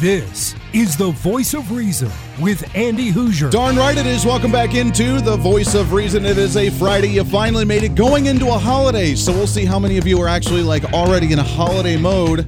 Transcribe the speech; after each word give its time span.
This 0.00 0.54
is 0.72 0.96
the 0.96 1.10
voice 1.10 1.54
of 1.54 1.72
reason 1.72 2.08
with 2.40 2.72
Andy 2.76 3.10
Hooser. 3.10 3.50
Darn 3.50 3.74
right 3.74 3.98
it 3.98 4.06
is. 4.06 4.24
Welcome 4.24 4.52
back 4.52 4.74
into 4.74 5.20
the 5.20 5.36
voice 5.36 5.74
of 5.74 5.92
reason. 5.92 6.24
It 6.24 6.38
is 6.38 6.56
a 6.56 6.70
Friday. 6.70 7.08
You 7.08 7.24
finally 7.24 7.64
made 7.64 7.82
it 7.82 7.96
going 7.96 8.26
into 8.26 8.46
a 8.46 8.58
holiday. 8.58 9.16
So 9.16 9.32
we'll 9.32 9.48
see 9.48 9.64
how 9.64 9.80
many 9.80 9.98
of 9.98 10.06
you 10.06 10.20
are 10.20 10.28
actually 10.28 10.62
like 10.62 10.84
already 10.92 11.32
in 11.32 11.40
a 11.40 11.42
holiday 11.42 11.96
mode. 11.96 12.46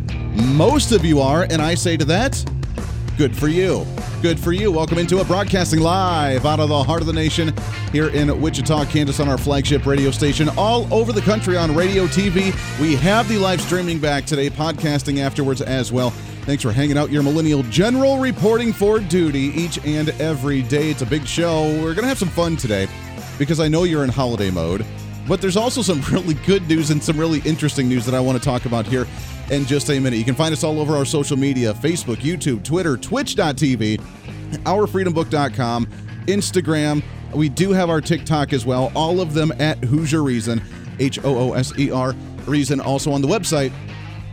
Most 0.55 0.93
of 0.93 1.05
you 1.05 1.19
are. 1.19 1.43
And 1.51 1.61
I 1.61 1.75
say 1.75 1.97
to 1.97 2.05
that, 2.05 2.45
good 3.17 3.37
for 3.37 3.49
you. 3.49 3.85
Good 4.23 4.39
for 4.39 4.53
you. 4.53 4.71
Welcome 4.71 4.99
into 4.99 5.19
it. 5.19 5.27
Broadcasting 5.27 5.81
live 5.81 6.47
out 6.47 6.61
of 6.61 6.69
the 6.69 6.85
heart 6.85 7.01
of 7.01 7.09
the 7.09 7.13
nation 7.13 7.53
here 7.91 8.11
in 8.11 8.41
Wichita, 8.41 8.85
Kansas 8.85 9.19
on 9.19 9.29
our 9.29 9.39
flagship 9.39 9.87
radio 9.87 10.13
station. 10.13 10.49
All 10.57 10.87
over 10.95 11.13
the 11.13 11.23
country 11.23 11.57
on 11.57 11.75
radio, 11.75 12.07
TV. 12.07 12.55
We 12.81 12.95
have 12.95 13.29
the 13.29 13.39
live 13.39 13.61
streaming 13.61 13.99
back 13.99 14.25
today, 14.25 14.51
podcasting 14.51 15.19
afterwards 15.19 15.63
as 15.63 15.91
well. 15.91 16.13
Thanks 16.51 16.65
for 16.65 16.73
hanging 16.73 16.99
out. 16.99 17.13
Your 17.13 17.23
Millennial 17.23 17.63
General 17.63 18.19
reporting 18.19 18.73
for 18.73 18.99
duty 18.99 19.53
each 19.55 19.79
and 19.87 20.09
every 20.21 20.63
day. 20.63 20.91
It's 20.91 21.01
a 21.01 21.07
big 21.07 21.25
show. 21.25 21.63
We're 21.75 21.95
going 21.95 22.03
to 22.03 22.09
have 22.09 22.19
some 22.19 22.29
fun 22.29 22.57
today 22.57 22.89
because 23.39 23.61
I 23.61 23.69
know 23.69 23.85
you're 23.85 24.03
in 24.03 24.11
holiday 24.11 24.51
mode. 24.51 24.85
But 25.29 25.41
there's 25.41 25.57
also 25.57 25.81
some 25.81 26.01
really 26.11 26.35
good 26.35 26.69
news 26.69 26.91
and 26.91 27.01
some 27.01 27.17
really 27.17 27.39
interesting 27.45 27.89
news 27.89 28.05
that 28.05 28.17
I 28.17 28.21
want 28.21 28.37
to 28.37 28.45
talk 28.45 28.65
about 28.65 28.85
here 28.85 29.07
in 29.53 29.65
just 29.65 29.91
a 29.91 30.01
minute. 30.01 30.17
You 30.17 30.25
can 30.25 30.35
find 30.35 30.53
us 30.53 30.65
all 30.65 30.81
over 30.81 30.97
our 30.97 31.05
social 31.05 31.37
media 31.37 31.73
Facebook, 31.73 32.17
YouTube, 32.17 32.65
Twitter, 32.65 32.97
Twitch.tv, 32.97 34.01
OurFreedomBook.com, 34.65 35.87
Instagram. 36.27 37.05
We 37.33 37.49
do 37.49 37.71
have 37.71 37.91
our 37.91 38.01
TikTok 38.01 38.53
as 38.53 38.67
well. 38.67 38.91
All 38.97 39.21
of 39.21 39.35
them 39.35 39.53
at 39.61 39.81
Hooser 39.83 40.25
Reason, 40.25 40.61
H 40.99 41.21
O 41.25 41.33
O 41.33 41.53
S 41.53 41.73
E 41.79 41.93
R 41.93 42.13
Reason. 42.47 42.81
Also 42.81 43.13
on 43.13 43.23
the 43.23 43.29
website, 43.29 43.73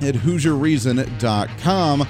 at 0.02 0.16
HooserReason.com. 0.16 2.08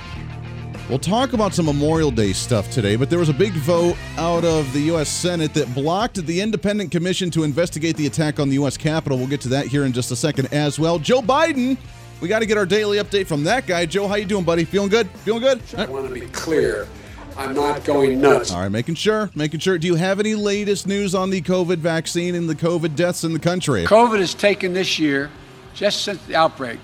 We'll 0.90 1.00
talk 1.00 1.34
about 1.34 1.54
some 1.54 1.66
Memorial 1.66 2.12
Day 2.12 2.32
stuff 2.32 2.72
today, 2.72 2.96
but 2.96 3.10
there 3.10 3.20
was 3.20 3.28
a 3.28 3.34
big 3.34 3.52
vote 3.54 3.98
out 4.18 4.46
of 4.46 4.72
the 4.72 4.80
U.S. 4.84 5.10
Senate 5.10 5.54
that 5.54 5.74
blocked 5.76 6.26
the 6.26 6.40
independent 6.40 6.92
commission 6.92 7.30
to 7.32 7.44
investigate 7.44 7.98
the 7.98 8.08
attack 8.08 8.40
on 8.40 8.48
the 8.48 8.54
U.S. 8.56 8.78
Capitol. 8.78 9.18
We'll 9.18 9.28
get 9.28 9.42
to 9.42 9.50
that 9.50 9.68
here 9.68 9.84
in 9.84 9.92
just 9.92 10.12
a 10.12 10.16
second 10.16 10.54
as 10.54 10.80
well. 10.80 10.98
Joe 10.98 11.22
Biden, 11.22 11.78
we 12.22 12.30
got 12.30 12.40
to 12.40 12.46
get 12.46 12.58
our 12.58 12.66
daily 12.66 13.00
update 13.00 13.28
from 13.28 13.44
that 13.44 13.68
guy. 13.68 13.86
Joe, 13.86 14.08
how 14.08 14.16
you 14.16 14.26
doing, 14.26 14.46
buddy? 14.46 14.64
Feeling 14.64 14.88
good? 14.88 15.10
Feeling 15.10 15.42
good? 15.42 15.62
I 15.78 15.88
want 15.88 16.08
to 16.08 16.14
be 16.14 16.22
clear. 16.28 16.88
I'm 17.36 17.54
not 17.54 17.84
going 17.84 18.20
nuts. 18.20 18.52
All 18.52 18.62
right, 18.62 18.70
making 18.70 18.96
sure, 18.96 19.30
making 19.36 19.60
sure. 19.60 19.78
Do 19.78 19.88
you 19.88 19.96
have 19.96 20.20
any 20.20 20.36
latest 20.36 20.88
news 20.88 21.14
on 21.14 21.30
the 21.30 21.42
COVID 21.42 21.78
vaccine 21.78 22.34
and 22.34 22.50
the 22.50 22.56
COVID 22.56 22.96
deaths 22.96 23.24
in 23.24 23.34
the 23.34 23.40
country? 23.40 23.84
COVID 23.84 24.20
has 24.20 24.34
taken 24.34 24.74
this 24.74 24.98
year, 24.98 25.30
just 25.76 26.04
since 26.04 26.24
the 26.26 26.36
outbreak, 26.36 26.80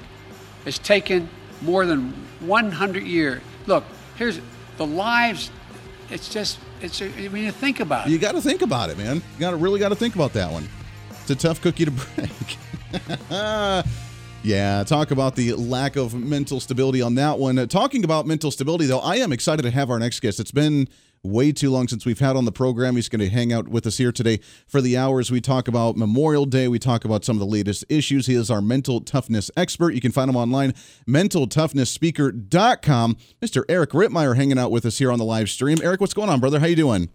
it's 0.66 0.80
taken 0.80 1.30
more 1.62 1.86
than 1.86 2.14
100 2.42 3.04
years. 3.04 3.42
Look, 3.66 3.84
here's 4.16 4.40
the 4.78 4.86
lives. 4.86 5.52
It's 6.10 6.30
just, 6.30 6.60
it's 6.82 7.02
a, 7.02 7.10
when 7.30 7.44
you 7.44 7.52
think 7.52 7.80
about 7.80 8.08
it. 8.08 8.12
You 8.12 8.20
got 8.20 8.34
to 8.34 8.42
think 8.42 8.62
about 8.62 8.90
it, 8.90 8.98
man. 8.98 9.18
You 9.18 9.40
got 9.40 9.52
to 9.52 9.58
really 9.58 9.80
got 9.80 9.90
to 9.90 9.96
think 9.96 10.16
about 10.16 10.34
that 10.34 10.52
one. 10.52 10.68
It's 11.22 11.30
a 11.30 11.36
tough 11.36 11.62
cookie 11.62 11.86
to 11.86 11.92
break. 12.16 12.58
yeah, 14.44 14.84
talk 14.86 15.12
about 15.12 15.36
the 15.36 15.54
lack 15.54 15.96
of 15.96 16.14
mental 16.14 16.60
stability 16.60 17.02
on 17.02 17.16
that 17.16 17.40
one. 17.40 17.58
Uh, 17.58 17.66
talking 17.66 18.04
about 18.04 18.28
mental 18.28 18.52
stability, 18.52 18.86
though, 18.86 19.00
I 19.00 19.16
am 19.18 19.32
excited 19.32 19.64
to 19.64 19.72
have 19.72 19.90
our 19.90 20.00
next 20.00 20.20
guest. 20.20 20.40
It's 20.40 20.52
been 20.52 20.88
way 21.24 21.52
too 21.52 21.70
long 21.70 21.88
since 21.88 22.04
we've 22.06 22.20
had 22.20 22.36
on 22.36 22.46
the 22.46 22.52
program. 22.52 22.96
He's 22.96 23.10
going 23.10 23.22
to 23.22 23.30
hang 23.30 23.54
out 23.54 23.70
with 23.70 23.88
us 23.88 23.98
here 23.98 24.12
today 24.12 24.40
for 24.68 24.82
the 24.82 24.98
hours. 24.98 25.32
We 25.32 25.42
talk 25.42 25.68
about 25.68 25.98
Memorial 25.98 26.46
Day. 26.46 26.68
We 26.68 26.78
talk 26.80 27.06
about 27.06 27.24
some 27.24 27.38
of 27.38 27.40
the 27.40 27.46
latest 27.46 27.86
issues. 27.90 28.26
He 28.28 28.36
is 28.36 28.52
our 28.52 28.62
mental 28.62 29.02
toughness 29.02 29.50
expert. 29.56 29.92
You 29.92 30.02
can 30.02 30.12
find 30.12 30.30
him 30.30 30.36
online, 30.36 30.74
mentaltoughnessspeaker.com. 31.08 33.18
Mr. 33.42 33.64
Eric 33.70 33.92
Rittmeyer 33.92 34.36
hanging 34.36 34.60
out 34.60 34.72
with 34.72 34.86
us 34.86 34.98
here 34.98 35.12
on 35.12 35.20
the 35.20 35.26
live 35.26 35.50
stream. 35.50 35.78
Eric, 35.82 36.02
what's 36.02 36.14
going 36.14 36.30
on, 36.30 36.40
brother? 36.40 36.60
How 36.60 36.68
you 36.68 36.76
doing? 36.76 37.10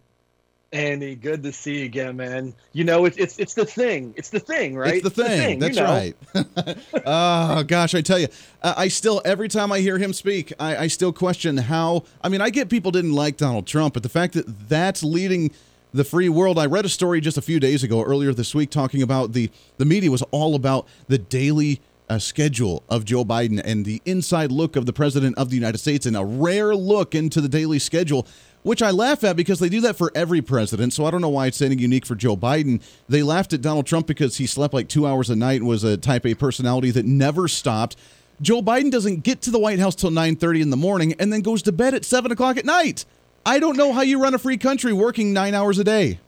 Andy, 0.72 1.14
good 1.14 1.42
to 1.44 1.52
see 1.52 1.78
you 1.78 1.84
again, 1.86 2.16
man. 2.16 2.54
You 2.72 2.84
know, 2.84 3.06
it's 3.06 3.16
it's 3.16 3.38
it's 3.38 3.54
the 3.54 3.64
thing. 3.64 4.12
It's 4.16 4.28
the 4.28 4.40
thing, 4.40 4.76
right? 4.76 4.94
It's 4.96 5.04
the 5.04 5.10
thing. 5.10 5.62
It's 5.62 5.76
the 5.76 5.82
thing 5.82 6.14
That's 6.34 6.34
you 6.34 6.62
know. 6.62 6.74
right. 6.94 7.02
oh 7.06 7.62
gosh, 7.62 7.94
I 7.94 8.02
tell 8.02 8.18
you, 8.18 8.28
I 8.62 8.88
still 8.88 9.22
every 9.24 9.48
time 9.48 9.72
I 9.72 9.80
hear 9.80 9.96
him 9.96 10.12
speak, 10.12 10.52
I, 10.60 10.76
I 10.76 10.86
still 10.88 11.12
question 11.12 11.56
how. 11.56 12.04
I 12.22 12.28
mean, 12.28 12.42
I 12.42 12.50
get 12.50 12.68
people 12.68 12.90
didn't 12.90 13.14
like 13.14 13.38
Donald 13.38 13.66
Trump, 13.66 13.94
but 13.94 14.02
the 14.02 14.10
fact 14.10 14.34
that 14.34 14.68
that's 14.68 15.02
leading 15.02 15.52
the 15.94 16.04
free 16.04 16.28
world. 16.28 16.58
I 16.58 16.66
read 16.66 16.84
a 16.84 16.90
story 16.90 17.22
just 17.22 17.38
a 17.38 17.42
few 17.42 17.58
days 17.58 17.82
ago, 17.82 18.02
earlier 18.02 18.34
this 18.34 18.54
week, 18.54 18.70
talking 18.70 19.00
about 19.00 19.32
the 19.32 19.50
the 19.78 19.86
media 19.86 20.10
was 20.10 20.22
all 20.30 20.54
about 20.54 20.86
the 21.06 21.16
daily 21.16 21.80
uh, 22.08 22.18
schedule 22.18 22.82
of 22.88 23.04
Joe 23.04 23.24
Biden 23.24 23.60
and 23.64 23.84
the 23.84 24.00
inside 24.04 24.50
look 24.50 24.76
of 24.76 24.86
the 24.86 24.92
president 24.92 25.36
of 25.38 25.50
the 25.50 25.56
United 25.56 25.78
States 25.78 26.06
and 26.06 26.16
a 26.16 26.24
rare 26.24 26.74
look 26.74 27.14
into 27.14 27.40
the 27.40 27.48
daily 27.48 27.78
schedule 27.78 28.26
which 28.68 28.82
I 28.82 28.90
laugh 28.90 29.24
at 29.24 29.34
because 29.34 29.60
they 29.60 29.70
do 29.70 29.80
that 29.80 29.96
for 29.96 30.12
every 30.14 30.42
president. 30.42 30.92
So 30.92 31.06
I 31.06 31.10
don't 31.10 31.22
know 31.22 31.30
why 31.30 31.46
it's 31.46 31.62
anything 31.62 31.78
unique 31.78 32.04
for 32.04 32.14
Joe 32.14 32.36
Biden. 32.36 32.82
They 33.08 33.22
laughed 33.22 33.54
at 33.54 33.62
Donald 33.62 33.86
Trump 33.86 34.06
because 34.06 34.36
he 34.36 34.46
slept 34.46 34.74
like 34.74 34.88
two 34.88 35.06
hours 35.06 35.30
a 35.30 35.36
night 35.36 35.60
and 35.60 35.66
was 35.68 35.84
a 35.84 35.96
type 35.96 36.26
A 36.26 36.34
personality 36.34 36.90
that 36.90 37.06
never 37.06 37.48
stopped. 37.48 37.96
Joe 38.42 38.60
Biden 38.60 38.90
doesn't 38.90 39.24
get 39.24 39.40
to 39.42 39.50
the 39.50 39.58
White 39.58 39.78
House 39.78 39.94
till 39.94 40.10
9:30 40.10 40.60
in 40.60 40.68
the 40.70 40.76
morning 40.76 41.14
and 41.18 41.32
then 41.32 41.40
goes 41.40 41.62
to 41.62 41.72
bed 41.72 41.94
at 41.94 42.04
seven 42.04 42.30
o'clock 42.30 42.58
at 42.58 42.66
night. 42.66 43.06
I 43.46 43.58
don't 43.58 43.76
know 43.76 43.94
how 43.94 44.02
you 44.02 44.22
run 44.22 44.34
a 44.34 44.38
free 44.38 44.58
country 44.58 44.92
working 44.92 45.32
nine 45.32 45.54
hours 45.54 45.78
a 45.78 45.84
day. 45.84 46.20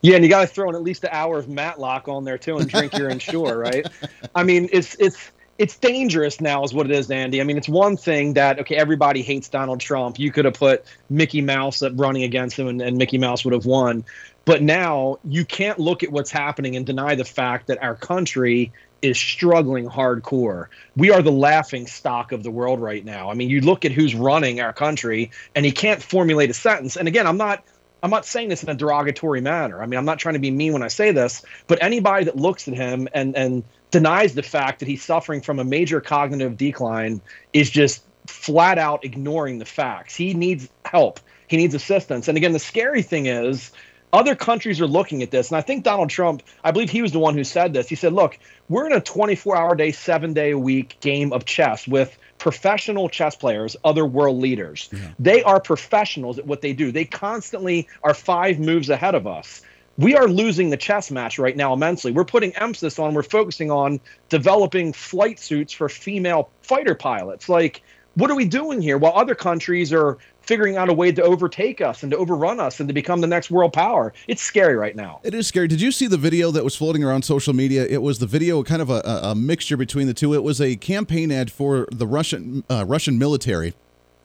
Yeah, 0.00 0.14
and 0.14 0.24
you 0.24 0.30
got 0.30 0.40
to 0.40 0.46
throw 0.46 0.70
in 0.70 0.74
at 0.74 0.82
least 0.82 1.04
an 1.04 1.10
hour 1.12 1.38
of 1.38 1.50
Matlock 1.50 2.08
on 2.08 2.24
there 2.24 2.38
too, 2.38 2.56
and 2.56 2.70
drink 2.70 2.96
your 2.96 3.10
Ensure, 3.10 3.58
right? 3.58 3.86
I 4.34 4.44
mean, 4.44 4.70
it's 4.72 4.94
it's 4.94 5.30
it's 5.60 5.76
dangerous 5.76 6.40
now 6.40 6.64
is 6.64 6.72
what 6.72 6.86
it 6.86 6.92
is 6.92 7.10
andy 7.10 7.38
i 7.40 7.44
mean 7.44 7.58
it's 7.58 7.68
one 7.68 7.96
thing 7.96 8.32
that 8.32 8.58
okay 8.58 8.76
everybody 8.76 9.20
hates 9.20 9.48
donald 9.50 9.78
trump 9.78 10.18
you 10.18 10.32
could 10.32 10.46
have 10.46 10.54
put 10.54 10.84
mickey 11.10 11.42
mouse 11.42 11.82
up 11.82 11.92
running 11.96 12.22
against 12.22 12.58
him 12.58 12.66
and, 12.66 12.80
and 12.80 12.96
mickey 12.96 13.18
mouse 13.18 13.44
would 13.44 13.52
have 13.52 13.66
won 13.66 14.02
but 14.46 14.62
now 14.62 15.18
you 15.22 15.44
can't 15.44 15.78
look 15.78 16.02
at 16.02 16.10
what's 16.10 16.30
happening 16.30 16.76
and 16.76 16.86
deny 16.86 17.14
the 17.14 17.26
fact 17.26 17.66
that 17.66 17.82
our 17.82 17.94
country 17.94 18.72
is 19.02 19.18
struggling 19.18 19.88
hardcore. 19.88 20.66
We 20.96 21.10
are 21.10 21.22
the 21.22 21.32
laughing 21.32 21.86
stock 21.86 22.32
of 22.32 22.42
the 22.42 22.50
world 22.50 22.80
right 22.80 23.04
now. 23.04 23.30
I 23.30 23.34
mean, 23.34 23.48
you 23.48 23.60
look 23.60 23.84
at 23.84 23.92
who's 23.92 24.14
running 24.14 24.60
our 24.60 24.72
country 24.72 25.30
and 25.54 25.64
he 25.64 25.72
can't 25.72 26.02
formulate 26.02 26.50
a 26.50 26.54
sentence. 26.54 26.96
And 26.96 27.08
again, 27.08 27.26
I'm 27.26 27.36
not 27.36 27.64
I'm 28.02 28.10
not 28.10 28.24
saying 28.24 28.48
this 28.48 28.62
in 28.62 28.70
a 28.70 28.74
derogatory 28.74 29.42
manner. 29.42 29.82
I 29.82 29.86
mean, 29.86 29.98
I'm 29.98 30.06
not 30.06 30.18
trying 30.18 30.32
to 30.32 30.40
be 30.40 30.50
mean 30.50 30.72
when 30.72 30.82
I 30.82 30.88
say 30.88 31.12
this, 31.12 31.42
but 31.66 31.82
anybody 31.82 32.24
that 32.24 32.36
looks 32.36 32.66
at 32.66 32.74
him 32.74 33.08
and 33.12 33.36
and 33.36 33.62
denies 33.90 34.34
the 34.34 34.42
fact 34.42 34.80
that 34.80 34.88
he's 34.88 35.02
suffering 35.02 35.40
from 35.40 35.58
a 35.58 35.64
major 35.64 36.00
cognitive 36.00 36.56
decline 36.56 37.20
is 37.52 37.70
just 37.70 38.02
flat 38.26 38.78
out 38.78 39.04
ignoring 39.04 39.58
the 39.58 39.64
facts. 39.64 40.14
He 40.14 40.34
needs 40.34 40.68
help. 40.84 41.20
He 41.48 41.56
needs 41.56 41.74
assistance. 41.74 42.28
And 42.28 42.36
again, 42.36 42.52
the 42.52 42.58
scary 42.58 43.02
thing 43.02 43.26
is 43.26 43.72
other 44.12 44.34
countries 44.34 44.80
are 44.80 44.86
looking 44.86 45.22
at 45.22 45.30
this. 45.30 45.50
And 45.50 45.56
I 45.56 45.60
think 45.60 45.84
Donald 45.84 46.10
Trump, 46.10 46.42
I 46.64 46.70
believe 46.70 46.90
he 46.90 47.02
was 47.02 47.12
the 47.12 47.18
one 47.18 47.34
who 47.34 47.44
said 47.44 47.72
this. 47.72 47.88
He 47.88 47.94
said, 47.94 48.12
look, 48.12 48.38
we're 48.68 48.86
in 48.86 48.92
a 48.92 49.00
24 49.00 49.56
hour 49.56 49.74
day, 49.74 49.92
seven 49.92 50.32
day 50.32 50.50
a 50.50 50.58
week 50.58 50.96
game 51.00 51.32
of 51.32 51.44
chess 51.44 51.86
with 51.86 52.16
professional 52.38 53.08
chess 53.08 53.36
players, 53.36 53.76
other 53.84 54.06
world 54.06 54.38
leaders. 54.38 54.88
Yeah. 54.92 55.10
They 55.18 55.42
are 55.42 55.60
professionals 55.60 56.38
at 56.38 56.46
what 56.46 56.60
they 56.60 56.72
do. 56.72 56.90
They 56.90 57.04
constantly 57.04 57.88
are 58.02 58.14
five 58.14 58.58
moves 58.58 58.88
ahead 58.88 59.14
of 59.14 59.26
us 59.26 59.62
we 60.00 60.16
are 60.16 60.28
losing 60.28 60.70
the 60.70 60.78
chess 60.78 61.10
match 61.10 61.38
right 61.38 61.56
now 61.56 61.74
immensely. 61.74 62.10
We're 62.10 62.24
putting 62.24 62.56
emphasis 62.56 62.98
on, 62.98 63.12
we're 63.12 63.22
focusing 63.22 63.70
on 63.70 64.00
developing 64.30 64.94
flight 64.94 65.38
suits 65.38 65.74
for 65.74 65.90
female 65.90 66.48
fighter 66.62 66.94
pilots. 66.94 67.50
Like, 67.50 67.82
what 68.14 68.30
are 68.30 68.34
we 68.34 68.46
doing 68.46 68.80
here? 68.80 68.96
While 68.96 69.12
other 69.14 69.34
countries 69.34 69.92
are 69.92 70.16
figuring 70.40 70.78
out 70.78 70.88
a 70.88 70.92
way 70.92 71.12
to 71.12 71.22
overtake 71.22 71.82
us 71.82 72.02
and 72.02 72.10
to 72.12 72.16
overrun 72.16 72.58
us 72.58 72.80
and 72.80 72.88
to 72.88 72.94
become 72.94 73.20
the 73.20 73.26
next 73.26 73.50
world 73.50 73.74
power. 73.74 74.12
It's 74.26 74.42
scary 74.42 74.74
right 74.74 74.96
now. 74.96 75.20
It 75.22 75.34
is 75.34 75.46
scary. 75.46 75.68
Did 75.68 75.82
you 75.82 75.92
see 75.92 76.06
the 76.06 76.16
video 76.16 76.50
that 76.50 76.64
was 76.64 76.74
floating 76.74 77.04
around 77.04 77.22
social 77.22 77.52
media? 77.52 77.86
It 77.86 78.00
was 78.00 78.18
the 78.18 78.26
video, 78.26 78.62
kind 78.62 78.80
of 78.80 78.88
a, 78.88 79.00
a 79.04 79.34
mixture 79.34 79.76
between 79.76 80.06
the 80.06 80.14
two. 80.14 80.32
It 80.34 80.42
was 80.42 80.60
a 80.60 80.76
campaign 80.76 81.30
ad 81.30 81.52
for 81.52 81.86
the 81.92 82.06
Russian 82.06 82.64
uh, 82.70 82.84
Russian 82.86 83.18
military 83.18 83.74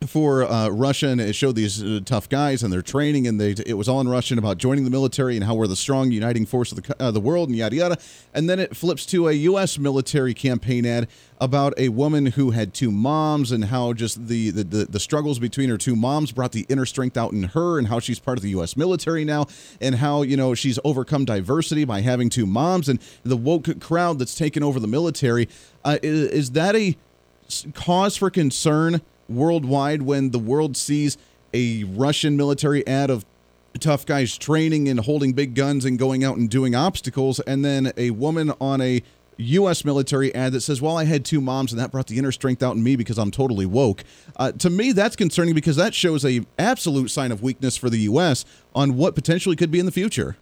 for 0.05 0.43
uh, 0.43 0.69
Russia, 0.69 1.07
and 1.07 1.21
it 1.21 1.33
showed 1.33 1.55
these 1.55 1.83
uh, 1.83 1.99
tough 2.05 2.29
guys 2.29 2.63
and 2.63 2.71
their 2.71 2.81
training, 2.81 3.27
and 3.27 3.39
they 3.39 3.51
it 3.65 3.75
was 3.75 3.87
all 3.89 4.01
in 4.01 4.07
Russian 4.07 4.37
about 4.37 4.57
joining 4.57 4.83
the 4.83 4.89
military 4.89 5.35
and 5.35 5.43
how 5.43 5.55
we're 5.55 5.67
the 5.67 5.75
strong, 5.75 6.11
uniting 6.11 6.45
force 6.45 6.71
of 6.71 6.81
the 6.81 6.95
uh, 6.99 7.11
the 7.11 7.19
world, 7.19 7.49
and 7.49 7.57
yada 7.57 7.75
yada. 7.75 7.97
And 8.33 8.49
then 8.49 8.59
it 8.59 8.75
flips 8.75 9.05
to 9.07 9.27
a 9.27 9.33
U.S. 9.33 9.77
military 9.79 10.33
campaign 10.33 10.85
ad 10.85 11.07
about 11.39 11.73
a 11.77 11.89
woman 11.89 12.27
who 12.27 12.51
had 12.51 12.73
two 12.73 12.91
moms 12.91 13.51
and 13.51 13.65
how 13.65 13.93
just 13.93 14.27
the 14.27 14.51
the, 14.51 14.63
the, 14.63 14.85
the 14.85 14.99
struggles 14.99 15.39
between 15.39 15.69
her 15.69 15.77
two 15.77 15.95
moms 15.95 16.31
brought 16.31 16.51
the 16.51 16.65
inner 16.69 16.85
strength 16.85 17.17
out 17.17 17.31
in 17.31 17.43
her, 17.43 17.79
and 17.79 17.87
how 17.87 17.99
she's 17.99 18.19
part 18.19 18.37
of 18.37 18.43
the 18.43 18.49
U.S. 18.51 18.77
military 18.77 19.25
now, 19.25 19.47
and 19.81 19.95
how 19.95 20.21
you 20.21 20.37
know 20.37 20.53
she's 20.53 20.79
overcome 20.83 21.25
diversity 21.25 21.85
by 21.85 22.01
having 22.01 22.29
two 22.29 22.45
moms, 22.45 22.89
and 22.89 22.99
the 23.23 23.37
woke 23.37 23.79
crowd 23.79 24.19
that's 24.19 24.35
taken 24.35 24.61
over 24.61 24.79
the 24.79 24.87
military. 24.87 25.47
Uh, 25.83 25.97
is, 26.03 26.29
is 26.29 26.51
that 26.51 26.75
a 26.75 26.95
cause 27.73 28.17
for 28.17 28.29
concern? 28.29 29.01
Worldwide 29.27 30.01
when 30.03 30.31
the 30.31 30.39
world 30.39 30.77
sees 30.77 31.17
a 31.53 31.83
Russian 31.85 32.35
military 32.37 32.85
ad 32.85 33.09
of 33.09 33.25
tough 33.79 34.05
guys 34.05 34.37
training 34.37 34.87
and 34.87 34.99
holding 35.01 35.33
big 35.33 35.53
guns 35.53 35.85
and 35.85 35.99
going 35.99 36.23
out 36.23 36.37
and 36.37 36.49
doing 36.49 36.75
obstacles, 36.75 37.39
and 37.41 37.63
then 37.63 37.91
a 37.97 38.11
woman 38.11 38.53
on 38.61 38.81
a 38.81 39.01
U.S. 39.37 39.83
military 39.83 40.33
ad 40.33 40.53
that 40.53 40.61
says, 40.61 40.81
"Well, 40.81 40.97
I 40.97 41.03
had 41.05 41.25
two 41.25 41.41
moms, 41.41 41.73
and 41.73 41.79
that 41.79 41.91
brought 41.91 42.07
the 42.07 42.17
inner 42.17 42.31
strength 42.31 42.63
out 42.63 42.75
in 42.75 42.83
me 42.83 42.95
because 42.95 43.17
I'm 43.17 43.31
totally 43.31 43.65
woke." 43.65 44.03
Uh, 44.37 44.53
to 44.53 44.69
me, 44.69 44.91
that's 44.93 45.15
concerning 45.15 45.53
because 45.53 45.75
that 45.75 45.93
shows 45.93 46.23
a 46.23 46.45
absolute 46.57 47.09
sign 47.11 47.31
of 47.31 47.43
weakness 47.43 47.75
for 47.75 47.89
the 47.89 47.99
U.S. 47.99 48.45
on 48.73 48.95
what 48.95 49.13
potentially 49.13 49.55
could 49.55 49.71
be 49.71 49.79
in 49.79 49.85
the 49.85 49.91
future. 49.91 50.37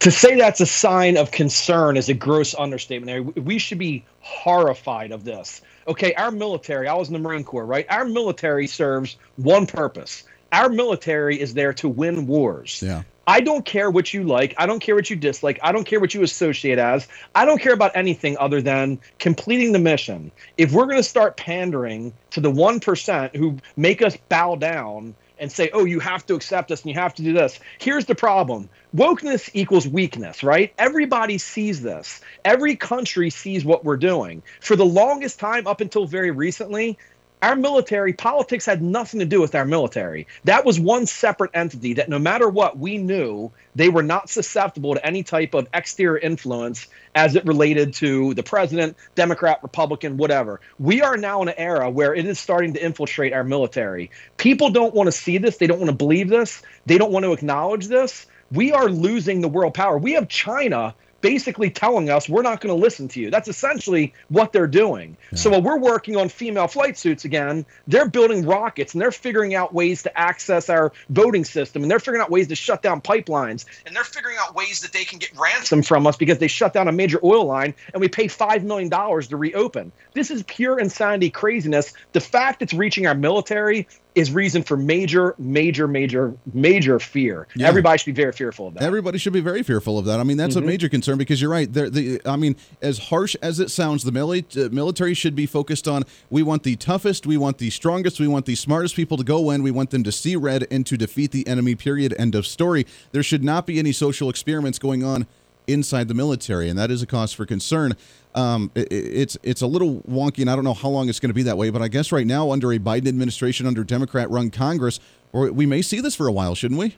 To 0.00 0.10
say 0.10 0.36
that's 0.36 0.60
a 0.60 0.66
sign 0.66 1.16
of 1.16 1.30
concern 1.30 1.96
is 1.96 2.08
a 2.08 2.14
gross 2.14 2.54
understatement. 2.54 3.36
We 3.36 3.58
should 3.58 3.78
be 3.78 4.04
horrified 4.20 5.10
of 5.10 5.24
this 5.24 5.62
okay, 5.88 6.14
our 6.14 6.30
military, 6.30 6.88
I 6.88 6.94
was 6.94 7.08
in 7.08 7.14
the 7.14 7.20
Marine 7.20 7.44
Corps, 7.44 7.66
right? 7.66 7.86
Our 7.88 8.04
military 8.04 8.66
serves 8.66 9.16
one 9.36 9.66
purpose. 9.66 10.24
Our 10.52 10.68
military 10.68 11.40
is 11.40 11.54
there 11.54 11.72
to 11.74 11.88
win 11.88 12.26
wars. 12.26 12.82
Yeah. 12.82 13.02
I 13.28 13.40
don't 13.40 13.64
care 13.64 13.90
what 13.90 14.14
you 14.14 14.22
like. 14.22 14.54
I 14.56 14.66
don't 14.66 14.78
care 14.78 14.94
what 14.94 15.10
you 15.10 15.16
dislike. 15.16 15.58
I 15.60 15.72
don't 15.72 15.84
care 15.84 15.98
what 15.98 16.14
you 16.14 16.22
associate 16.22 16.78
as. 16.78 17.08
I 17.34 17.44
don't 17.44 17.60
care 17.60 17.72
about 17.72 17.90
anything 17.96 18.36
other 18.38 18.62
than 18.62 19.00
completing 19.18 19.72
the 19.72 19.80
mission. 19.80 20.30
If 20.56 20.72
we're 20.72 20.84
going 20.84 20.98
to 20.98 21.02
start 21.02 21.36
pandering 21.36 22.12
to 22.30 22.40
the 22.40 22.52
1% 22.52 23.34
who 23.34 23.58
make 23.76 24.00
us 24.00 24.16
bow 24.28 24.54
down 24.54 25.16
and 25.38 25.50
say, 25.50 25.70
oh, 25.72 25.84
you 25.84 26.00
have 26.00 26.24
to 26.26 26.34
accept 26.34 26.70
us 26.72 26.82
and 26.82 26.90
you 26.90 27.00
have 27.00 27.14
to 27.14 27.22
do 27.22 27.32
this. 27.32 27.58
Here's 27.78 28.06
the 28.06 28.14
problem 28.14 28.68
wokeness 28.94 29.50
equals 29.52 29.86
weakness, 29.86 30.42
right? 30.42 30.72
Everybody 30.78 31.38
sees 31.38 31.82
this. 31.82 32.20
Every 32.44 32.76
country 32.76 33.30
sees 33.30 33.64
what 33.64 33.84
we're 33.84 33.98
doing. 33.98 34.42
For 34.60 34.76
the 34.76 34.86
longest 34.86 35.38
time, 35.38 35.66
up 35.66 35.80
until 35.80 36.06
very 36.06 36.30
recently, 36.30 36.98
our 37.42 37.54
military 37.54 38.12
politics 38.12 38.64
had 38.64 38.82
nothing 38.82 39.20
to 39.20 39.26
do 39.26 39.40
with 39.40 39.54
our 39.54 39.64
military. 39.64 40.26
That 40.44 40.64
was 40.64 40.80
one 40.80 41.06
separate 41.06 41.50
entity 41.54 41.94
that 41.94 42.08
no 42.08 42.18
matter 42.18 42.48
what, 42.48 42.78
we 42.78 42.98
knew 42.98 43.52
they 43.74 43.88
were 43.88 44.02
not 44.02 44.30
susceptible 44.30 44.94
to 44.94 45.06
any 45.06 45.22
type 45.22 45.54
of 45.54 45.68
exterior 45.74 46.18
influence 46.18 46.86
as 47.14 47.36
it 47.36 47.44
related 47.44 47.92
to 47.94 48.32
the 48.34 48.42
president, 48.42 48.96
Democrat, 49.14 49.60
Republican, 49.62 50.16
whatever. 50.16 50.60
We 50.78 51.02
are 51.02 51.16
now 51.16 51.42
in 51.42 51.48
an 51.48 51.54
era 51.58 51.90
where 51.90 52.14
it 52.14 52.26
is 52.26 52.38
starting 52.38 52.72
to 52.72 52.84
infiltrate 52.84 53.32
our 53.32 53.44
military. 53.44 54.10
People 54.38 54.70
don't 54.70 54.94
want 54.94 55.08
to 55.08 55.12
see 55.12 55.38
this, 55.38 55.58
they 55.58 55.66
don't 55.66 55.78
want 55.78 55.90
to 55.90 55.96
believe 55.96 56.28
this, 56.28 56.62
they 56.86 56.96
don't 56.96 57.12
want 57.12 57.24
to 57.24 57.32
acknowledge 57.32 57.88
this. 57.88 58.26
We 58.50 58.72
are 58.72 58.88
losing 58.88 59.40
the 59.40 59.48
world 59.48 59.74
power. 59.74 59.98
We 59.98 60.12
have 60.12 60.28
China 60.28 60.94
basically 61.20 61.70
telling 61.70 62.10
us 62.10 62.28
we're 62.28 62.42
not 62.42 62.60
going 62.60 62.74
to 62.74 62.80
listen 62.80 63.08
to 63.08 63.20
you. 63.20 63.30
That's 63.30 63.48
essentially 63.48 64.14
what 64.28 64.52
they're 64.52 64.66
doing. 64.66 65.16
Yeah. 65.32 65.38
So 65.38 65.50
while 65.50 65.62
we're 65.62 65.78
working 65.78 66.16
on 66.16 66.28
female 66.28 66.68
flight 66.68 66.98
suits 66.98 67.24
again, 67.24 67.66
they're 67.86 68.08
building 68.08 68.46
rockets 68.46 68.94
and 68.94 69.00
they're 69.00 69.12
figuring 69.12 69.54
out 69.54 69.74
ways 69.74 70.02
to 70.04 70.18
access 70.18 70.68
our 70.68 70.92
voting 71.10 71.44
system 71.44 71.82
and 71.82 71.90
they're 71.90 71.98
figuring 71.98 72.20
out 72.20 72.30
ways 72.30 72.48
to 72.48 72.54
shut 72.54 72.82
down 72.82 73.00
pipelines 73.00 73.64
and 73.86 73.94
they're 73.94 74.04
figuring 74.04 74.36
out 74.38 74.54
ways 74.54 74.80
that 74.80 74.92
they 74.92 75.04
can 75.04 75.18
get 75.18 75.30
ransom 75.38 75.82
from 75.82 76.06
us 76.06 76.16
because 76.16 76.38
they 76.38 76.48
shut 76.48 76.72
down 76.72 76.88
a 76.88 76.92
major 76.92 77.20
oil 77.24 77.44
line 77.44 77.74
and 77.92 78.00
we 78.00 78.08
pay 78.08 78.26
$5 78.26 78.62
million 78.62 78.90
to 78.90 79.36
reopen. 79.36 79.92
This 80.12 80.30
is 80.30 80.42
pure 80.44 80.78
insanity 80.78 81.30
craziness. 81.30 81.92
The 82.12 82.20
fact 82.20 82.62
it's 82.62 82.72
reaching 82.72 83.06
our 83.06 83.14
military 83.14 83.88
is 84.16 84.32
reason 84.32 84.62
for 84.62 84.78
major, 84.78 85.34
major, 85.38 85.86
major, 85.86 86.34
major 86.54 86.98
fear. 86.98 87.46
Yeah. 87.54 87.68
Everybody 87.68 87.98
should 87.98 88.14
be 88.14 88.22
very 88.22 88.32
fearful 88.32 88.68
of 88.68 88.74
that. 88.74 88.82
Everybody 88.82 89.18
should 89.18 89.34
be 89.34 89.42
very 89.42 89.62
fearful 89.62 89.98
of 89.98 90.06
that. 90.06 90.18
I 90.18 90.24
mean, 90.24 90.38
that's 90.38 90.56
mm-hmm. 90.56 90.64
a 90.64 90.66
major 90.66 90.88
concern 90.88 91.18
because 91.18 91.40
you're 91.40 91.50
right. 91.50 91.70
the, 91.70 92.20
I 92.24 92.36
mean, 92.36 92.56
as 92.80 92.98
harsh 92.98 93.36
as 93.42 93.60
it 93.60 93.70
sounds, 93.70 94.04
the 94.04 94.10
mili- 94.10 94.56
uh, 94.56 94.70
military 94.70 95.12
should 95.12 95.36
be 95.36 95.44
focused 95.44 95.86
on 95.86 96.04
we 96.30 96.42
want 96.42 96.62
the 96.62 96.76
toughest, 96.76 97.26
we 97.26 97.36
want 97.36 97.58
the 97.58 97.68
strongest, 97.68 98.18
we 98.18 98.26
want 98.26 98.46
the 98.46 98.54
smartest 98.54 98.96
people 98.96 99.18
to 99.18 99.24
go 99.24 99.50
in, 99.50 99.62
we 99.62 99.70
want 99.70 99.90
them 99.90 100.02
to 100.04 100.10
see 100.10 100.34
red 100.34 100.66
and 100.70 100.86
to 100.86 100.96
defeat 100.96 101.30
the 101.32 101.46
enemy, 101.46 101.74
period. 101.74 102.14
End 102.18 102.34
of 102.34 102.46
story. 102.46 102.86
There 103.12 103.22
should 103.22 103.44
not 103.44 103.66
be 103.66 103.78
any 103.78 103.92
social 103.92 104.30
experiments 104.30 104.78
going 104.78 105.04
on 105.04 105.26
inside 105.66 106.08
the 106.08 106.14
military, 106.14 106.70
and 106.70 106.78
that 106.78 106.90
is 106.90 107.02
a 107.02 107.06
cause 107.06 107.32
for 107.34 107.44
concern. 107.44 107.96
Um, 108.36 108.70
it, 108.74 108.92
it's 108.92 109.36
it's 109.42 109.62
a 109.62 109.66
little 109.66 110.02
wonky, 110.02 110.40
and 110.40 110.50
I 110.50 110.54
don't 110.54 110.64
know 110.64 110.74
how 110.74 110.90
long 110.90 111.08
it's 111.08 111.18
going 111.18 111.30
to 111.30 111.34
be 111.34 111.42
that 111.44 111.56
way. 111.56 111.70
But 111.70 111.82
I 111.82 111.88
guess 111.88 112.12
right 112.12 112.26
now, 112.26 112.52
under 112.52 112.70
a 112.72 112.78
Biden 112.78 113.08
administration, 113.08 113.66
under 113.66 113.82
Democrat-run 113.82 114.50
Congress, 114.50 115.00
or 115.32 115.50
we 115.50 115.66
may 115.66 115.82
see 115.82 116.00
this 116.00 116.14
for 116.14 116.28
a 116.28 116.32
while, 116.32 116.54
shouldn't 116.54 116.78
we? 116.78 116.96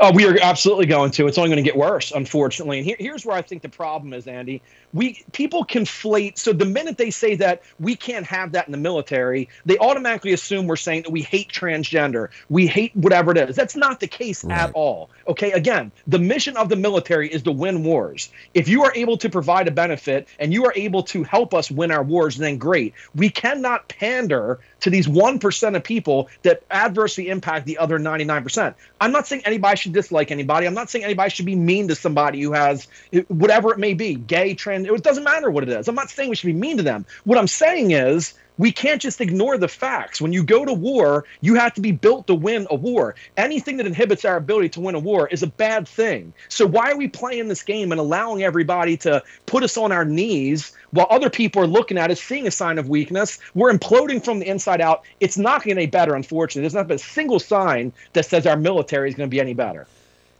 Oh, 0.00 0.12
we 0.12 0.26
are 0.26 0.36
absolutely 0.42 0.86
going 0.86 1.10
to. 1.12 1.26
It's 1.26 1.38
only 1.38 1.50
going 1.50 1.62
to 1.62 1.68
get 1.70 1.76
worse, 1.76 2.12
unfortunately. 2.12 2.78
And 2.78 2.86
here, 2.86 2.96
here's 2.98 3.24
where 3.24 3.36
I 3.36 3.42
think 3.42 3.62
the 3.62 3.68
problem 3.68 4.12
is, 4.12 4.26
Andy. 4.26 4.62
We 4.92 5.22
people 5.32 5.64
conflate. 5.64 6.38
So 6.38 6.52
the 6.52 6.64
minute 6.64 6.98
they 6.98 7.10
say 7.10 7.36
that 7.36 7.62
we 7.78 7.94
can't 7.94 8.26
have 8.26 8.52
that 8.52 8.66
in 8.66 8.72
the 8.72 8.78
military, 8.78 9.48
they 9.64 9.78
automatically 9.78 10.32
assume 10.32 10.66
we're 10.66 10.76
saying 10.76 11.02
that 11.02 11.10
we 11.10 11.22
hate 11.22 11.48
transgender, 11.48 12.28
we 12.48 12.66
hate 12.66 12.94
whatever 12.96 13.30
it 13.30 13.38
is. 13.38 13.56
That's 13.56 13.76
not 13.76 14.00
the 14.00 14.08
case 14.08 14.44
right. 14.44 14.58
at 14.58 14.72
all. 14.72 15.10
Okay, 15.28 15.52
again, 15.52 15.90
the 16.06 16.18
mission 16.18 16.56
of 16.56 16.68
the 16.68 16.76
military 16.76 17.28
is 17.28 17.42
to 17.42 17.52
win 17.52 17.82
wars. 17.82 18.30
If 18.54 18.68
you 18.68 18.84
are 18.84 18.92
able 18.94 19.16
to 19.18 19.28
provide 19.28 19.66
a 19.66 19.72
benefit 19.72 20.28
and 20.38 20.52
you 20.52 20.64
are 20.66 20.72
able 20.76 21.02
to 21.04 21.24
help 21.24 21.52
us 21.52 21.70
win 21.70 21.90
our 21.90 22.02
wars, 22.02 22.36
then 22.36 22.58
great. 22.58 22.94
We 23.14 23.28
cannot 23.28 23.88
pander 23.88 24.60
to 24.80 24.90
these 24.90 25.08
1% 25.08 25.76
of 25.76 25.82
people 25.82 26.28
that 26.42 26.62
adversely 26.70 27.28
impact 27.28 27.66
the 27.66 27.78
other 27.78 27.98
99%. 27.98 28.74
I'm 29.00 29.12
not 29.12 29.26
saying 29.26 29.42
anybody 29.44 29.76
should 29.76 29.92
dislike 29.92 30.30
anybody. 30.30 30.66
I'm 30.66 30.74
not 30.74 30.90
saying 30.90 31.04
anybody 31.04 31.30
should 31.30 31.46
be 31.46 31.56
mean 31.56 31.88
to 31.88 31.96
somebody 31.96 32.40
who 32.40 32.52
has 32.52 32.86
eh, 33.12 33.22
whatever 33.28 33.72
it 33.72 33.78
may 33.78 33.94
be, 33.94 34.14
gay, 34.14 34.54
trans, 34.54 34.86
it 34.86 35.02
doesn't 35.02 35.24
matter 35.24 35.50
what 35.50 35.64
it 35.64 35.68
is. 35.68 35.88
I'm 35.88 35.94
not 35.96 36.10
saying 36.10 36.30
we 36.30 36.36
should 36.36 36.46
be 36.46 36.52
mean 36.52 36.76
to 36.76 36.82
them. 36.84 37.04
What 37.24 37.38
I'm 37.38 37.48
saying 37.48 37.90
is 37.90 38.34
we 38.58 38.72
can't 38.72 39.00
just 39.00 39.20
ignore 39.20 39.58
the 39.58 39.68
facts. 39.68 40.20
When 40.20 40.32
you 40.32 40.42
go 40.42 40.64
to 40.64 40.72
war, 40.72 41.24
you 41.40 41.54
have 41.54 41.74
to 41.74 41.80
be 41.80 41.92
built 41.92 42.26
to 42.26 42.34
win 42.34 42.66
a 42.70 42.74
war. 42.74 43.14
Anything 43.36 43.76
that 43.76 43.86
inhibits 43.86 44.24
our 44.24 44.36
ability 44.36 44.70
to 44.70 44.80
win 44.80 44.94
a 44.94 44.98
war 44.98 45.28
is 45.28 45.42
a 45.42 45.46
bad 45.46 45.86
thing. 45.86 46.32
So 46.48 46.66
why 46.66 46.90
are 46.90 46.96
we 46.96 47.08
playing 47.08 47.48
this 47.48 47.62
game 47.62 47.92
and 47.92 48.00
allowing 48.00 48.42
everybody 48.42 48.96
to 48.98 49.22
put 49.46 49.62
us 49.62 49.76
on 49.76 49.92
our 49.92 50.04
knees 50.04 50.72
while 50.90 51.06
other 51.10 51.30
people 51.30 51.62
are 51.62 51.66
looking 51.66 51.98
at 51.98 52.10
us, 52.10 52.20
seeing 52.20 52.46
a 52.46 52.50
sign 52.50 52.78
of 52.78 52.88
weakness? 52.88 53.38
We're 53.54 53.72
imploding 53.72 54.24
from 54.24 54.38
the 54.38 54.48
inside 54.48 54.80
out. 54.80 55.04
It's 55.20 55.36
not 55.36 55.62
getting 55.62 55.78
any 55.78 55.86
better, 55.86 56.14
unfortunately. 56.14 56.62
There's 56.62 56.74
not 56.74 56.88
been 56.88 56.96
a 56.96 56.98
single 56.98 57.38
sign 57.38 57.92
that 58.14 58.26
says 58.26 58.46
our 58.46 58.56
military 58.56 59.08
is 59.08 59.14
going 59.14 59.28
to 59.28 59.34
be 59.34 59.40
any 59.40 59.54
better. 59.54 59.86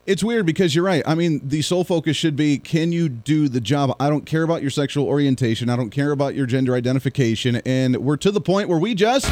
It's 0.06 0.22
weird 0.22 0.46
because 0.46 0.72
you're 0.72 0.84
right. 0.84 1.02
I 1.04 1.16
mean, 1.16 1.40
the 1.42 1.62
sole 1.62 1.82
focus 1.82 2.16
should 2.16 2.36
be 2.36 2.58
can 2.58 2.92
you 2.92 3.08
do 3.08 3.48
the 3.48 3.60
job? 3.60 3.96
I 3.98 4.08
don't 4.08 4.24
care 4.24 4.44
about 4.44 4.62
your 4.62 4.70
sexual 4.70 5.06
orientation. 5.06 5.68
I 5.68 5.74
don't 5.74 5.90
care 5.90 6.12
about 6.12 6.36
your 6.36 6.46
gender 6.46 6.76
identification. 6.76 7.56
And 7.66 7.96
we're 7.96 8.16
to 8.18 8.30
the 8.30 8.40
point 8.40 8.68
where 8.68 8.78
we 8.78 8.94
just. 8.94 9.26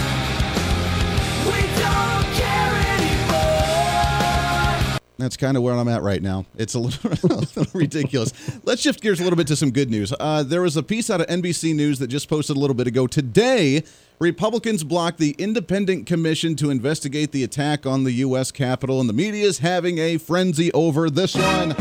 That's 5.16 5.36
kind 5.36 5.56
of 5.56 5.62
where 5.62 5.74
I'm 5.74 5.88
at 5.88 6.02
right 6.02 6.20
now. 6.20 6.44
It's 6.56 6.74
a 6.74 6.78
little, 6.80 7.10
a 7.30 7.36
little, 7.36 7.66
ridiculous. 7.72 8.32
Let's 8.64 8.82
shift 8.82 9.00
gears 9.00 9.20
a 9.20 9.22
little 9.22 9.36
bit 9.36 9.46
to 9.48 9.56
some 9.56 9.70
good 9.70 9.90
news. 9.90 10.12
Uh, 10.18 10.42
there 10.42 10.60
was 10.60 10.76
a 10.76 10.82
piece 10.82 11.08
out 11.08 11.20
of 11.20 11.26
NBC 11.28 11.74
News 11.74 12.00
that 12.00 12.08
just 12.08 12.28
posted 12.28 12.56
a 12.56 12.60
little 12.60 12.74
bit 12.74 12.88
ago. 12.88 13.06
Today, 13.06 13.84
Republicans 14.18 14.82
blocked 14.82 15.18
the 15.18 15.36
independent 15.38 16.06
commission 16.06 16.56
to 16.56 16.70
investigate 16.70 17.30
the 17.30 17.44
attack 17.44 17.86
on 17.86 18.04
the 18.04 18.12
U.S. 18.12 18.50
Capitol, 18.50 19.00
and 19.00 19.08
the 19.08 19.14
media 19.14 19.44
is 19.44 19.58
having 19.58 19.98
a 19.98 20.18
frenzy 20.18 20.72
over 20.72 21.08
this 21.08 21.36
one 21.36 21.74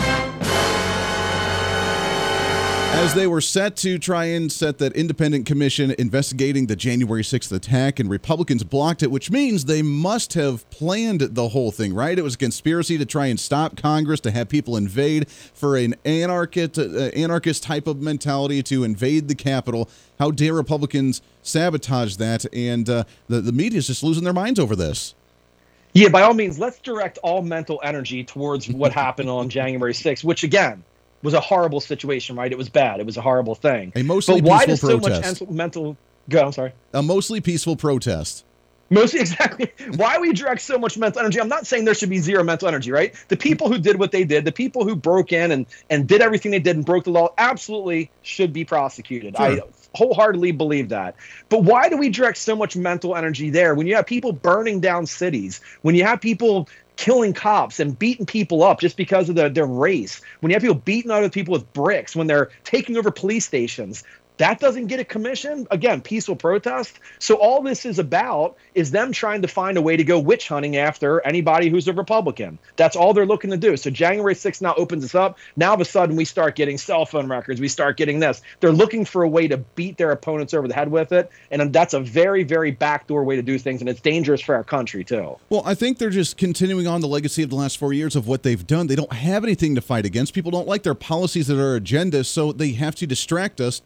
as 2.93 3.15
they 3.15 3.25
were 3.25 3.41
set 3.41 3.75
to 3.75 3.97
try 3.97 4.25
and 4.25 4.51
set 4.51 4.77
that 4.77 4.95
independent 4.95 5.47
commission 5.47 5.95
investigating 5.97 6.67
the 6.67 6.75
January 6.75 7.23
6th 7.23 7.51
attack, 7.51 7.99
and 7.99 8.07
Republicans 8.07 8.63
blocked 8.63 9.01
it, 9.01 9.09
which 9.09 9.31
means 9.31 9.65
they 9.65 9.81
must 9.81 10.35
have 10.35 10.69
planned 10.69 11.21
the 11.21 11.49
whole 11.49 11.71
thing, 11.71 11.93
right? 11.93 12.17
It 12.17 12.21
was 12.21 12.35
a 12.35 12.37
conspiracy 12.37 12.99
to 12.99 13.05
try 13.05 13.25
and 13.25 13.39
stop 13.39 13.75
Congress, 13.75 14.19
to 14.21 14.31
have 14.31 14.47
people 14.47 14.77
invade, 14.77 15.27
for 15.27 15.75
an 15.75 15.95
anarchist, 16.05 16.77
uh, 16.77 17.09
anarchist 17.15 17.63
type 17.63 17.87
of 17.87 17.99
mentality 17.99 18.61
to 18.63 18.83
invade 18.83 19.27
the 19.27 19.35
Capitol. 19.35 19.89
How 20.19 20.29
dare 20.29 20.53
Republicans 20.53 21.21
sabotage 21.41 22.17
that? 22.17 22.45
And 22.53 22.87
uh, 22.87 23.05
the, 23.27 23.41
the 23.41 23.51
media 23.51 23.79
is 23.79 23.87
just 23.87 24.03
losing 24.03 24.23
their 24.23 24.33
minds 24.33 24.59
over 24.59 24.75
this. 24.75 25.15
Yeah, 25.93 26.09
by 26.09 26.21
all 26.21 26.35
means, 26.35 26.59
let's 26.59 26.79
direct 26.79 27.17
all 27.23 27.41
mental 27.41 27.81
energy 27.83 28.23
towards 28.23 28.69
what 28.69 28.93
happened 28.93 29.29
on 29.29 29.49
January 29.49 29.93
6th, 29.93 30.23
which 30.23 30.43
again, 30.43 30.83
was 31.23 31.33
a 31.33 31.39
horrible 31.39 31.79
situation, 31.79 32.35
right? 32.35 32.51
It 32.51 32.57
was 32.57 32.69
bad. 32.69 32.99
It 32.99 33.05
was 33.05 33.17
a 33.17 33.21
horrible 33.21 33.55
thing. 33.55 33.91
A 33.95 34.03
mostly 34.03 34.41
but 34.41 34.49
why 34.49 34.65
does 34.65 34.81
protest. 34.81 35.37
so 35.39 35.45
much 35.45 35.53
mental? 35.53 35.97
Go. 36.29 36.45
I'm 36.45 36.51
sorry. 36.51 36.73
A 36.93 37.01
mostly 37.01 37.41
peaceful 37.41 37.75
protest. 37.75 38.45
Most 38.89 39.13
exactly. 39.15 39.71
Why 39.95 40.19
we 40.19 40.33
direct 40.33 40.61
so 40.61 40.77
much 40.77 40.97
mental 40.97 41.21
energy? 41.21 41.39
I'm 41.39 41.47
not 41.47 41.65
saying 41.65 41.85
there 41.85 41.93
should 41.93 42.09
be 42.09 42.19
zero 42.19 42.43
mental 42.43 42.67
energy, 42.67 42.91
right? 42.91 43.13
The 43.29 43.37
people 43.37 43.67
who 43.67 43.77
did 43.77 43.97
what 43.97 44.11
they 44.11 44.23
did, 44.23 44.45
the 44.45 44.51
people 44.51 44.85
who 44.85 44.95
broke 44.95 45.31
in 45.31 45.51
and 45.51 45.65
and 45.89 46.07
did 46.07 46.21
everything 46.21 46.51
they 46.51 46.59
did 46.59 46.75
and 46.75 46.85
broke 46.85 47.05
the 47.05 47.11
law, 47.11 47.33
absolutely 47.37 48.11
should 48.21 48.53
be 48.53 48.65
prosecuted. 48.65 49.35
Sure. 49.37 49.45
I 49.45 49.61
wholeheartedly 49.95 50.51
believe 50.51 50.89
that. 50.89 51.15
But 51.49 51.63
why 51.63 51.89
do 51.89 51.97
we 51.97 52.09
direct 52.09 52.37
so 52.37 52.55
much 52.55 52.75
mental 52.75 53.15
energy 53.15 53.49
there 53.49 53.75
when 53.75 53.87
you 53.87 53.95
have 53.95 54.05
people 54.05 54.31
burning 54.31 54.79
down 54.79 55.05
cities, 55.05 55.61
when 55.81 55.95
you 55.95 56.03
have 56.03 56.19
people 56.19 56.67
killing 56.95 57.33
cops 57.33 57.79
and 57.79 57.97
beating 57.97 58.25
people 58.25 58.63
up 58.63 58.79
just 58.79 58.97
because 58.97 59.29
of 59.29 59.35
the, 59.35 59.49
their 59.49 59.65
race, 59.65 60.21
when 60.39 60.49
you 60.49 60.55
have 60.55 60.61
people 60.61 60.75
beating 60.75 61.11
other 61.11 61.29
people 61.29 61.51
with 61.51 61.71
bricks, 61.73 62.15
when 62.15 62.27
they're 62.27 62.51
taking 62.63 62.97
over 62.97 63.11
police 63.11 63.45
stations, 63.45 64.03
that 64.37 64.59
doesn't 64.59 64.87
get 64.87 64.99
a 64.99 65.03
commission. 65.03 65.67
Again, 65.71 66.01
peaceful 66.01 66.35
protest. 66.35 66.99
So 67.19 67.35
all 67.35 67.61
this 67.61 67.85
is 67.85 67.99
about 67.99 68.57
is 68.73 68.91
them 68.91 69.11
trying 69.11 69.41
to 69.43 69.47
find 69.47 69.77
a 69.77 69.81
way 69.81 69.95
to 69.95 70.03
go 70.03 70.19
witch 70.19 70.47
hunting 70.47 70.77
after 70.77 71.25
anybody 71.25 71.69
who's 71.69 71.87
a 71.87 71.93
Republican. 71.93 72.57
That's 72.75 72.95
all 72.95 73.13
they're 73.13 73.25
looking 73.25 73.51
to 73.51 73.57
do. 73.57 73.77
So 73.77 73.89
January 73.89 74.33
6th 74.33 74.61
now 74.61 74.73
opens 74.75 75.05
us 75.05 75.15
up. 75.15 75.37
Now 75.55 75.73
of 75.73 75.81
a 75.81 75.85
sudden 75.85 76.15
we 76.15 76.25
start 76.25 76.55
getting 76.55 76.77
cell 76.77 77.05
phone 77.05 77.27
records. 77.29 77.61
We 77.61 77.67
start 77.67 77.97
getting 77.97 78.19
this. 78.19 78.41
They're 78.59 78.71
looking 78.71 79.05
for 79.05 79.23
a 79.23 79.29
way 79.29 79.47
to 79.47 79.57
beat 79.57 79.97
their 79.97 80.11
opponents 80.11 80.53
over 80.53 80.67
the 80.67 80.73
head 80.73 80.89
with 80.89 81.11
it. 81.11 81.29
And 81.51 81.71
that's 81.71 81.93
a 81.93 81.99
very, 81.99 82.43
very 82.43 82.71
backdoor 82.71 83.23
way 83.23 83.35
to 83.35 83.41
do 83.41 83.59
things. 83.59 83.81
And 83.81 83.89
it's 83.89 84.01
dangerous 84.01 84.41
for 84.41 84.55
our 84.55 84.63
country, 84.63 85.03
too. 85.03 85.37
Well, 85.49 85.63
I 85.65 85.75
think 85.75 85.99
they're 85.99 86.09
just 86.09 86.37
continuing 86.37 86.87
on 86.87 87.01
the 87.01 87.07
legacy 87.07 87.43
of 87.43 87.49
the 87.49 87.55
last 87.55 87.77
four 87.77 87.93
years 87.93 88.15
of 88.15 88.27
what 88.27 88.43
they've 88.43 88.65
done. 88.65 88.87
They 88.87 88.95
don't 88.95 89.13
have 89.13 89.43
anything 89.43 89.75
to 89.75 89.81
fight 89.81 90.05
against. 90.05 90.33
People 90.33 90.51
don't 90.51 90.67
like 90.67 90.83
their 90.83 90.95
policies 90.95 91.49
or 91.51 91.55
their 91.55 91.75
agenda, 91.75 92.23
so 92.23 92.51
they 92.51 92.71
have 92.73 92.95
to 92.95 93.07
distract 93.07 93.61
us 93.61 93.81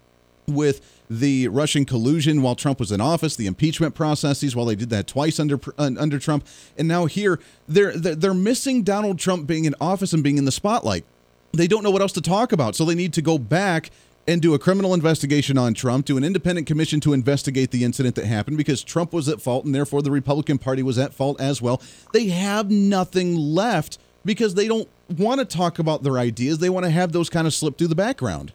with 0.47 1.03
the 1.09 1.47
Russian 1.49 1.85
collusion 1.85 2.41
while 2.41 2.55
Trump 2.55 2.79
was 2.79 2.91
in 2.91 3.01
office, 3.01 3.35
the 3.35 3.47
impeachment 3.47 3.95
processes 3.95 4.55
while 4.55 4.65
they 4.65 4.75
did 4.75 4.89
that 4.89 5.07
twice 5.07 5.39
under 5.39 5.59
under 5.77 6.19
Trump, 6.19 6.45
and 6.77 6.87
now 6.87 7.05
here 7.05 7.39
they're 7.67 7.97
they're 7.97 8.33
missing 8.33 8.83
Donald 8.83 9.19
Trump 9.19 9.45
being 9.45 9.65
in 9.65 9.75
office 9.79 10.13
and 10.13 10.23
being 10.23 10.37
in 10.37 10.45
the 10.45 10.51
spotlight. 10.51 11.05
They 11.51 11.67
don't 11.67 11.83
know 11.83 11.91
what 11.91 12.01
else 12.01 12.13
to 12.13 12.21
talk 12.21 12.51
about, 12.51 12.75
so 12.75 12.85
they 12.85 12.95
need 12.95 13.13
to 13.13 13.21
go 13.21 13.37
back 13.37 13.91
and 14.27 14.41
do 14.41 14.53
a 14.53 14.59
criminal 14.59 14.93
investigation 14.93 15.57
on 15.57 15.73
Trump, 15.73 16.05
do 16.05 16.17
an 16.17 16.23
independent 16.23 16.67
commission 16.67 16.99
to 16.99 17.13
investigate 17.13 17.71
the 17.71 17.85
incident 17.85 18.15
that 18.15 18.25
happened 18.25 18.57
because 18.57 18.83
Trump 18.83 19.13
was 19.13 19.29
at 19.29 19.41
fault 19.41 19.63
and 19.63 19.73
therefore 19.73 20.01
the 20.01 20.11
Republican 20.11 20.57
Party 20.57 20.83
was 20.83 20.97
at 20.97 21.13
fault 21.13 21.39
as 21.39 21.61
well. 21.61 21.81
They 22.11 22.27
have 22.27 22.69
nothing 22.69 23.35
left 23.35 23.97
because 24.25 24.55
they 24.55 24.67
don't 24.67 24.89
want 25.17 25.39
to 25.39 25.45
talk 25.45 25.79
about 25.79 26.03
their 26.03 26.17
ideas. 26.17 26.57
They 26.57 26.69
want 26.69 26.85
to 26.85 26.89
have 26.89 27.13
those 27.13 27.29
kind 27.29 27.47
of 27.47 27.53
slip 27.53 27.77
through 27.77 27.87
the 27.87 27.95
background. 27.95 28.51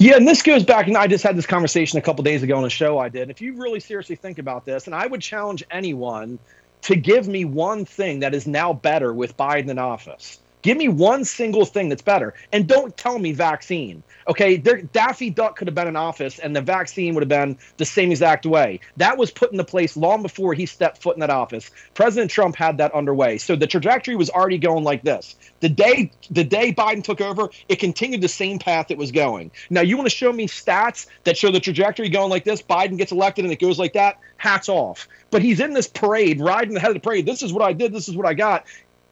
Yeah, 0.00 0.16
and 0.16 0.26
this 0.26 0.40
goes 0.40 0.64
back, 0.64 0.88
and 0.88 0.96
I 0.96 1.06
just 1.06 1.22
had 1.22 1.36
this 1.36 1.46
conversation 1.46 1.98
a 1.98 2.02
couple 2.02 2.24
days 2.24 2.42
ago 2.42 2.56
on 2.56 2.64
a 2.64 2.70
show 2.70 2.98
I 2.98 3.10
did. 3.10 3.28
If 3.28 3.42
you 3.42 3.54
really 3.60 3.80
seriously 3.80 4.16
think 4.16 4.38
about 4.38 4.64
this, 4.64 4.86
and 4.86 4.94
I 4.94 5.06
would 5.06 5.20
challenge 5.20 5.62
anyone 5.70 6.38
to 6.82 6.96
give 6.96 7.28
me 7.28 7.44
one 7.44 7.84
thing 7.84 8.20
that 8.20 8.34
is 8.34 8.46
now 8.46 8.72
better 8.72 9.12
with 9.12 9.36
Biden 9.36 9.68
in 9.68 9.78
office. 9.78 10.39
Give 10.62 10.76
me 10.76 10.88
one 10.88 11.24
single 11.24 11.64
thing 11.64 11.88
that's 11.88 12.02
better. 12.02 12.34
And 12.52 12.66
don't 12.66 12.96
tell 12.96 13.18
me 13.18 13.32
vaccine. 13.32 14.02
Okay, 14.28 14.56
there, 14.56 14.82
Daffy 14.82 15.30
Duck 15.30 15.56
could 15.56 15.66
have 15.66 15.74
been 15.74 15.88
in 15.88 15.96
office, 15.96 16.38
and 16.38 16.54
the 16.54 16.60
vaccine 16.60 17.14
would 17.14 17.22
have 17.22 17.28
been 17.28 17.58
the 17.78 17.84
same 17.84 18.10
exact 18.10 18.44
way. 18.46 18.80
That 18.96 19.16
was 19.16 19.30
put 19.30 19.50
into 19.50 19.64
place 19.64 19.96
long 19.96 20.22
before 20.22 20.54
he 20.54 20.66
stepped 20.66 21.02
foot 21.02 21.16
in 21.16 21.20
that 21.20 21.30
office. 21.30 21.70
President 21.94 22.30
Trump 22.30 22.54
had 22.54 22.78
that 22.78 22.92
underway, 22.94 23.38
so 23.38 23.56
the 23.56 23.66
trajectory 23.66 24.16
was 24.16 24.30
already 24.30 24.58
going 24.58 24.84
like 24.84 25.02
this. 25.02 25.36
The 25.60 25.68
day 25.68 26.12
the 26.30 26.44
day 26.44 26.72
Biden 26.72 27.02
took 27.02 27.20
over, 27.20 27.48
it 27.68 27.76
continued 27.76 28.20
the 28.20 28.28
same 28.28 28.58
path 28.58 28.90
it 28.90 28.98
was 28.98 29.10
going. 29.10 29.50
Now, 29.70 29.80
you 29.80 29.96
want 29.96 30.08
to 30.08 30.14
show 30.14 30.32
me 30.32 30.46
stats 30.46 31.06
that 31.24 31.36
show 31.36 31.50
the 31.50 31.60
trajectory 31.60 32.08
going 32.08 32.30
like 32.30 32.44
this? 32.44 32.62
Biden 32.62 32.98
gets 32.98 33.12
elected 33.12 33.44
and 33.44 33.52
it 33.52 33.60
goes 33.60 33.78
like 33.78 33.94
that. 33.94 34.18
Hats 34.36 34.68
off. 34.68 35.08
But 35.30 35.42
he's 35.42 35.60
in 35.60 35.72
this 35.72 35.86
parade, 35.86 36.40
riding 36.40 36.74
the 36.74 36.80
head 36.80 36.90
of 36.90 36.94
the 36.94 37.00
parade. 37.00 37.26
This 37.26 37.42
is 37.42 37.52
what 37.52 37.62
I 37.62 37.72
did. 37.72 37.92
This 37.92 38.08
is 38.08 38.16
what 38.16 38.26
I 38.26 38.34
got. 38.34 38.64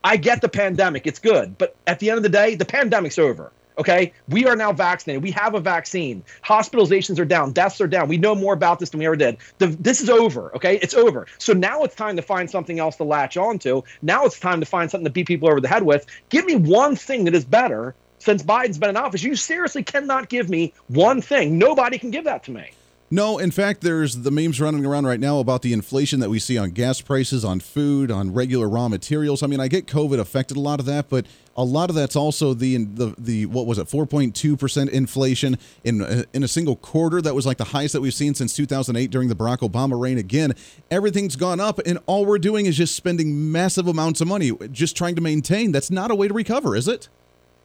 I 0.09 0.17
get 0.17 0.41
the 0.41 0.49
pandemic. 0.49 1.07
It's 1.07 1.19
good. 1.19 1.59
But 1.59 1.77
at 1.87 1.99
the 1.99 2.09
end 2.09 2.17
of 2.17 2.23
the 2.23 2.31
day, 2.31 2.55
the 2.55 2.65
pandemic's 2.65 3.19
over. 3.19 3.53
Okay, 3.77 4.15
we 4.27 4.47
are 4.47 4.57
now 4.57 4.73
vaccinated. 4.73 5.23
We 5.23 5.33
have 5.33 5.55
a 5.55 5.61
vaccine. 5.61 6.25
Hospitalizations 6.43 7.19
are 7.19 7.27
down. 7.27 7.53
Deaths 7.53 7.79
are 7.83 7.87
down. 7.87 8.09
We 8.09 8.17
know 8.17 8.35
more 8.35 8.55
about 8.55 8.79
this 8.79 8.88
than 8.88 9.00
we 9.00 9.07
ever 9.07 9.17
did. 9.17 9.37
The, 9.59 9.67
this 9.67 10.00
is 10.00 10.09
over. 10.09 10.50
Okay, 10.57 10.79
it's 10.81 10.95
over. 10.95 11.27
So 11.37 11.53
now 11.53 11.83
it's 11.83 11.95
time 11.95 12.17
to 12.17 12.23
find 12.23 12.50
something 12.50 12.81
else 12.81 12.97
to 12.97 13.05
latch 13.05 13.37
onto. 13.37 13.83
Now 14.00 14.25
it's 14.25 14.41
time 14.41 14.61
to 14.61 14.67
find 14.67 14.91
something 14.91 15.05
to 15.05 15.11
beat 15.11 15.27
people 15.27 15.50
over 15.50 15.61
the 15.61 15.69
head 15.69 15.83
with. 15.83 16.07
Give 16.31 16.47
me 16.47 16.57
one 16.57 16.97
thing 16.97 17.27
that 17.27 17.35
is 17.35 17.45
better 17.45 17.95
since 18.19 18.43
Biden's 18.43 18.79
been 18.79 18.88
in 18.88 18.97
office. 18.97 19.23
You 19.23 19.37
seriously 19.37 19.83
cannot 19.83 20.31
give 20.31 20.49
me 20.49 20.73
one 20.88 21.21
thing. 21.21 21.59
Nobody 21.59 21.99
can 21.99 22.11
give 22.11 22.25
that 22.25 22.45
to 22.45 22.50
me. 22.50 22.71
No, 23.11 23.38
in 23.38 23.50
fact, 23.50 23.81
there's 23.81 24.17
the 24.17 24.31
memes 24.31 24.61
running 24.61 24.85
around 24.85 25.07
right 25.07 25.19
now 25.19 25.38
about 25.38 25.62
the 25.62 25.73
inflation 25.73 26.21
that 26.21 26.29
we 26.29 26.38
see 26.38 26.59
on 26.59 26.73
gas 26.73 27.00
prices, 27.00 27.43
on 27.43 27.59
food, 27.61 28.11
on 28.11 28.35
regular 28.35 28.69
raw 28.69 28.88
materials. 28.88 29.43
I 29.43 29.47
mean, 29.47 29.61
I 29.61 29.69
get 29.69 29.87
COVID 29.87 30.19
affected 30.19 30.59
a 30.59 30.61
lot 30.61 30.79
of 30.79 30.85
that, 30.87 31.09
but 31.09 31.25
a 31.57 31.65
lot 31.65 31.88
of 31.88 31.97
that's 31.97 32.17
also 32.17 32.53
the 32.53 32.77
the 32.85 33.15
the 33.17 33.47
what 33.47 33.67
was 33.67 33.79
it, 33.79 33.87
4.2 33.87 34.59
percent 34.59 34.91
inflation 34.91 35.57
in 35.85 36.03
uh, 36.03 36.25
in 36.35 36.43
a 36.45 36.49
single 36.49 36.77
quarter. 36.77 37.23
That 37.23 37.35
was 37.35 37.47
like 37.47 37.57
the 37.57 37.65
highest 37.65 37.95
that 37.95 38.03
we've 38.03 38.12
seen 38.12 38.35
since 38.35 38.53
2008 38.55 39.11
during 39.11 39.29
the 39.29 39.37
Barack 39.37 39.59
Obama 39.59 39.99
reign. 39.99 40.19
Again, 40.19 40.53
everything's 40.91 41.35
gone 41.35 41.61
up, 41.61 41.79
and 41.87 41.99
all 42.05 42.27
we're 42.27 42.38
doing 42.38 42.67
is 42.67 42.77
just 42.77 42.95
spending 42.95 43.50
massive 43.50 43.88
amounts 43.88 44.21
of 44.21 44.29
money, 44.29 44.53
just 44.71 44.97
trying 44.97 45.15
to 45.15 45.23
maintain. 45.23 45.73
That's 45.73 45.91
not 45.91 46.11
a 46.11 46.15
way 46.15 46.29
to 46.29 46.35
recover, 46.35 46.77
is 46.77 46.87
it? 46.87 47.09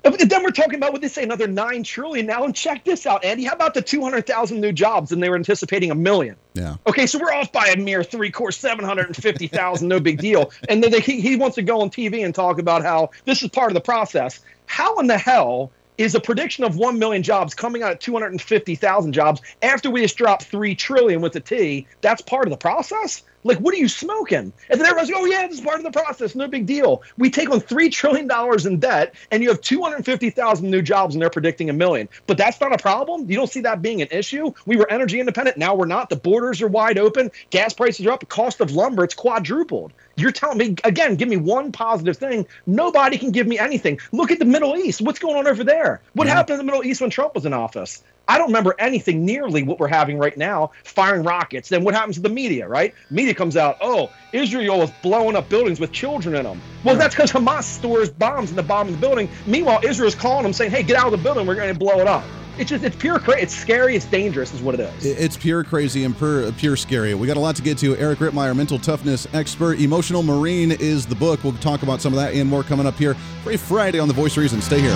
Then 0.04 0.44
we're 0.44 0.52
talking 0.52 0.76
about 0.76 0.92
what 0.92 1.02
they 1.02 1.08
say 1.08 1.24
another 1.24 1.48
nine 1.48 1.84
trillion 1.84 2.26
now. 2.26 2.44
And 2.44 2.54
check 2.54 2.84
this 2.84 3.06
out, 3.06 3.24
Andy. 3.24 3.46
How 3.46 3.54
about 3.54 3.74
the 3.74 3.82
two 3.82 4.04
hundred 4.04 4.28
thousand 4.28 4.60
new 4.60 4.74
jobs? 4.74 5.12
And 5.12 5.24
they 5.24 5.30
were 5.30 5.36
anticipating 5.36 5.92
a 5.92 5.96
million. 5.96 6.36
Yeah. 6.54 6.76
Okay, 6.86 7.08
so 7.08 7.20
we're 7.20 7.34
off 7.34 7.52
by 7.52 7.68
a 7.68 7.78
mere 7.78 8.04
three 8.04 8.30
course, 8.30 8.58
seven 8.58 8.84
hundred 8.84 9.08
and 9.08 9.16
fifty 9.16 9.48
thousand. 9.48 9.88
no 9.88 10.00
big 10.00 10.20
deal. 10.20 10.52
And 10.68 10.84
then 10.84 10.92
they, 10.92 11.00
he, 11.00 11.22
he 11.22 11.36
wants 11.38 11.56
to 11.56 11.62
go 11.62 11.82
on 11.82 11.90
TV 11.90 12.24
and 12.26 12.36
talk 12.36 12.60
about 12.60 12.84
how 12.84 13.12
this 13.26 13.42
is 13.42 13.50
part 13.50 13.72
of 13.72 13.76
the 13.76 13.82
process. 13.82 14.42
How 14.66 15.00
in 15.00 15.08
the 15.08 15.18
hell 15.18 15.72
is 15.98 16.16
a 16.16 16.20
prediction 16.20 16.64
of 16.64 16.76
1 16.76 16.98
million 16.98 17.22
jobs 17.22 17.54
coming 17.54 17.84
out 17.84 17.92
at 17.92 18.02
250,000 18.02 19.14
jobs 19.14 19.42
after 19.62 19.92
we 19.92 20.02
just 20.02 20.18
dropped 20.18 20.44
3 20.46 20.74
trillion 20.76 21.22
with 21.22 21.34
the 21.34 21.40
T. 21.40 21.88
That's 22.02 22.22
part 22.22 22.48
of 22.48 22.52
the 22.52 22.58
process? 22.58 23.22
Like, 23.44 23.60
what 23.60 23.74
are 23.74 23.78
you 23.78 23.88
smoking? 23.88 24.54
And 24.70 24.80
then 24.80 24.86
everyone's 24.86 25.10
like, 25.10 25.22
oh, 25.22 25.26
yeah, 25.26 25.48
this 25.48 25.60
is 25.60 25.66
part 25.66 25.78
of 25.78 25.84
the 25.84 25.92
process. 25.92 26.36
No 26.36 26.48
big 26.48 26.66
deal. 26.66 27.04
We 27.18 27.30
take 27.30 27.50
on 27.50 27.60
$3 27.60 27.92
trillion 27.92 28.30
in 28.66 28.80
debt, 28.80 29.16
and 29.32 29.44
you 29.44 29.50
have 29.50 29.62
250,000 29.62 30.70
new 30.70 30.82
jobs, 30.82 31.16
and 31.16 31.22
they're 31.22 31.30
predicting 31.30 31.70
a 31.70 31.74
million. 31.74 32.08
But 32.28 32.38
that's 32.38 32.60
not 32.62 32.74
a 32.74 32.78
problem. 32.78 33.30
You 33.30 33.36
don't 33.36 33.50
see 33.50 33.62
that 33.62 33.82
being 33.82 34.02
an 34.02 34.08
issue. 34.12 34.54
We 34.66 34.78
were 34.78 34.90
energy 34.90 35.20
independent. 35.20 35.58
Now 35.58 35.76
we're 35.76 35.86
not. 35.86 36.10
The 36.10 36.16
borders 36.16 36.62
are 36.62 36.68
wide 36.68 36.98
open. 36.98 37.32
Gas 37.50 37.74
prices 37.74 38.06
are 38.06 38.12
up. 38.12 38.28
Cost 38.30 38.62
of 38.62 38.72
lumber, 38.72 39.04
it's 39.04 39.14
quadrupled. 39.14 39.94
You're 40.16 40.32
telling 40.32 40.58
me, 40.60 40.76
again, 40.84 41.16
give 41.16 41.28
me 41.28 41.38
one 41.38 41.72
positive 41.72 42.18
thing. 42.18 42.46
Nobody 42.68 43.18
can 43.18 43.32
give 43.32 43.48
me 43.48 43.58
anything. 43.58 44.00
Look 44.12 44.30
at 44.30 44.38
the 44.38 44.46
Middle 44.46 44.76
East. 44.76 45.02
What's 45.02 45.18
going 45.20 45.38
on 45.38 45.48
over 45.48 45.64
there? 45.64 46.02
What 46.14 46.28
yeah. 46.28 46.36
happened 46.36 46.60
in 46.60 46.66
the 46.66 46.72
Middle 46.72 46.86
East 46.86 47.02
when 47.02 47.10
Trump 47.10 47.34
was 47.34 47.46
in 47.46 47.54
office? 47.54 48.04
I 48.28 48.38
don't 48.38 48.48
remember 48.48 48.76
anything 48.80 49.26
nearly 49.26 49.64
what 49.64 49.80
we're 49.80 49.88
having 49.88 50.18
right 50.18 50.38
now, 50.38 50.72
firing 50.84 51.24
rockets. 51.24 51.68
Then 51.68 51.84
what 51.84 51.94
happens 51.94 52.16
to 52.16 52.22
the 52.22 52.30
media, 52.30 52.68
right? 52.68 52.94
Media 53.10 53.34
comes 53.34 53.58
out, 53.58 53.78
oh, 53.82 54.12
Israel 54.32 54.84
is 54.84 54.92
blowing 55.02 55.36
up 55.36 55.50
buildings 55.50 55.80
with 55.80 55.92
children 55.92 56.36
in 56.36 56.44
them. 56.44 56.62
Well, 56.86 56.96
that's 56.96 57.16
because 57.16 57.32
Hamas 57.32 57.64
stores 57.64 58.10
bombs 58.10 58.52
in 58.52 58.56
the 58.56 58.64
bottom 58.64 58.94
of 58.94 59.00
the 59.00 59.06
building. 59.06 59.30
Meanwhile, 59.46 59.82
Israel's 59.84 60.16
calling 60.16 60.44
them 60.44 60.54
saying, 60.54 60.72
hey, 60.72 60.84
get 60.84 60.96
out 60.96 61.08
of 61.08 61.12
the 61.12 61.18
building. 61.18 61.46
We're 61.46 61.56
going 61.56 61.74
to 61.74 61.80
blow 61.80 62.00
it 62.00 62.08
up. 62.08 62.24
It's 62.58 62.70
just, 62.70 62.84
it's 62.84 62.96
pure 62.96 63.20
crazy. 63.20 63.42
It's 63.42 63.56
scary. 63.56 63.96
It's 63.96 64.06
dangerous, 64.06 64.54
is 64.54 64.62
what 64.62 64.76
it 64.76 64.82
is. 64.82 65.06
It's 65.06 65.36
pure 65.36 65.64
crazy 65.64 66.04
and 66.04 66.16
pure, 66.16 66.46
uh, 66.46 66.52
pure 66.58 66.76
scary. 66.76 67.14
We 67.16 67.26
got 67.26 67.38
a 67.38 67.40
lot 67.40 67.56
to 67.56 67.62
get 67.62 67.78
to. 67.80 67.98
Eric 67.98 68.20
Rittmeyer, 68.20 68.56
mental 68.56 68.78
toughness 68.78 69.28
expert. 69.34 69.80
Emotional 69.80 70.22
Marine 70.22 70.72
is 70.72 71.06
the 71.06 71.16
book. 71.16 71.44
We'll 71.44 71.54
talk 71.54 71.84
about 71.84 72.02
some 72.02 72.14
of 72.14 72.20
that 72.20 72.34
and 72.34 72.50
more 72.50 72.64
coming 72.64 72.86
up 72.86 72.96
here. 72.96 73.16
Free 73.44 73.58
Friday 73.58 74.00
on 74.00 74.08
The 74.08 74.14
Voice 74.14 74.38
of 74.38 74.44
Reason. 74.44 74.62
Stay 74.62 74.80
here. 74.80 74.96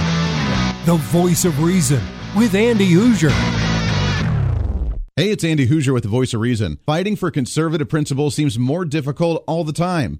The 0.86 0.98
Voice 1.06 1.46
of 1.46 1.62
Reason 1.64 2.02
with 2.36 2.54
Andy 2.54 2.92
Hooser. 2.92 3.32
Hey, 5.16 5.32
it's 5.32 5.44
Andy 5.44 5.68
Hooser 5.68 5.94
with 5.94 6.04
the 6.04 6.10
Voice 6.10 6.36
of 6.36 6.42
Reason. 6.42 6.78
Fighting 6.86 7.16
for 7.16 7.32
conservative 7.32 7.90
principles 7.90 8.36
seems 8.36 8.60
more 8.60 8.86
difficult 8.86 9.44
all 9.48 9.64
the 9.64 9.74
time. 9.74 10.20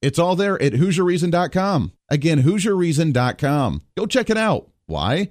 It's 0.00 0.18
all 0.18 0.36
there 0.36 0.60
at 0.62 0.72
HooserReason.com. 0.74 1.92
Again, 2.08 2.42
HooserReason.com. 2.42 3.82
Go 3.96 4.06
check 4.06 4.30
it 4.30 4.38
out. 4.38 4.70
Why? 4.86 5.30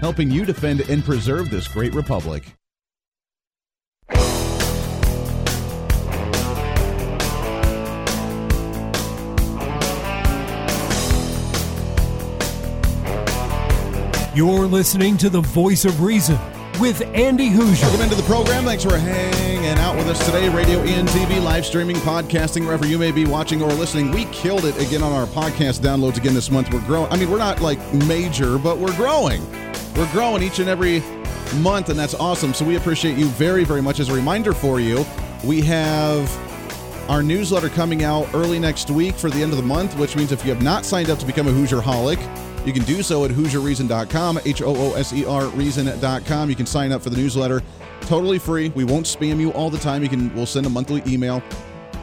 helping 0.00 0.30
you 0.30 0.44
defend 0.44 0.80
and 0.82 1.04
preserve 1.04 1.50
this 1.50 1.68
great 1.68 1.94
republic. 1.94 2.44
You're 14.34 14.66
listening 14.66 15.16
to 15.16 15.30
the 15.30 15.40
voice 15.40 15.86
of 15.86 16.02
reason 16.02 16.38
with 16.78 17.00
Andy 17.14 17.48
Hooser. 17.48 17.84
Welcome 17.84 18.02
into 18.02 18.16
the 18.16 18.22
program. 18.24 18.64
Thanks 18.64 18.84
for 18.84 18.98
hanging 18.98 19.78
out 19.78 19.96
with 19.96 20.08
us 20.08 20.22
today. 20.26 20.50
Radio 20.50 20.80
and 20.80 21.08
TV, 21.08 21.42
live 21.42 21.64
streaming, 21.64 21.96
podcasting, 21.96 22.66
wherever 22.66 22.86
you 22.86 22.98
may 22.98 23.12
be 23.12 23.24
watching 23.24 23.62
or 23.62 23.68
listening. 23.68 24.10
We 24.10 24.26
killed 24.26 24.66
it 24.66 24.78
again 24.78 25.02
on 25.02 25.10
our 25.10 25.24
podcast 25.24 25.80
downloads 25.80 26.18
again 26.18 26.34
this 26.34 26.50
month. 26.50 26.70
We're 26.70 26.84
growing. 26.84 27.10
I 27.10 27.16
mean, 27.16 27.30
we're 27.30 27.38
not 27.38 27.62
like 27.62 27.78
major, 27.94 28.58
but 28.58 28.76
we're 28.76 28.94
growing. 28.96 29.40
We're 29.96 30.10
growing 30.12 30.42
each 30.42 30.58
and 30.58 30.68
every 30.68 31.02
month, 31.60 31.88
and 31.88 31.98
that's 31.98 32.14
awesome. 32.14 32.52
So 32.52 32.64
we 32.64 32.76
appreciate 32.76 33.16
you 33.16 33.26
very, 33.28 33.64
very 33.64 33.80
much. 33.80 33.98
As 33.98 34.10
a 34.10 34.14
reminder 34.14 34.52
for 34.52 34.78
you, 34.78 35.06
we 35.42 35.62
have 35.62 36.30
our 37.08 37.22
newsletter 37.22 37.70
coming 37.70 38.04
out 38.04 38.28
early 38.34 38.58
next 38.58 38.90
week 38.90 39.14
for 39.14 39.30
the 39.30 39.42
end 39.42 39.52
of 39.52 39.56
the 39.56 39.64
month, 39.64 39.96
which 39.96 40.14
means 40.14 40.32
if 40.32 40.44
you 40.44 40.52
have 40.52 40.62
not 40.62 40.84
signed 40.84 41.08
up 41.08 41.18
to 41.20 41.26
become 41.26 41.46
a 41.48 41.50
Hooser 41.50 41.80
Holic, 41.80 42.18
you 42.66 42.72
can 42.72 42.82
do 42.82 43.02
so 43.02 43.24
at 43.24 43.30
HooserReason.com, 43.30 44.40
H 44.44 44.60
O 44.60 44.76
O 44.76 44.94
S 44.94 45.12
E 45.12 45.24
R 45.24 45.46
Reason.com. 45.46 46.50
You 46.50 46.56
can 46.56 46.66
sign 46.66 46.92
up 46.92 47.00
for 47.00 47.10
the 47.10 47.16
newsletter 47.16 47.62
totally 48.02 48.38
free. 48.38 48.68
We 48.70 48.84
won't 48.84 49.06
spam 49.06 49.40
you 49.40 49.50
all 49.52 49.70
the 49.70 49.78
time. 49.78 50.02
You 50.02 50.08
can 50.08 50.34
we'll 50.34 50.46
send 50.46 50.66
a 50.66 50.70
monthly 50.70 51.02
email 51.06 51.42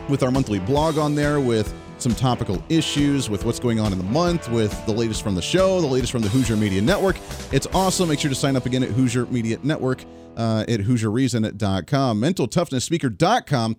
with 0.10 0.24
our 0.24 0.32
monthly 0.32 0.60
blog 0.60 0.98
on 0.98 1.16
there 1.16 1.40
with 1.40 1.74
some 1.98 2.14
topical 2.16 2.64
issues 2.70 3.30
with 3.30 3.46
what's 3.46 3.60
going 3.60 3.80
on 3.80 3.92
in 3.92 3.98
the 3.98 4.04
month, 4.04 4.50
with 4.50 4.86
the 4.86 4.92
latest 4.92 5.24
from 5.24 5.36
the 5.36 5.42
show, 5.42 5.80
the 5.82 5.88
latest 5.88 6.12
from 6.12 6.22
the 6.22 6.28
Hooser 6.28 6.58
Media 6.58 6.82
Network. 6.82 7.18
It's 7.52 7.68
awesome. 7.74 8.10
Make 8.10 8.20
sure 8.20 8.30
to 8.30 8.36
sign 8.36 8.56
up 8.56 8.66
again 8.66 8.84
at 8.84 8.90
Hooser 8.90 9.30
Media 9.32 9.58
Network 9.64 10.04
uh, 10.38 10.66
at 10.68 10.80
HooserReason.com. 10.82 12.22
MentalToughnessSpeaker.com 12.22 13.78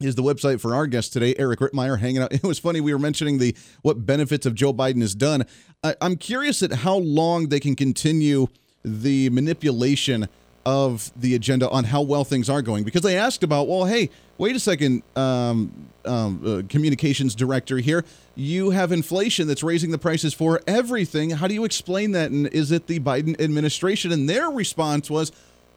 is 0.00 0.14
the 0.14 0.22
website 0.22 0.60
for 0.60 0.74
our 0.74 0.86
guest 0.86 1.12
today, 1.12 1.34
Eric 1.38 1.60
Rittmeyer, 1.60 1.98
hanging 1.98 2.22
out. 2.22 2.32
It 2.42 2.42
was 2.42 2.58
funny 2.58 2.80
we 2.80 2.92
were 2.92 2.98
mentioning 2.98 3.38
the 3.38 3.56
what 3.82 4.04
benefits 4.04 4.46
of 4.46 4.54
Joe 4.54 4.72
Biden 4.72 5.00
has 5.00 5.14
done. 5.14 5.44
I, 5.82 5.94
I'm 6.00 6.16
curious 6.16 6.62
at 6.62 6.72
how 6.72 6.96
long 6.96 7.48
they 7.48 7.60
can 7.60 7.76
continue 7.76 8.48
the 8.84 9.30
manipulation 9.30 10.28
of 10.64 11.10
the 11.16 11.34
agenda 11.34 11.68
on 11.70 11.84
how 11.84 12.02
well 12.02 12.24
things 12.24 12.48
are 12.48 12.62
going 12.62 12.84
because 12.84 13.02
they 13.02 13.16
asked 13.16 13.42
about, 13.42 13.68
well, 13.68 13.84
hey, 13.84 14.10
wait 14.38 14.54
a 14.54 14.60
second, 14.60 15.02
um, 15.16 15.88
um, 16.04 16.42
uh, 16.44 16.62
communications 16.68 17.34
director 17.34 17.78
here, 17.78 18.04
you 18.34 18.70
have 18.70 18.92
inflation 18.92 19.46
that's 19.46 19.62
raising 19.62 19.90
the 19.90 19.98
prices 19.98 20.34
for 20.34 20.60
everything. 20.66 21.30
How 21.30 21.46
do 21.46 21.54
you 21.54 21.64
explain 21.64 22.12
that? 22.12 22.30
And 22.30 22.46
is 22.48 22.72
it 22.72 22.86
the 22.86 23.00
Biden 23.00 23.40
administration? 23.40 24.12
And 24.12 24.28
their 24.28 24.48
response 24.48 25.10
was, 25.10 25.32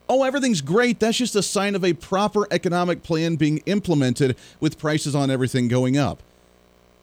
oh, 0.07 0.23
everything's 0.23 0.61
great. 0.61 0.99
That's 0.99 1.17
just 1.17 1.35
a 1.35 1.43
sign 1.43 1.75
of 1.75 1.83
a 1.83 1.93
proper 1.93 2.47
economic 2.51 3.03
plan 3.03 3.35
being 3.35 3.59
implemented 3.65 4.37
with 4.59 4.77
prices 4.77 5.15
on 5.15 5.29
everything 5.29 5.67
going 5.67 5.97
up. 5.97 6.21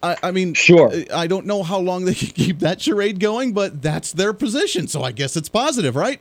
I, 0.02 0.16
I 0.22 0.30
mean, 0.32 0.54
sure. 0.54 0.92
I 1.14 1.26
don't 1.26 1.46
know 1.46 1.62
how 1.62 1.78
long 1.78 2.04
they 2.04 2.14
can 2.14 2.28
keep 2.34 2.60
that 2.60 2.80
charade 2.80 3.20
going, 3.20 3.52
but 3.52 3.82
that's 3.82 4.12
their 4.12 4.32
position. 4.32 4.88
So 4.88 5.02
I 5.02 5.12
guess 5.12 5.36
it's 5.36 5.48
positive, 5.48 5.96
right? 5.96 6.20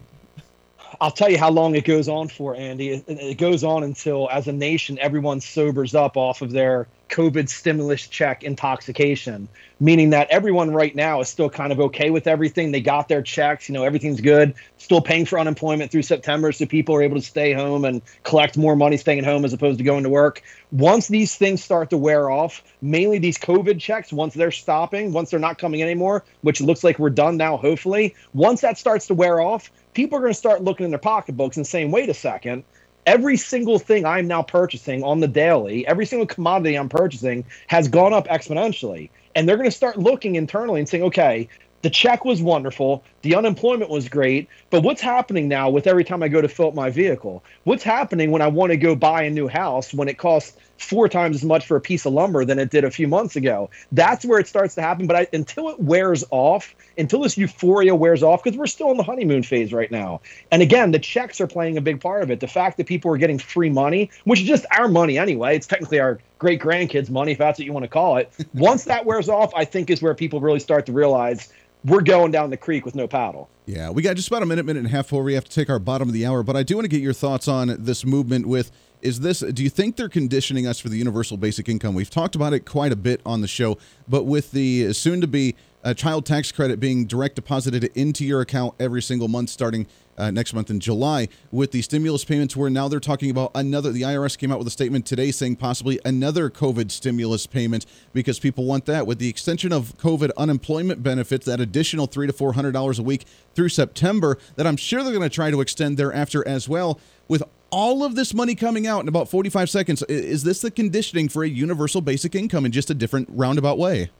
I'll 1.01 1.09
tell 1.09 1.31
you 1.31 1.39
how 1.39 1.49
long 1.49 1.73
it 1.73 1.83
goes 1.83 2.07
on 2.07 2.27
for, 2.27 2.55
Andy. 2.55 2.89
It, 2.89 3.03
it, 3.07 3.37
goes 3.39 3.63
on 3.63 3.81
until, 3.81 4.29
as 4.29 4.47
a 4.47 4.51
nation, 4.51 4.99
everyone 4.99 5.41
sobers 5.41 5.95
up 5.95 6.15
off 6.15 6.43
of 6.43 6.51
their 6.51 6.87
COVID 7.09 7.49
stimulus 7.49 8.05
check 8.05 8.43
intoxication, 8.43 9.49
meaning 9.79 10.11
that 10.11 10.29
everyone 10.29 10.69
right 10.71 10.95
now 10.95 11.19
is 11.19 11.27
still 11.27 11.49
kind 11.49 11.71
of 11.71 11.79
okay 11.79 12.11
with 12.11 12.27
everything. 12.27 12.71
They 12.71 12.81
got 12.81 13.07
their 13.07 13.23
checks, 13.23 13.67
you 13.67 13.73
know, 13.73 13.83
everything's 13.83 14.21
good, 14.21 14.53
still 14.77 15.01
paying 15.01 15.25
for 15.25 15.39
unemployment 15.39 15.91
through 15.91 16.03
September. 16.03 16.51
So 16.51 16.67
people 16.67 16.93
are 16.93 17.01
able 17.01 17.17
to 17.17 17.23
stay 17.23 17.51
home 17.51 17.83
and 17.83 18.03
collect 18.21 18.55
more 18.55 18.75
money 18.75 18.95
staying 18.95 19.17
at 19.17 19.25
home 19.25 19.43
as 19.43 19.53
opposed 19.53 19.79
to 19.79 19.83
going 19.83 20.03
to 20.03 20.09
work. 20.09 20.43
Once 20.71 21.07
these 21.07 21.35
things 21.35 21.63
start 21.63 21.89
to 21.89 21.97
wear 21.97 22.29
off, 22.29 22.63
mainly 22.81 23.17
these 23.17 23.39
COVID 23.39 23.79
checks, 23.79 24.13
once 24.13 24.35
they're 24.35 24.51
stopping, 24.51 25.13
once 25.13 25.31
they're 25.31 25.39
not 25.39 25.57
coming 25.57 25.81
anymore, 25.81 26.23
which 26.41 26.61
looks 26.61 26.83
like 26.83 26.99
we're 26.99 27.09
done 27.09 27.37
now, 27.37 27.57
hopefully, 27.57 28.15
once 28.33 28.61
that 28.61 28.77
starts 28.77 29.07
to 29.07 29.15
wear 29.15 29.41
off, 29.41 29.71
people 29.93 30.17
are 30.17 30.21
going 30.21 30.33
to 30.33 30.37
start 30.37 30.63
looking 30.63 30.85
in 30.85 30.91
their 30.91 30.99
pocketbooks 30.99 31.57
and 31.57 31.65
saying, 31.65 31.91
wait 31.91 32.09
a 32.09 32.13
second, 32.13 32.63
every 33.05 33.37
single 33.37 33.79
thing 33.79 34.05
I'm 34.05 34.27
now 34.27 34.43
purchasing 34.43 35.03
on 35.03 35.19
the 35.19 35.27
daily, 35.27 35.85
every 35.87 36.05
single 36.05 36.27
commodity 36.27 36.75
I'm 36.75 36.89
purchasing 36.89 37.45
has 37.67 37.87
gone 37.87 38.13
up 38.13 38.27
exponentially. 38.27 39.09
And 39.35 39.47
they're 39.47 39.57
going 39.57 39.69
to 39.69 39.75
start 39.75 39.97
looking 39.97 40.35
internally 40.35 40.79
and 40.79 40.87
saying, 40.89 41.03
okay, 41.03 41.47
the 41.81 41.89
check 41.89 42.25
was 42.25 42.41
wonderful, 42.41 43.03
the 43.23 43.33
unemployment 43.35 43.89
was 43.89 44.07
great, 44.07 44.47
but 44.69 44.83
what's 44.83 45.01
happening 45.01 45.47
now 45.47 45.69
with 45.69 45.87
every 45.87 46.03
time 46.03 46.21
I 46.21 46.27
go 46.27 46.41
to 46.41 46.47
fill 46.47 46.67
up 46.67 46.75
my 46.75 46.91
vehicle? 46.91 47.43
What's 47.63 47.83
happening 47.83 48.29
when 48.29 48.41
I 48.41 48.47
want 48.47 48.71
to 48.71 48.77
go 48.77 48.95
buy 48.95 49.23
a 49.23 49.31
new 49.31 49.47
house 49.47 49.93
when 49.93 50.07
it 50.07 50.19
costs 50.19 50.57
four 50.81 51.07
times 51.07 51.37
as 51.37 51.45
much 51.45 51.65
for 51.65 51.77
a 51.77 51.81
piece 51.81 52.05
of 52.05 52.13
lumber 52.13 52.43
than 52.43 52.59
it 52.59 52.69
did 52.69 52.83
a 52.83 52.91
few 52.91 53.07
months 53.07 53.35
ago. 53.35 53.69
That's 53.91 54.25
where 54.25 54.39
it 54.39 54.47
starts 54.47 54.75
to 54.75 54.81
happen. 54.81 55.07
But 55.07 55.15
I, 55.15 55.27
until 55.33 55.69
it 55.69 55.79
wears 55.79 56.23
off, 56.31 56.75
until 56.97 57.21
this 57.21 57.37
euphoria 57.37 57.95
wears 57.95 58.23
off, 58.23 58.43
because 58.43 58.57
we're 58.57 58.67
still 58.67 58.91
in 58.91 58.97
the 58.97 59.03
honeymoon 59.03 59.43
phase 59.43 59.71
right 59.71 59.91
now. 59.91 60.21
And 60.51 60.61
again, 60.61 60.91
the 60.91 60.99
checks 60.99 61.39
are 61.39 61.47
playing 61.47 61.77
a 61.77 61.81
big 61.81 62.01
part 62.01 62.23
of 62.23 62.31
it. 62.31 62.39
The 62.39 62.47
fact 62.47 62.77
that 62.77 62.87
people 62.87 63.11
are 63.11 63.17
getting 63.17 63.37
free 63.37 63.69
money, 63.69 64.09
which 64.23 64.41
is 64.41 64.47
just 64.47 64.65
our 64.71 64.87
money 64.87 65.17
anyway, 65.17 65.55
it's 65.55 65.67
technically 65.67 65.99
our 65.99 66.19
great 66.39 66.59
grandkids' 66.59 67.09
money, 67.09 67.33
if 67.33 67.37
that's 67.37 67.59
what 67.59 67.65
you 67.65 67.73
want 67.73 67.83
to 67.83 67.89
call 67.89 68.17
it. 68.17 68.33
Once 68.53 68.85
that 68.85 69.05
wears 69.05 69.29
off, 69.29 69.53
I 69.55 69.65
think 69.65 69.89
is 69.89 70.01
where 70.01 70.15
people 70.15 70.41
really 70.41 70.59
start 70.59 70.87
to 70.87 70.91
realize 70.91 71.51
we're 71.83 72.01
going 72.01 72.31
down 72.31 72.49
the 72.49 72.57
creek 72.57 72.85
with 72.85 72.95
no 72.95 73.07
paddle. 73.07 73.49
Yeah, 73.65 73.89
we 73.89 74.01
got 74.01 74.15
just 74.15 74.27
about 74.27 74.43
a 74.43 74.45
minute, 74.45 74.65
minute 74.65 74.79
and 74.79 74.87
a 74.87 74.91
half 74.91 75.05
before 75.05 75.23
we 75.23 75.33
have 75.33 75.45
to 75.45 75.51
take 75.51 75.69
our 75.69 75.79
bottom 75.79 76.07
of 76.07 76.13
the 76.13 76.25
hour. 76.25 76.43
But 76.43 76.55
I 76.55 76.63
do 76.63 76.75
want 76.75 76.85
to 76.85 76.89
get 76.89 77.01
your 77.01 77.13
thoughts 77.13 77.47
on 77.47 77.75
this 77.79 78.05
movement 78.05 78.47
with 78.47 78.71
is 79.01 79.21
this 79.21 79.39
do 79.39 79.63
you 79.63 79.69
think 79.69 79.95
they're 79.95 80.09
conditioning 80.09 80.67
us 80.67 80.79
for 80.79 80.89
the 80.89 80.97
universal 80.97 81.35
basic 81.35 81.67
income 81.67 81.95
we've 81.95 82.11
talked 82.11 82.35
about 82.35 82.53
it 82.53 82.59
quite 82.65 82.91
a 82.91 82.95
bit 82.95 83.19
on 83.25 83.41
the 83.41 83.47
show 83.47 83.75
but 84.07 84.25
with 84.25 84.51
the 84.51 84.93
soon 84.93 85.19
to 85.19 85.25
be 85.25 85.55
uh, 85.83 85.91
child 85.91 86.23
tax 86.23 86.51
credit 86.51 86.79
being 86.79 87.05
direct 87.05 87.35
deposited 87.35 87.85
into 87.95 88.23
your 88.23 88.41
account 88.41 88.75
every 88.79 89.01
single 89.01 89.27
month 89.27 89.49
starting 89.49 89.87
uh, 90.21 90.29
next 90.29 90.53
month 90.53 90.69
in 90.69 90.79
July 90.79 91.27
with 91.51 91.71
the 91.71 91.81
stimulus 91.81 92.23
payments 92.23 92.55
where 92.55 92.69
now 92.69 92.87
they're 92.87 92.99
talking 92.99 93.31
about 93.31 93.49
another 93.55 93.91
the 93.91 94.03
IRS 94.03 94.37
came 94.37 94.51
out 94.51 94.59
with 94.59 94.67
a 94.67 94.71
statement 94.71 95.05
today 95.05 95.31
saying 95.31 95.55
possibly 95.55 95.99
another 96.05 96.49
COVID 96.49 96.91
stimulus 96.91 97.47
payment 97.47 97.87
because 98.13 98.39
people 98.39 98.65
want 98.65 98.85
that 98.85 99.07
with 99.07 99.17
the 99.17 99.27
extension 99.27 99.73
of 99.73 99.97
COVID 99.97 100.29
unemployment 100.37 101.01
benefits 101.01 101.45
that 101.47 101.59
additional 101.59 102.05
3 102.05 102.27
to 102.27 102.33
400 102.33 102.71
dollars 102.71 102.99
a 102.99 103.03
week 103.03 103.25
through 103.55 103.69
September 103.69 104.37
that 104.55 104.67
I'm 104.67 104.77
sure 104.77 105.03
they're 105.03 105.11
going 105.11 105.27
to 105.27 105.29
try 105.29 105.49
to 105.49 105.59
extend 105.59 105.97
thereafter 105.97 106.47
as 106.47 106.69
well 106.69 106.99
with 107.27 107.41
all 107.71 108.03
of 108.03 108.15
this 108.15 108.33
money 108.33 108.53
coming 108.53 108.85
out 108.85 109.01
in 109.01 109.07
about 109.07 109.29
45 109.29 109.69
seconds. 109.69 110.03
Is 110.03 110.43
this 110.43 110.61
the 110.61 110.69
conditioning 110.69 111.29
for 111.29 111.43
a 111.43 111.49
universal 111.49 112.01
basic 112.01 112.35
income 112.35 112.65
in 112.65 112.71
just 112.71 112.89
a 112.89 112.93
different 112.93 113.27
roundabout 113.31 113.79
way? 113.79 114.11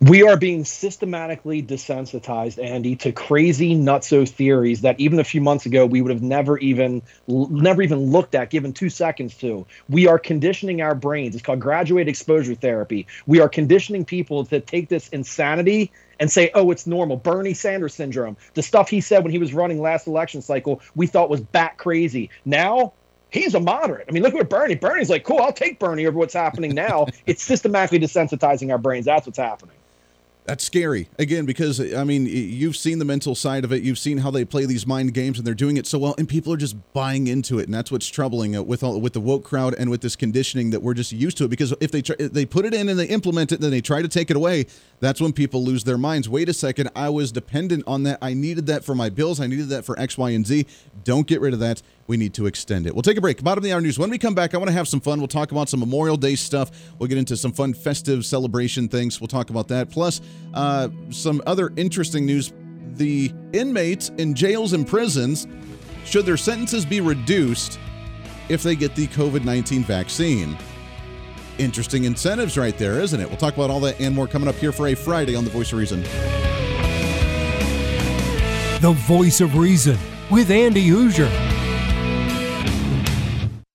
We 0.00 0.22
are 0.22 0.38
being 0.38 0.64
systematically 0.64 1.62
desensitized 1.62 2.62
andy 2.62 2.96
to 2.96 3.12
crazy 3.12 3.76
nutso 3.76 4.26
theories 4.26 4.80
that 4.80 4.98
even 4.98 5.18
a 5.18 5.24
few 5.24 5.42
months 5.42 5.66
ago 5.66 5.84
we 5.84 6.00
would 6.00 6.10
have 6.10 6.22
never 6.22 6.56
even 6.58 7.02
never 7.28 7.82
even 7.82 8.10
looked 8.10 8.34
at 8.34 8.48
given 8.48 8.72
two 8.72 8.88
seconds 8.88 9.34
to 9.34 9.66
we 9.90 10.08
are 10.08 10.18
conditioning 10.18 10.80
our 10.80 10.94
brains 10.94 11.34
it's 11.34 11.44
called 11.44 11.60
graduated 11.60 12.08
exposure 12.08 12.54
therapy 12.54 13.06
we 13.26 13.40
are 13.40 13.48
conditioning 13.48 14.02
people 14.02 14.46
to 14.46 14.58
take 14.58 14.88
this 14.88 15.08
insanity 15.08 15.92
and 16.18 16.32
say 16.32 16.50
oh 16.54 16.70
it's 16.70 16.86
normal 16.86 17.18
bernie 17.18 17.52
sanders 17.52 17.94
syndrome 17.94 18.38
the 18.54 18.62
stuff 18.62 18.88
he 18.88 19.02
said 19.02 19.22
when 19.22 19.32
he 19.32 19.38
was 19.38 19.52
running 19.52 19.82
last 19.82 20.06
election 20.06 20.40
cycle 20.40 20.80
we 20.94 21.06
thought 21.06 21.28
was 21.28 21.42
bat 21.42 21.76
crazy 21.76 22.30
now 22.46 22.92
he's 23.32 23.54
a 23.54 23.60
moderate. 23.60 24.06
I 24.08 24.12
mean, 24.12 24.24
look 24.24 24.34
at 24.34 24.50
Bernie. 24.50 24.74
Bernie's 24.74 25.08
like, 25.08 25.22
cool, 25.22 25.38
I'll 25.38 25.52
take 25.52 25.78
Bernie 25.78 26.04
over 26.04 26.18
what's 26.18 26.34
happening 26.34 26.74
now. 26.74 27.06
it's 27.26 27.44
systematically 27.44 28.00
desensitizing 28.00 28.72
our 28.72 28.78
brains. 28.78 29.06
That's 29.06 29.24
what's 29.24 29.38
happening. 29.38 29.76
That's 30.50 30.64
scary 30.64 31.06
again 31.16 31.46
because 31.46 31.78
I 31.94 32.02
mean 32.02 32.26
you've 32.26 32.74
seen 32.76 32.98
the 32.98 33.04
mental 33.04 33.36
side 33.36 33.62
of 33.62 33.72
it. 33.72 33.84
You've 33.84 34.00
seen 34.00 34.18
how 34.18 34.32
they 34.32 34.44
play 34.44 34.66
these 34.66 34.84
mind 34.84 35.14
games 35.14 35.38
and 35.38 35.46
they're 35.46 35.54
doing 35.54 35.76
it 35.76 35.86
so 35.86 35.96
well, 35.96 36.12
and 36.18 36.28
people 36.28 36.52
are 36.52 36.56
just 36.56 36.74
buying 36.92 37.28
into 37.28 37.60
it, 37.60 37.66
and 37.66 37.74
that's 37.74 37.92
what's 37.92 38.08
troubling 38.08 38.56
uh, 38.56 38.62
with 38.64 38.82
all 38.82 39.00
with 39.00 39.12
the 39.12 39.20
woke 39.20 39.44
crowd 39.44 39.76
and 39.78 39.88
with 39.90 40.00
this 40.00 40.16
conditioning 40.16 40.70
that 40.70 40.82
we're 40.82 40.94
just 40.94 41.12
used 41.12 41.38
to 41.38 41.44
it. 41.44 41.50
Because 41.50 41.72
if 41.80 41.92
they 41.92 42.02
try, 42.02 42.16
they 42.18 42.44
put 42.44 42.64
it 42.64 42.74
in 42.74 42.88
and 42.88 42.98
they 42.98 43.06
implement 43.06 43.52
it, 43.52 43.60
then 43.60 43.70
they 43.70 43.80
try 43.80 44.02
to 44.02 44.08
take 44.08 44.28
it 44.28 44.36
away, 44.36 44.66
that's 44.98 45.20
when 45.20 45.32
people 45.32 45.62
lose 45.62 45.84
their 45.84 45.96
minds. 45.96 46.28
Wait 46.28 46.48
a 46.48 46.52
second, 46.52 46.90
I 46.96 47.10
was 47.10 47.30
dependent 47.30 47.84
on 47.86 48.02
that. 48.02 48.18
I 48.20 48.34
needed 48.34 48.66
that 48.66 48.84
for 48.84 48.96
my 48.96 49.08
bills. 49.08 49.38
I 49.38 49.46
needed 49.46 49.68
that 49.68 49.84
for 49.84 49.96
X, 50.00 50.18
Y, 50.18 50.30
and 50.30 50.44
Z. 50.44 50.66
Don't 51.04 51.28
get 51.28 51.40
rid 51.40 51.54
of 51.54 51.60
that 51.60 51.80
we 52.10 52.16
need 52.16 52.34
to 52.34 52.46
extend 52.46 52.88
it. 52.88 52.94
We'll 52.94 53.02
take 53.02 53.18
a 53.18 53.20
break. 53.20 53.40
Bottom 53.40 53.58
of 53.58 53.62
the 53.62 53.72
hour 53.72 53.80
news. 53.80 53.96
When 53.96 54.10
we 54.10 54.18
come 54.18 54.34
back, 54.34 54.52
I 54.52 54.58
want 54.58 54.66
to 54.66 54.72
have 54.72 54.88
some 54.88 55.00
fun. 55.00 55.20
We'll 55.20 55.28
talk 55.28 55.52
about 55.52 55.68
some 55.68 55.78
Memorial 55.78 56.16
Day 56.16 56.34
stuff. 56.34 56.72
We'll 56.98 57.06
get 57.06 57.18
into 57.18 57.36
some 57.36 57.52
fun 57.52 57.72
festive 57.72 58.26
celebration 58.26 58.88
things. 58.88 59.20
We'll 59.20 59.28
talk 59.28 59.48
about 59.48 59.68
that. 59.68 59.90
Plus, 59.90 60.20
uh, 60.52 60.88
some 61.10 61.40
other 61.46 61.72
interesting 61.76 62.26
news. 62.26 62.52
The 62.94 63.32
inmates 63.52 64.08
in 64.18 64.34
jails 64.34 64.72
and 64.72 64.84
prisons, 64.84 65.46
should 66.04 66.26
their 66.26 66.36
sentences 66.36 66.84
be 66.84 67.00
reduced 67.00 67.78
if 68.48 68.64
they 68.64 68.74
get 68.74 68.96
the 68.96 69.06
COVID 69.06 69.44
19 69.44 69.84
vaccine? 69.84 70.58
Interesting 71.58 72.04
incentives 72.04 72.58
right 72.58 72.76
there, 72.76 73.00
isn't 73.00 73.20
it? 73.20 73.28
We'll 73.28 73.38
talk 73.38 73.54
about 73.54 73.70
all 73.70 73.80
that 73.80 74.00
and 74.00 74.16
more 74.16 74.26
coming 74.26 74.48
up 74.48 74.56
here 74.56 74.72
for 74.72 74.88
a 74.88 74.96
Friday 74.96 75.36
on 75.36 75.44
The 75.44 75.50
Voice 75.50 75.72
of 75.72 75.78
Reason. 75.78 76.02
The 78.80 78.94
Voice 79.06 79.40
of 79.40 79.56
Reason 79.56 79.96
with 80.28 80.50
Andy 80.50 80.88
Hooser. 80.88 81.59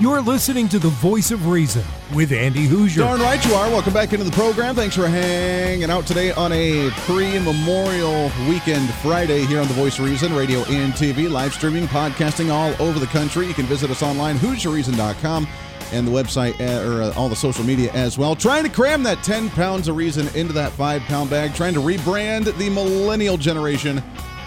You're 0.00 0.22
listening 0.22 0.66
to 0.70 0.78
the 0.78 0.88
voice 0.88 1.30
of 1.30 1.48
reason 1.48 1.84
with 2.14 2.32
Andy 2.32 2.66
Hooser. 2.66 3.00
Darn 3.00 3.20
right 3.20 3.44
you 3.44 3.52
are. 3.52 3.68
Welcome 3.68 3.92
back 3.92 4.14
into 4.14 4.24
the 4.24 4.30
program. 4.30 4.74
Thanks 4.74 4.96
for 4.96 5.06
hanging 5.06 5.90
out 5.90 6.06
today 6.06 6.32
on 6.32 6.52
a 6.52 6.88
pre-Memorial 7.00 8.30
Weekend 8.48 8.88
Friday 9.02 9.44
here 9.44 9.60
on 9.60 9.68
the 9.68 9.74
Voice 9.74 9.98
of 9.98 10.06
Reason, 10.06 10.34
radio 10.34 10.60
and 10.60 10.94
TV, 10.94 11.30
live 11.30 11.52
streaming, 11.52 11.84
podcasting 11.84 12.50
all 12.50 12.72
over 12.80 12.98
the 12.98 13.08
country. 13.08 13.46
You 13.46 13.52
can 13.52 13.66
visit 13.66 13.90
us 13.90 14.02
online, 14.02 14.38
HooserReason.com, 14.38 15.46
and 15.92 16.06
the 16.06 16.10
website 16.10 16.58
uh, 16.62 16.88
or 16.88 17.02
uh, 17.02 17.12
all 17.14 17.28
the 17.28 17.36
social 17.36 17.62
media 17.62 17.92
as 17.92 18.16
well. 18.16 18.34
Trying 18.34 18.64
to 18.64 18.70
cram 18.70 19.02
that 19.02 19.22
10 19.22 19.50
pounds 19.50 19.86
of 19.86 19.96
reason 19.96 20.34
into 20.34 20.54
that 20.54 20.72
five 20.72 21.02
pound 21.02 21.28
bag, 21.28 21.54
trying 21.54 21.74
to 21.74 21.80
rebrand 21.80 22.56
the 22.56 22.70
millennial 22.70 23.36
generation, 23.36 23.98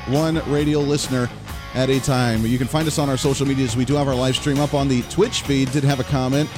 one 0.07 0.41
radio 0.51 0.79
listener 0.79 1.29
at 1.73 1.89
a 1.89 1.99
time. 1.99 2.45
You 2.45 2.57
can 2.57 2.67
find 2.67 2.87
us 2.87 2.99
on 2.99 3.09
our 3.09 3.17
social 3.17 3.45
medias. 3.45 3.75
We 3.75 3.85
do 3.85 3.95
have 3.95 4.07
our 4.07 4.15
live 4.15 4.35
stream 4.35 4.59
up 4.59 4.73
on 4.73 4.87
the 4.87 5.01
Twitch 5.03 5.41
feed. 5.41 5.71
Did 5.71 5.83
have 5.83 5.99
a 5.99 6.03
comment. 6.03 6.49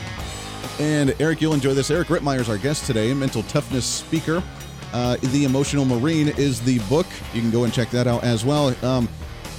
And 0.80 1.15
Eric, 1.19 1.41
you'll 1.41 1.54
enjoy 1.54 1.73
this. 1.73 1.89
Eric 1.89 2.10
Rittmeyer 2.10 2.39
is 2.39 2.49
our 2.49 2.58
guest 2.58 2.86
today, 2.86 3.13
mental 3.13 3.43
toughness 3.43 3.86
speaker. 3.86 4.43
Uh, 4.93 5.17
the 5.17 5.45
Emotional 5.45 5.86
Marine 5.86 6.30
is 6.30 6.62
the 6.62 6.80
book. 6.89 7.08
You 7.34 7.41
can 7.41 7.51
go 7.51 7.63
and 7.63 7.73
check 7.73 7.89
that 7.91 8.08
out 8.08 8.23
as 8.23 8.45
well. 8.45 8.75
Um, 8.86 9.10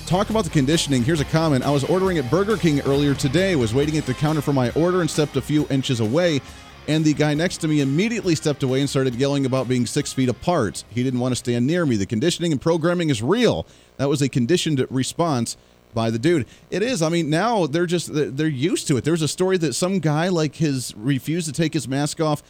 talk 0.06 0.30
about 0.30 0.44
the 0.44 0.50
conditioning. 0.50 1.02
Here's 1.02 1.20
a 1.20 1.26
comment. 1.26 1.64
I 1.64 1.70
was 1.70 1.84
ordering 1.84 2.18
at 2.18 2.30
Burger 2.30 2.56
King 2.56 2.80
earlier 2.82 3.14
today, 3.14 3.56
was 3.56 3.74
waiting 3.74 3.96
at 3.98 4.06
the 4.06 4.14
counter 4.14 4.40
for 4.40 4.52
my 4.52 4.70
order 4.70 5.00
and 5.00 5.10
stepped 5.10 5.36
a 5.36 5.42
few 5.42 5.66
inches 5.68 6.00
away. 6.00 6.40
And 6.88 7.04
the 7.04 7.14
guy 7.14 7.34
next 7.34 7.58
to 7.58 7.68
me 7.68 7.80
immediately 7.80 8.34
stepped 8.36 8.62
away 8.62 8.80
and 8.80 8.88
started 8.88 9.16
yelling 9.16 9.44
about 9.44 9.68
being 9.68 9.86
six 9.86 10.12
feet 10.12 10.28
apart. 10.28 10.84
He 10.88 11.02
didn't 11.02 11.18
want 11.18 11.32
to 11.32 11.36
stand 11.36 11.66
near 11.66 11.84
me. 11.84 11.96
The 11.96 12.06
conditioning 12.06 12.52
and 12.52 12.60
programming 12.60 13.10
is 13.10 13.22
real. 13.22 13.66
That 13.96 14.08
was 14.08 14.22
a 14.22 14.28
conditioned 14.28 14.86
response 14.88 15.56
by 15.94 16.10
the 16.10 16.18
dude. 16.18 16.46
It 16.70 16.82
is. 16.82 17.02
I 17.02 17.08
mean, 17.08 17.28
now 17.28 17.66
they're 17.66 17.86
just 17.86 18.10
they're 18.12 18.46
used 18.46 18.86
to 18.88 18.96
it. 18.98 19.04
There's 19.04 19.22
a 19.22 19.28
story 19.28 19.56
that 19.58 19.72
some 19.72 19.98
guy 19.98 20.28
like 20.28 20.54
his 20.54 20.94
refused 20.96 21.46
to 21.48 21.52
take 21.52 21.72
his 21.72 21.88
mask 21.88 22.20
off 22.20 22.42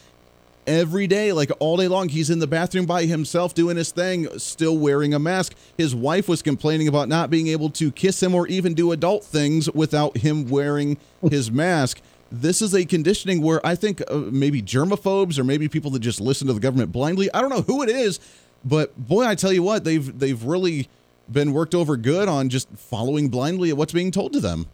every 0.67 1.07
day, 1.07 1.33
like 1.33 1.51
all 1.59 1.77
day 1.77 1.89
long. 1.89 2.09
He's 2.09 2.29
in 2.29 2.41
the 2.41 2.47
bathroom 2.47 2.87
by 2.87 3.05
himself 3.05 3.55
doing 3.55 3.77
his 3.77 3.91
thing, 3.91 4.39
still 4.39 4.77
wearing 4.77 5.15
a 5.15 5.19
mask. 5.19 5.55
His 5.79 5.95
wife 5.95 6.29
was 6.29 6.43
complaining 6.43 6.89
about 6.89 7.09
not 7.09 7.31
being 7.31 7.47
able 7.47 7.71
to 7.71 7.91
kiss 7.93 8.23
him 8.23 8.35
or 8.35 8.47
even 8.49 8.75
do 8.75 8.93
adult 8.93 9.25
things 9.25 9.71
without 9.71 10.19
him 10.19 10.49
wearing 10.49 10.99
his 11.23 11.51
mask. 11.51 12.01
This 12.31 12.61
is 12.61 12.75
a 12.75 12.85
conditioning 12.85 13.41
where 13.41 13.65
I 13.65 13.75
think 13.75 14.03
uh, 14.09 14.17
maybe 14.17 14.61
germaphobes 14.61 15.39
or 15.39 15.45
maybe 15.45 15.69
people 15.69 15.91
that 15.93 16.01
just 16.01 16.21
listen 16.21 16.47
to 16.49 16.53
the 16.53 16.61
government 16.61 16.93
blindly. 16.93 17.33
I 17.33 17.41
don't 17.41 17.51
know 17.51 17.63
who 17.63 17.83
it 17.83 17.89
is, 17.89 18.19
but 18.65 18.97
boy, 18.97 19.25
I 19.25 19.35
tell 19.35 19.53
you 19.53 19.63
what, 19.63 19.85
they've 19.85 20.19
they've 20.19 20.43
really 20.43 20.89
been 21.31 21.53
worked 21.53 21.75
over 21.75 21.97
good 21.97 22.29
on 22.29 22.49
just 22.49 22.69
following 22.71 23.29
blindly 23.29 23.71
at 23.71 23.77
what's 23.77 23.93
being 23.93 24.11
told 24.11 24.33
to 24.33 24.41
them. 24.41 24.67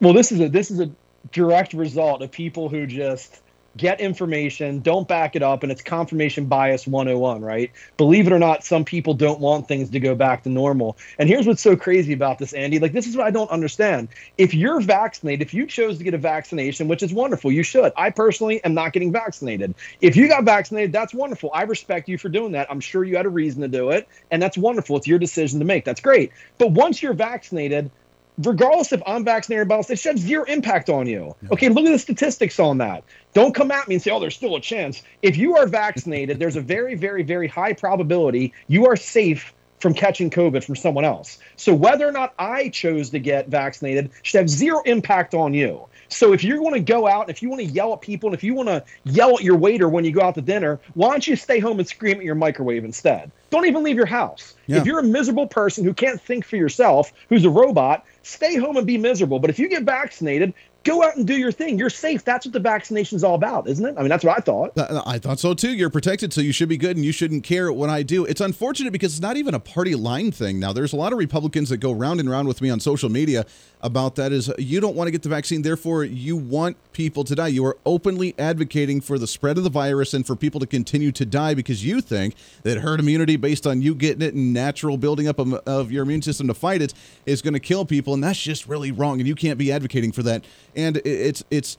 Well, 0.00 0.12
this 0.12 0.32
is 0.32 0.40
a 0.40 0.48
this 0.48 0.70
is 0.70 0.80
a 0.80 0.90
direct 1.32 1.72
result 1.72 2.22
of 2.22 2.30
people 2.30 2.68
who 2.68 2.86
just 2.86 3.40
get 3.76 4.00
information, 4.00 4.80
don't 4.80 5.06
back 5.06 5.36
it 5.36 5.42
up, 5.42 5.62
and 5.62 5.70
it's 5.70 5.82
confirmation 5.82 6.46
bias 6.46 6.86
101, 6.86 7.40
right? 7.40 7.70
Believe 7.96 8.26
it 8.26 8.32
or 8.32 8.38
not, 8.38 8.64
some 8.64 8.84
people 8.84 9.14
don't 9.14 9.40
want 9.40 9.68
things 9.68 9.90
to 9.90 10.00
go 10.00 10.14
back 10.14 10.42
to 10.42 10.48
normal. 10.48 10.96
And 11.18 11.28
here's 11.28 11.46
what's 11.46 11.62
so 11.62 11.76
crazy 11.76 12.12
about 12.12 12.38
this, 12.38 12.52
Andy. 12.52 12.78
Like, 12.78 12.92
this 12.92 13.06
is 13.06 13.16
what 13.16 13.26
I 13.26 13.30
don't 13.30 13.50
understand. 13.50 14.08
If 14.36 14.54
you're 14.54 14.80
vaccinated, 14.80 15.46
if 15.46 15.54
you 15.54 15.66
chose 15.66 15.98
to 15.98 16.04
get 16.04 16.14
a 16.14 16.18
vaccination, 16.18 16.88
which 16.88 17.02
is 17.02 17.12
wonderful, 17.12 17.52
you 17.52 17.62
should. 17.62 17.92
I 17.96 18.10
personally 18.10 18.62
am 18.64 18.74
not 18.74 18.92
getting 18.92 19.12
vaccinated. 19.12 19.74
If 20.00 20.16
you 20.16 20.28
got 20.28 20.44
vaccinated, 20.44 20.92
that's 20.92 21.14
wonderful. 21.14 21.50
I 21.54 21.62
respect 21.62 22.08
you 22.08 22.18
for 22.18 22.28
doing 22.28 22.52
that. 22.52 22.70
I'm 22.70 22.80
sure 22.80 23.04
you 23.04 23.16
had 23.16 23.26
a 23.26 23.30
reason 23.30 23.62
to 23.62 23.68
do 23.68 23.90
it, 23.90 24.08
and 24.30 24.42
that's 24.42 24.58
wonderful. 24.58 24.96
It's 24.96 25.06
your 25.06 25.18
decision 25.18 25.58
to 25.60 25.64
make. 25.64 25.84
That's 25.84 26.00
great. 26.00 26.32
But 26.58 26.72
once 26.72 27.02
you're 27.02 27.14
vaccinated, 27.14 27.90
regardless 28.38 28.92
if 28.92 29.02
I'm 29.06 29.24
vaccinated 29.24 29.70
or 29.70 29.74
else, 29.74 29.90
it 29.90 29.98
should 29.98 30.16
have 30.16 30.18
zero 30.18 30.44
impact 30.44 30.88
on 30.88 31.06
you. 31.06 31.34
Okay, 31.50 31.68
look 31.68 31.84
at 31.86 31.92
the 31.92 31.98
statistics 31.98 32.58
on 32.58 32.78
that. 32.78 33.04
Don't 33.34 33.54
come 33.54 33.70
at 33.70 33.88
me 33.88 33.96
and 33.96 34.02
say, 34.02 34.10
oh, 34.10 34.20
there's 34.20 34.36
still 34.36 34.56
a 34.56 34.60
chance. 34.60 35.02
If 35.22 35.36
you 35.36 35.56
are 35.56 35.66
vaccinated, 35.66 36.38
there's 36.38 36.56
a 36.56 36.60
very, 36.60 36.94
very, 36.94 37.22
very 37.22 37.48
high 37.48 37.72
probability 37.72 38.52
you 38.68 38.86
are 38.86 38.96
safe 38.96 39.52
from 39.80 39.94
catching 39.94 40.30
COVID 40.30 40.64
from 40.64 40.76
someone 40.76 41.04
else. 41.04 41.38
So 41.56 41.72
whether 41.74 42.06
or 42.06 42.12
not 42.12 42.34
I 42.38 42.68
chose 42.70 43.10
to 43.10 43.18
get 43.18 43.48
vaccinated 43.48 44.10
should 44.22 44.38
have 44.38 44.48
zero 44.48 44.82
impact 44.84 45.34
on 45.34 45.54
you. 45.54 45.86
So 46.08 46.32
if 46.32 46.42
you're 46.42 46.58
going 46.58 46.72
to 46.72 46.80
go 46.80 47.06
out, 47.06 47.22
and 47.22 47.30
if 47.30 47.42
you 47.42 47.50
want 47.50 47.60
to 47.60 47.66
yell 47.66 47.92
at 47.92 48.00
people, 48.00 48.28
and 48.28 48.34
if 48.34 48.42
you 48.42 48.54
want 48.54 48.68
to 48.68 48.82
yell 49.04 49.36
at 49.36 49.42
your 49.42 49.56
waiter 49.56 49.88
when 49.88 50.04
you 50.04 50.12
go 50.12 50.22
out 50.22 50.34
to 50.36 50.40
dinner, 50.40 50.80
why 50.94 51.10
don't 51.10 51.26
you 51.26 51.36
stay 51.36 51.58
home 51.58 51.78
and 51.78 51.86
scream 51.86 52.18
at 52.18 52.24
your 52.24 52.34
microwave 52.34 52.84
instead? 52.84 53.30
Don't 53.50 53.66
even 53.66 53.82
leave 53.82 53.96
your 53.96 54.06
house. 54.06 54.54
Yeah. 54.66 54.78
If 54.78 54.86
you're 54.86 55.00
a 55.00 55.04
miserable 55.04 55.46
person 55.46 55.84
who 55.84 55.92
can't 55.92 56.20
think 56.20 56.44
for 56.44 56.56
yourself, 56.56 57.12
who's 57.28 57.44
a 57.44 57.50
robot, 57.50 58.04
stay 58.28 58.56
home 58.56 58.76
and 58.76 58.86
be 58.86 58.98
miserable. 58.98 59.38
But 59.38 59.50
if 59.50 59.58
you 59.58 59.68
get 59.68 59.84
vaccinated, 59.84 60.52
go 60.84 61.02
out 61.02 61.16
and 61.16 61.26
do 61.26 61.36
your 61.36 61.50
thing. 61.50 61.78
You're 61.78 61.90
safe. 61.90 62.24
That's 62.24 62.46
what 62.46 62.52
the 62.52 62.60
vaccination 62.60 63.16
is 63.16 63.24
all 63.24 63.34
about, 63.34 63.68
isn't 63.68 63.84
it? 63.84 63.94
I 63.96 64.00
mean, 64.00 64.08
that's 64.08 64.24
what 64.24 64.36
I 64.36 64.40
thought. 64.40 64.78
I 65.06 65.18
thought 65.18 65.40
so 65.40 65.54
too. 65.54 65.72
You're 65.72 65.90
protected, 65.90 66.32
so 66.32 66.40
you 66.40 66.52
should 66.52 66.68
be 66.68 66.76
good, 66.76 66.96
and 66.96 67.04
you 67.04 67.12
shouldn't 67.12 67.44
care 67.44 67.72
what 67.72 67.90
I 67.90 68.02
do. 68.02 68.24
It's 68.24 68.40
unfortunate 68.40 68.92
because 68.92 69.12
it's 69.12 69.22
not 69.22 69.36
even 69.36 69.54
a 69.54 69.60
party 69.60 69.94
line 69.94 70.30
thing 70.30 70.60
now. 70.60 70.72
There's 70.72 70.92
a 70.92 70.96
lot 70.96 71.12
of 71.12 71.18
Republicans 71.18 71.68
that 71.70 71.78
go 71.78 71.92
round 71.92 72.20
and 72.20 72.30
round 72.30 72.48
with 72.48 72.60
me 72.60 72.70
on 72.70 72.80
social 72.80 73.08
media 73.08 73.46
about 73.80 74.16
that. 74.16 74.32
Is 74.32 74.52
you 74.58 74.80
don't 74.80 74.96
want 74.96 75.08
to 75.08 75.10
get 75.12 75.22
the 75.22 75.28
vaccine, 75.28 75.62
therefore 75.62 76.04
you 76.04 76.36
want 76.36 76.76
people 76.92 77.24
to 77.24 77.34
die. 77.34 77.48
You 77.48 77.64
are 77.66 77.76
openly 77.86 78.34
advocating 78.38 79.00
for 79.00 79.18
the 79.18 79.26
spread 79.26 79.58
of 79.58 79.64
the 79.64 79.70
virus 79.70 80.14
and 80.14 80.26
for 80.26 80.36
people 80.36 80.60
to 80.60 80.66
continue 80.66 81.12
to 81.12 81.24
die 81.24 81.54
because 81.54 81.84
you 81.84 82.00
think 82.00 82.34
that 82.62 82.78
herd 82.78 83.00
immunity, 83.00 83.36
based 83.36 83.66
on 83.66 83.82
you 83.82 83.94
getting 83.94 84.22
it 84.22 84.34
and 84.34 84.52
natural 84.52 84.96
building 84.96 85.28
up 85.28 85.38
of, 85.38 85.92
your 85.92 86.02
immune 86.02 86.22
system 86.22 86.46
to 86.48 86.54
fight 86.54 86.82
it, 86.82 86.92
is 87.24 87.40
going 87.40 87.54
to 87.54 87.60
kill 87.60 87.84
people, 87.84 88.12
and 88.12 88.22
that's 88.22 88.40
just 88.40 88.66
really 88.66 88.92
wrong. 88.92 89.20
And 89.20 89.28
you 89.28 89.34
can't 89.34 89.58
be 89.58 89.72
advocating 89.72 90.12
for 90.12 90.22
that 90.24 90.44
and 90.78 90.98
it's 91.04 91.44
it's 91.50 91.76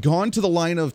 gone 0.00 0.30
to 0.30 0.40
the 0.40 0.48
line 0.48 0.78
of 0.78 0.94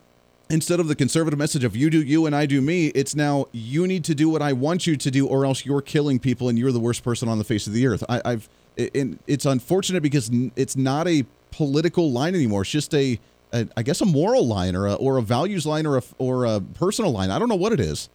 instead 0.49 0.79
of 0.79 0.87
the 0.87 0.95
conservative 0.95 1.37
message 1.37 1.63
of 1.63 1.75
you 1.75 1.89
do 1.89 2.01
you 2.01 2.25
and 2.25 2.35
I 2.35 2.45
do 2.45 2.61
me, 2.61 2.87
it's 2.87 3.15
now 3.15 3.45
you 3.51 3.87
need 3.87 4.03
to 4.05 4.15
do 4.15 4.29
what 4.29 4.41
I 4.41 4.53
want 4.53 4.87
you 4.87 4.95
to 4.97 5.11
do, 5.11 5.27
or 5.27 5.45
else 5.45 5.65
you're 5.65 5.81
killing 5.81 6.19
people 6.19 6.49
and 6.49 6.57
you're 6.57 6.71
the 6.71 6.79
worst 6.79 7.03
person 7.03 7.29
on 7.29 7.37
the 7.37 7.43
face 7.43 7.67
of 7.67 7.73
the 7.73 7.85
earth. 7.87 8.03
I, 8.09 8.21
have 8.25 8.49
and 8.77 9.19
it's 9.27 9.45
unfortunate 9.45 10.01
because 10.03 10.29
it's 10.55 10.75
not 10.75 11.07
a 11.07 11.25
political 11.51 12.11
line 12.11 12.35
anymore. 12.35 12.61
It's 12.61 12.71
just 12.71 12.93
a, 12.93 13.19
a 13.53 13.67
I 13.75 13.83
guess 13.83 14.01
a 14.01 14.05
moral 14.05 14.45
line 14.47 14.75
or 14.75 14.87
a 14.87 14.93
or 14.93 15.17
a 15.17 15.21
values 15.21 15.65
line 15.65 15.85
or 15.85 15.97
a 15.97 16.03
or 16.17 16.45
a 16.45 16.59
personal 16.59 17.11
line. 17.11 17.31
I 17.31 17.39
don't 17.39 17.49
know 17.49 17.55
what 17.55 17.73
it 17.73 17.79
is. 17.79 18.09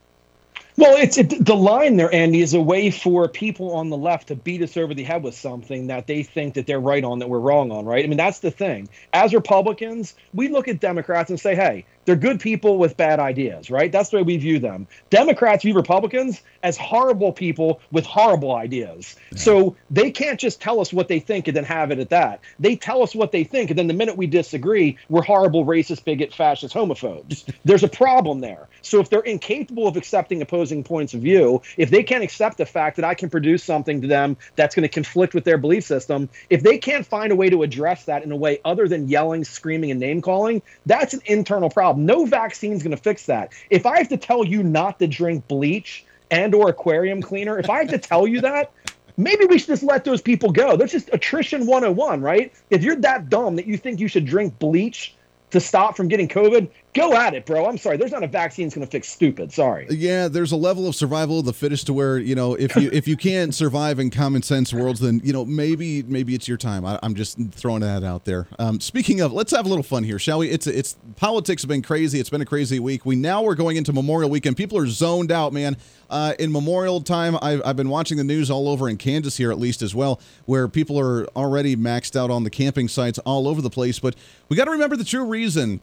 Well, 0.77 0.97
it's 0.97 1.19
it, 1.19 1.45
the 1.45 1.55
line 1.55 1.97
there, 1.97 2.13
Andy, 2.13 2.43
is 2.43 2.53
a 2.53 2.61
way 2.61 2.91
for 2.91 3.29
people 3.29 3.75
on 3.75 3.91
the 3.91 3.97
left 3.97 4.29
to 4.29 4.37
beat 4.37 4.61
us 4.61 4.77
over 4.77 4.93
the 4.93 5.05
head 5.05 5.23
with 5.23 5.37
something 5.37 5.87
that 5.87 6.09
they 6.09 6.25
think 6.25 6.55
that 6.55 6.67
they're 6.67 6.81
right 6.81 7.05
on 7.05 7.21
that 7.21 7.29
we're 7.29 7.39
wrong 7.39 7.71
on, 7.71 7.85
right? 7.85 8.05
I 8.05 8.09
mean, 8.09 8.17
that's 8.17 8.41
the 8.41 8.51
thing. 8.51 8.89
As 9.13 9.33
Republicans, 9.33 10.17
we 10.33 10.49
look 10.49 10.67
at 10.67 10.81
Democrats 10.81 11.31
and 11.31 11.39
say, 11.39 11.55
"Hey, 11.55 11.85
they're 12.05 12.17
good 12.17 12.41
people 12.41 12.79
with 12.79 12.97
bad 12.97 13.21
ideas, 13.21 13.71
right? 13.71 13.91
That's 13.91 14.11
the 14.11 14.19
way 14.19 14.23
we 14.23 14.37
view 14.37 14.59
them. 14.59 14.87
Democrats 15.11 15.63
view 15.63 15.75
Republicans 15.75 16.43
as 16.63 16.77
horrible 16.77 17.33
people 17.33 17.81
with 17.91 18.05
horrible 18.05 18.55
ideas. 18.55 19.17
Yeah. 19.33 19.39
So 19.39 19.77
they 19.91 20.11
can't 20.11 20.39
just 20.39 20.61
tell 20.61 20.81
us 20.81 20.93
what 20.93 21.09
they 21.09 21.21
think 21.21 21.49
and 21.49 21.57
then 21.57 21.65
have 21.65 21.91
it 21.91 21.99
at 21.99 22.11
that. 22.11 22.41
They 22.59 22.77
tell 22.77 23.03
us 23.03 23.15
what 23.15 23.33
they 23.33 23.45
think, 23.45 23.71
and 23.71 23.79
then 23.79 23.87
the 23.87 23.95
minute 23.95 24.17
we 24.17 24.27
disagree, 24.27 24.99
we're 25.09 25.23
horrible, 25.23 25.65
racist, 25.65 26.05
bigot, 26.05 26.35
fascist, 26.35 26.75
homophobes. 26.75 27.45
There's 27.65 27.83
a 27.83 27.89
problem 27.89 28.41
there. 28.41 28.69
So 28.83 29.01
if 29.01 29.11
they're 29.11 29.21
incapable 29.21 29.87
of 29.87 29.97
accepting 29.97 30.43
opposing 30.43 30.85
points 30.85 31.15
of 31.15 31.21
view, 31.21 31.63
if 31.77 31.91
they 31.91 32.03
can't 32.03 32.25
accept 32.25 32.59
the 32.59 32.67
fact 32.67 32.97
that 32.97 33.05
I 33.05 33.15
can 33.15 33.31
produce 33.31 33.65
something 33.65 34.03
to 34.03 34.07
them 34.07 34.37
that's 34.57 34.75
going 34.75 34.83
to 34.83 34.89
conflict 34.89 35.35
with 35.35 35.45
their 35.45 35.59
belief 35.59 35.85
system, 35.85 36.29
if 36.51 36.63
they 36.63 36.79
can't 36.79 37.07
find 37.07 37.33
a 37.33 37.37
way 37.37 37.51
to 37.51 37.63
address 37.63 38.05
that 38.05 38.23
in 38.25 38.33
a 38.33 38.37
way 38.37 38.61
other 38.65 38.89
than 38.89 39.09
yelling, 39.09 39.45
screaming, 39.45 39.91
and 39.91 40.01
name 40.01 40.21
calling, 40.21 40.63
that's 40.87 41.15
an 41.15 41.21
internal 41.27 41.71
problem 41.71 41.94
problem. 41.95 42.07
No 42.07 42.25
is 42.25 42.83
going 42.83 42.91
to 42.91 42.97
fix 42.97 43.27
that. 43.27 43.53
If 43.71 43.87
I 43.87 43.99
have 43.99 44.09
to 44.09 44.17
tell 44.17 44.45
you 44.45 44.63
not 44.63 44.99
to 44.99 45.07
drink 45.07 45.47
bleach 45.49 46.05
and 46.31 46.55
or 46.55 46.69
aquarium 46.69 47.23
cleaner, 47.23 47.59
if 47.59 47.71
I 47.71 47.79
have 47.79 47.89
to 47.89 47.99
tell 47.99 48.27
you 48.27 48.41
that, 48.41 48.73
maybe 49.17 49.45
we 49.45 49.59
should 49.59 49.69
just 49.69 49.83
let 49.83 50.05
those 50.05 50.21
people 50.21 50.51
go. 50.51 50.77
That's 50.77 50.93
just 50.93 51.11
attrition 51.13 51.67
101, 51.67 52.21
right? 52.21 52.53
If 52.71 52.83
you're 52.83 52.97
that 52.97 53.29
dumb 53.29 53.57
that 53.57 53.67
you 53.67 53.77
think 53.77 54.01
you 54.01 54.09
should 54.09 54.27
drink 54.27 54.59
bleach 54.59 55.15
to 55.51 55.61
stop 55.61 55.97
from 55.97 56.09
getting 56.09 56.29
COVID, 56.29 56.69
go 56.95 57.15
at 57.15 57.35
it, 57.35 57.45
bro. 57.45 57.67
I'm 57.67 57.77
sorry. 57.77 57.97
There's 57.97 58.13
not 58.13 58.23
a 58.23 58.29
vaccine 58.29 58.67
that's 58.67 58.75
going 58.75 58.87
to 58.87 58.91
fix 58.91 59.09
stupid. 59.09 59.53
Sorry. 59.53 59.87
Yeah, 59.91 60.29
there's 60.29 60.53
a 60.53 60.57
level 60.57 60.87
of 60.87 60.95
survival 60.95 61.41
of 61.41 61.45
the 61.45 61.53
fittest 61.53 61.87
to 61.87 61.93
where 61.93 62.19
you 62.19 62.35
know 62.35 62.55
if 62.55 62.75
you 62.77 62.89
if 62.93 63.07
you 63.07 63.17
can't 63.17 63.55
survive 63.65 63.99
in 63.99 64.11
common 64.11 64.43
sense 64.43 64.73
worlds, 64.73 65.01
then 65.01 65.21
you 65.23 65.33
know 65.33 65.45
maybe 65.45 66.03
maybe 66.05 66.35
it's 66.35 66.49
your 66.49 66.57
time. 66.57 66.87
I, 66.87 66.99
am 67.03 67.15
just 67.15 67.39
throwing 67.53 67.81
that 67.81 68.03
out 68.03 68.25
there. 68.25 68.47
Um, 68.59 68.81
speaking 68.81 69.21
of, 69.21 69.33
let's 69.33 69.53
have 69.53 69.67
a 69.67 69.69
little 69.69 69.83
fun 69.83 70.05
here, 70.05 70.19
shall 70.19 70.39
we? 70.39 70.49
It's 70.49 70.67
it's 70.67 70.97
politics 71.17 71.63
have 71.63 71.69
been 71.69 71.83
crazy. 71.83 72.21
It's 72.21 72.31
been 72.31 72.41
a 72.41 72.47
crazy 72.47 72.79
week. 72.79 73.05
We 73.05 73.17
now 73.17 73.43
we're 73.43 73.57
going 73.57 73.77
into 73.77 73.93
Memorial 73.93 74.31
Weekend. 74.31 74.57
People 74.57 74.79
are 74.79 74.87
zoned 74.87 75.33
out, 75.33 75.53
man. 75.53 75.77
Uh, 76.11 76.35
in 76.39 76.53
Memorial 76.53 77.01
time, 77.01 77.37
I've, 77.43 77.63
I've 77.65 77.77
been 77.77 77.89
watching 77.89 78.19
the 78.19 78.25
news 78.25 78.51
all 78.51 78.69
over 78.69 78.89
in 78.89 78.99
Kansas 78.99 79.37
here, 79.37 79.51
at 79.51 79.59
least 79.59 79.83
as 79.83 79.95
well, 79.95 80.21
where 80.45 80.69
people 80.69 81.01
are 81.01 81.27
already 81.29 81.75
maxed 81.75 82.15
out 82.15 82.31
on 82.31 82.45
the 82.45 82.51
camping 82.51 82.89
sites 82.89 83.19
all 83.21 83.49
over 83.49 83.61
the 83.61 83.71
place. 83.71 83.99
But 83.99 84.15
we 84.49 84.57
got 84.57 84.67
to 84.67 84.71
remember 84.71 84.97
the 84.97 85.05
true 85.05 85.25
reason 85.25 85.81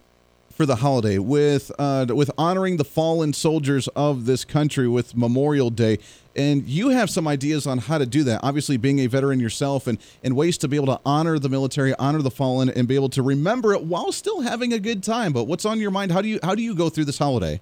for 0.62 0.67
the 0.67 0.76
holiday 0.76 1.17
with 1.17 1.71
uh, 1.80 2.06
with 2.10 2.30
honoring 2.38 2.78
the 2.78 2.84
fallen 2.84 3.34
soldiers 3.34 3.88
of 3.95 4.28
this 4.28 4.45
country 4.45 4.88
with 4.88 5.17
Memorial 5.17 5.71
Day. 5.71 5.97
And 6.36 6.67
you 6.69 6.89
have 6.89 7.10
some 7.10 7.28
ideas 7.28 7.65
on 7.65 7.80
how 7.80 7.97
to 7.97 8.06
do 8.06 8.24
that. 8.26 8.41
Obviously, 8.43 8.78
being 8.78 9.00
a 9.00 9.08
veteran 9.08 9.39
yourself, 9.39 9.88
and 9.88 9.97
and 10.24 10.36
ways 10.36 10.60
to 10.60 10.67
be 10.67 10.76
able 10.76 10.86
to 10.86 11.00
honor 11.04 11.39
the 11.39 11.50
military, 11.50 11.95
honor 11.95 12.21
the 12.21 12.30
fallen, 12.30 12.69
and 12.69 12.88
be 12.88 12.93
able 12.93 13.10
to 13.10 13.24
remember 13.24 13.74
it 13.74 13.86
while 13.86 14.12
still 14.12 14.41
having 14.41 14.71
a 14.71 14.78
good 14.78 15.02
time. 15.02 15.34
But 15.34 15.45
what's 15.45 15.65
on 15.65 15.80
your 15.80 15.89
mind? 15.89 16.12
How 16.12 16.21
do 16.21 16.28
you 16.28 16.39
how 16.43 16.54
do 16.54 16.62
you 16.62 16.76
go 16.76 16.89
through 16.89 17.06
this 17.06 17.17
holiday? 17.17 17.60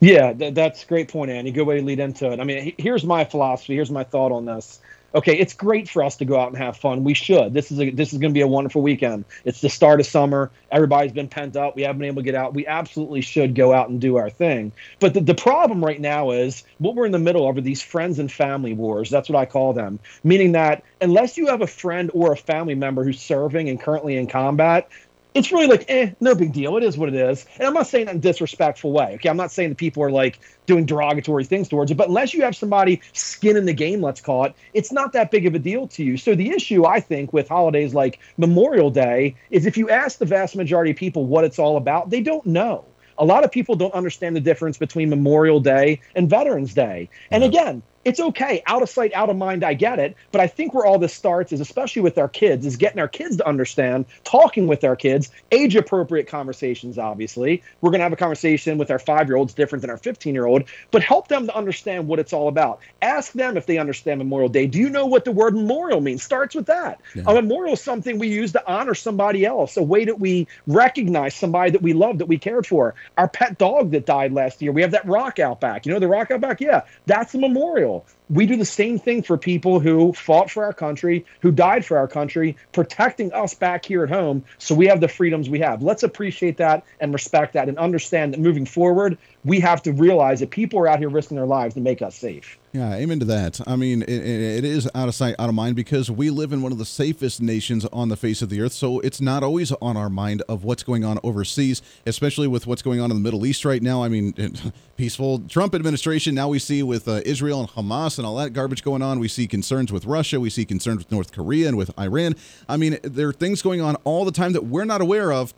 Yeah, 0.00 0.34
th- 0.34 0.52
that's 0.52 0.82
a 0.82 0.86
great 0.86 1.08
point, 1.08 1.30
Andy. 1.30 1.52
Good 1.52 1.66
way 1.66 1.78
to 1.78 1.82
lead 1.82 2.00
into 2.00 2.30
it. 2.30 2.38
I 2.38 2.44
mean, 2.44 2.74
here's 2.76 3.04
my 3.04 3.24
philosophy. 3.24 3.76
Here's 3.76 3.90
my 3.90 4.04
thought 4.04 4.30
on 4.30 4.44
this 4.44 4.78
okay, 5.14 5.36
it's 5.36 5.54
great 5.54 5.88
for 5.88 6.02
us 6.04 6.16
to 6.16 6.24
go 6.24 6.38
out 6.38 6.48
and 6.48 6.56
have 6.56 6.76
fun. 6.76 7.04
We 7.04 7.14
should. 7.14 7.54
This 7.54 7.72
is 7.72 7.80
a, 7.80 7.90
this 7.90 8.12
is 8.12 8.18
going 8.18 8.32
to 8.32 8.34
be 8.34 8.42
a 8.42 8.48
wonderful 8.48 8.82
weekend. 8.82 9.24
It's 9.44 9.60
the 9.60 9.68
start 9.68 10.00
of 10.00 10.06
summer. 10.06 10.50
Everybody's 10.70 11.12
been 11.12 11.28
pent 11.28 11.56
up. 11.56 11.76
We 11.76 11.82
haven't 11.82 12.00
been 12.00 12.08
able 12.08 12.22
to 12.22 12.26
get 12.26 12.34
out. 12.34 12.54
We 12.54 12.66
absolutely 12.66 13.20
should 13.20 13.54
go 13.54 13.72
out 13.72 13.88
and 13.88 14.00
do 14.00 14.16
our 14.16 14.30
thing. 14.30 14.72
But 14.98 15.14
the, 15.14 15.20
the 15.20 15.34
problem 15.34 15.84
right 15.84 16.00
now 16.00 16.30
is 16.30 16.62
what 16.78 16.94
we're 16.94 17.06
in 17.06 17.12
the 17.12 17.18
middle 17.18 17.48
of 17.48 17.56
are 17.56 17.60
these 17.60 17.82
friends 17.82 18.18
and 18.18 18.30
family 18.30 18.72
wars. 18.72 19.10
That's 19.10 19.28
what 19.28 19.38
I 19.38 19.46
call 19.46 19.72
them. 19.72 19.98
Meaning 20.22 20.52
that 20.52 20.84
unless 21.00 21.36
you 21.36 21.46
have 21.46 21.62
a 21.62 21.66
friend 21.66 22.10
or 22.14 22.32
a 22.32 22.36
family 22.36 22.74
member 22.74 23.04
who's 23.04 23.20
serving 23.20 23.68
and 23.68 23.80
currently 23.80 24.16
in 24.16 24.26
combat, 24.26 24.88
it's 25.34 25.52
really 25.52 25.66
like, 25.66 25.84
eh, 25.88 26.12
no 26.20 26.34
big 26.34 26.52
deal. 26.52 26.76
It 26.76 26.82
is 26.82 26.98
what 26.98 27.08
it 27.08 27.14
is. 27.14 27.46
And 27.58 27.66
I'm 27.66 27.74
not 27.74 27.86
saying 27.86 28.06
that 28.06 28.12
in 28.12 28.18
a 28.18 28.20
disrespectful 28.20 28.92
way. 28.92 29.14
Okay. 29.14 29.28
I'm 29.28 29.36
not 29.36 29.52
saying 29.52 29.70
that 29.70 29.78
people 29.78 30.02
are 30.02 30.10
like 30.10 30.40
doing 30.66 30.86
derogatory 30.86 31.44
things 31.44 31.68
towards 31.68 31.90
it, 31.90 31.96
but 31.96 32.08
unless 32.08 32.34
you 32.34 32.42
have 32.42 32.56
somebody 32.56 33.00
skin 33.12 33.56
in 33.56 33.66
the 33.66 33.72
game, 33.72 34.00
let's 34.00 34.20
call 34.20 34.44
it, 34.44 34.54
it's 34.74 34.92
not 34.92 35.12
that 35.12 35.30
big 35.30 35.46
of 35.46 35.54
a 35.54 35.58
deal 35.58 35.86
to 35.88 36.04
you. 36.04 36.16
So 36.16 36.34
the 36.34 36.50
issue, 36.50 36.84
I 36.84 37.00
think, 37.00 37.32
with 37.32 37.48
holidays 37.48 37.94
like 37.94 38.18
Memorial 38.36 38.90
Day 38.90 39.36
is 39.50 39.66
if 39.66 39.76
you 39.76 39.88
ask 39.90 40.18
the 40.18 40.26
vast 40.26 40.56
majority 40.56 40.90
of 40.90 40.96
people 40.96 41.26
what 41.26 41.44
it's 41.44 41.58
all 41.58 41.76
about, 41.76 42.10
they 42.10 42.20
don't 42.20 42.44
know. 42.46 42.84
A 43.18 43.24
lot 43.24 43.44
of 43.44 43.52
people 43.52 43.76
don't 43.76 43.92
understand 43.92 44.34
the 44.34 44.40
difference 44.40 44.78
between 44.78 45.10
Memorial 45.10 45.60
Day 45.60 46.00
and 46.14 46.28
Veterans 46.28 46.72
Day. 46.72 47.10
And 47.30 47.44
again, 47.44 47.82
it's 48.04 48.20
okay. 48.20 48.62
Out 48.66 48.82
of 48.82 48.88
sight 48.88 49.12
out 49.14 49.28
of 49.28 49.36
mind 49.36 49.62
i 49.64 49.74
get 49.74 49.98
it. 49.98 50.16
But 50.32 50.40
i 50.40 50.46
think 50.46 50.74
where 50.74 50.86
all 50.86 50.98
this 50.98 51.12
starts 51.12 51.52
is 51.52 51.60
especially 51.60 52.02
with 52.02 52.18
our 52.18 52.28
kids 52.28 52.64
is 52.64 52.76
getting 52.76 52.98
our 52.98 53.08
kids 53.08 53.36
to 53.36 53.46
understand 53.46 54.06
talking 54.24 54.66
with 54.66 54.84
our 54.84 54.96
kids 54.96 55.30
age 55.52 55.76
appropriate 55.76 56.26
conversations 56.26 56.98
obviously. 56.98 57.62
We're 57.80 57.90
going 57.90 58.00
to 58.00 58.04
have 58.04 58.12
a 58.12 58.16
conversation 58.16 58.78
with 58.78 58.90
our 58.90 58.98
five 58.98 59.28
year 59.28 59.36
olds 59.36 59.54
different 59.54 59.82
than 59.82 59.90
our 59.90 59.98
15 59.98 60.34
year 60.34 60.46
old 60.46 60.64
but 60.90 61.02
help 61.02 61.28
them 61.28 61.46
to 61.46 61.56
understand 61.56 62.08
what 62.08 62.18
it's 62.18 62.32
all 62.32 62.48
about. 62.48 62.80
Ask 63.02 63.32
them 63.32 63.56
if 63.56 63.66
they 63.66 63.78
understand 63.78 64.18
memorial 64.18 64.48
day. 64.48 64.66
Do 64.66 64.78
you 64.78 64.88
know 64.88 65.06
what 65.06 65.24
the 65.24 65.32
word 65.32 65.54
memorial 65.54 66.00
means? 66.00 66.22
Starts 66.22 66.54
with 66.54 66.66
that. 66.66 67.00
Yeah. 67.14 67.24
a 67.26 67.34
memorial 67.34 67.74
is 67.74 67.80
something 67.80 68.18
we 68.18 68.28
use 68.28 68.52
to 68.52 68.70
honor 68.70 68.94
somebody 68.94 69.44
else 69.44 69.76
a 69.76 69.82
way 69.82 70.04
that 70.04 70.18
we 70.18 70.46
recognize 70.66 71.34
somebody 71.34 71.70
that 71.72 71.82
we 71.82 71.92
love 71.92 72.18
that 72.18 72.26
we 72.26 72.38
cared 72.38 72.66
for. 72.66 72.94
Our 73.18 73.28
pet 73.28 73.58
dog 73.58 73.90
that 73.90 74.06
died 74.06 74.32
last 74.32 74.62
year 74.62 74.72
we 74.72 74.82
have 74.82 74.92
that 74.92 75.06
rock 75.06 75.38
out 75.38 75.60
back. 75.60 75.84
You 75.84 75.92
know 75.92 75.98
the 75.98 76.08
rock 76.08 76.30
out 76.30 76.40
back? 76.40 76.60
Yeah. 76.60 76.82
That's 77.06 77.34
a 77.34 77.38
memorial 77.38 77.89
oil 77.90 78.19
we 78.30 78.46
do 78.46 78.56
the 78.56 78.64
same 78.64 78.98
thing 78.98 79.22
for 79.22 79.36
people 79.36 79.80
who 79.80 80.12
fought 80.12 80.50
for 80.50 80.64
our 80.64 80.72
country, 80.72 81.26
who 81.40 81.50
died 81.50 81.84
for 81.84 81.98
our 81.98 82.06
country, 82.06 82.56
protecting 82.72 83.32
us 83.32 83.54
back 83.54 83.84
here 83.84 84.04
at 84.04 84.08
home 84.08 84.44
so 84.58 84.74
we 84.74 84.86
have 84.86 85.00
the 85.00 85.08
freedoms 85.08 85.50
we 85.50 85.58
have. 85.58 85.82
Let's 85.82 86.04
appreciate 86.04 86.56
that 86.58 86.84
and 87.00 87.12
respect 87.12 87.54
that 87.54 87.68
and 87.68 87.76
understand 87.78 88.32
that 88.32 88.40
moving 88.40 88.64
forward, 88.64 89.18
we 89.44 89.58
have 89.60 89.82
to 89.82 89.92
realize 89.92 90.40
that 90.40 90.50
people 90.50 90.78
are 90.78 90.86
out 90.86 91.00
here 91.00 91.08
risking 91.08 91.36
their 91.36 91.46
lives 91.46 91.74
to 91.74 91.80
make 91.80 92.02
us 92.02 92.14
safe. 92.14 92.58
Yeah, 92.72 92.94
amen 92.94 93.18
to 93.18 93.24
that. 93.24 93.60
I 93.66 93.74
mean, 93.74 94.02
it, 94.02 94.08
it 94.08 94.64
is 94.64 94.88
out 94.94 95.08
of 95.08 95.14
sight, 95.14 95.34
out 95.40 95.48
of 95.48 95.54
mind 95.56 95.74
because 95.74 96.08
we 96.08 96.30
live 96.30 96.52
in 96.52 96.62
one 96.62 96.70
of 96.70 96.78
the 96.78 96.84
safest 96.84 97.40
nations 97.40 97.84
on 97.86 98.10
the 98.10 98.16
face 98.16 98.42
of 98.42 98.48
the 98.48 98.60
earth. 98.60 98.72
So 98.72 99.00
it's 99.00 99.20
not 99.20 99.42
always 99.42 99.72
on 99.72 99.96
our 99.96 100.08
mind 100.08 100.42
of 100.48 100.62
what's 100.62 100.84
going 100.84 101.04
on 101.04 101.18
overseas, 101.24 101.82
especially 102.06 102.46
with 102.46 102.68
what's 102.68 102.82
going 102.82 103.00
on 103.00 103.10
in 103.10 103.16
the 103.16 103.22
Middle 103.22 103.44
East 103.44 103.64
right 103.64 103.82
now. 103.82 104.04
I 104.04 104.08
mean, 104.08 104.34
peaceful 104.96 105.40
Trump 105.48 105.74
administration. 105.74 106.36
Now 106.36 106.48
we 106.48 106.60
see 106.60 106.84
with 106.84 107.08
uh, 107.08 107.22
Israel 107.24 107.60
and 107.60 107.68
Hamas 107.70 108.19
and 108.20 108.26
all 108.26 108.36
that 108.36 108.52
garbage 108.52 108.84
going 108.84 109.02
on. 109.02 109.18
We 109.18 109.28
see 109.28 109.46
concerns 109.46 109.92
with 109.92 110.04
Russia. 110.04 110.38
We 110.38 110.50
see 110.50 110.64
concerns 110.64 110.98
with 110.98 111.10
North 111.10 111.32
Korea 111.32 111.68
and 111.68 111.76
with 111.76 111.90
Iran. 111.98 112.36
I 112.68 112.76
mean, 112.76 112.98
there 113.02 113.28
are 113.28 113.32
things 113.32 113.62
going 113.62 113.80
on 113.80 113.96
all 114.04 114.24
the 114.24 114.32
time 114.32 114.52
that 114.52 114.64
we're 114.64 114.84
not 114.84 115.00
aware 115.00 115.32
of 115.32 115.52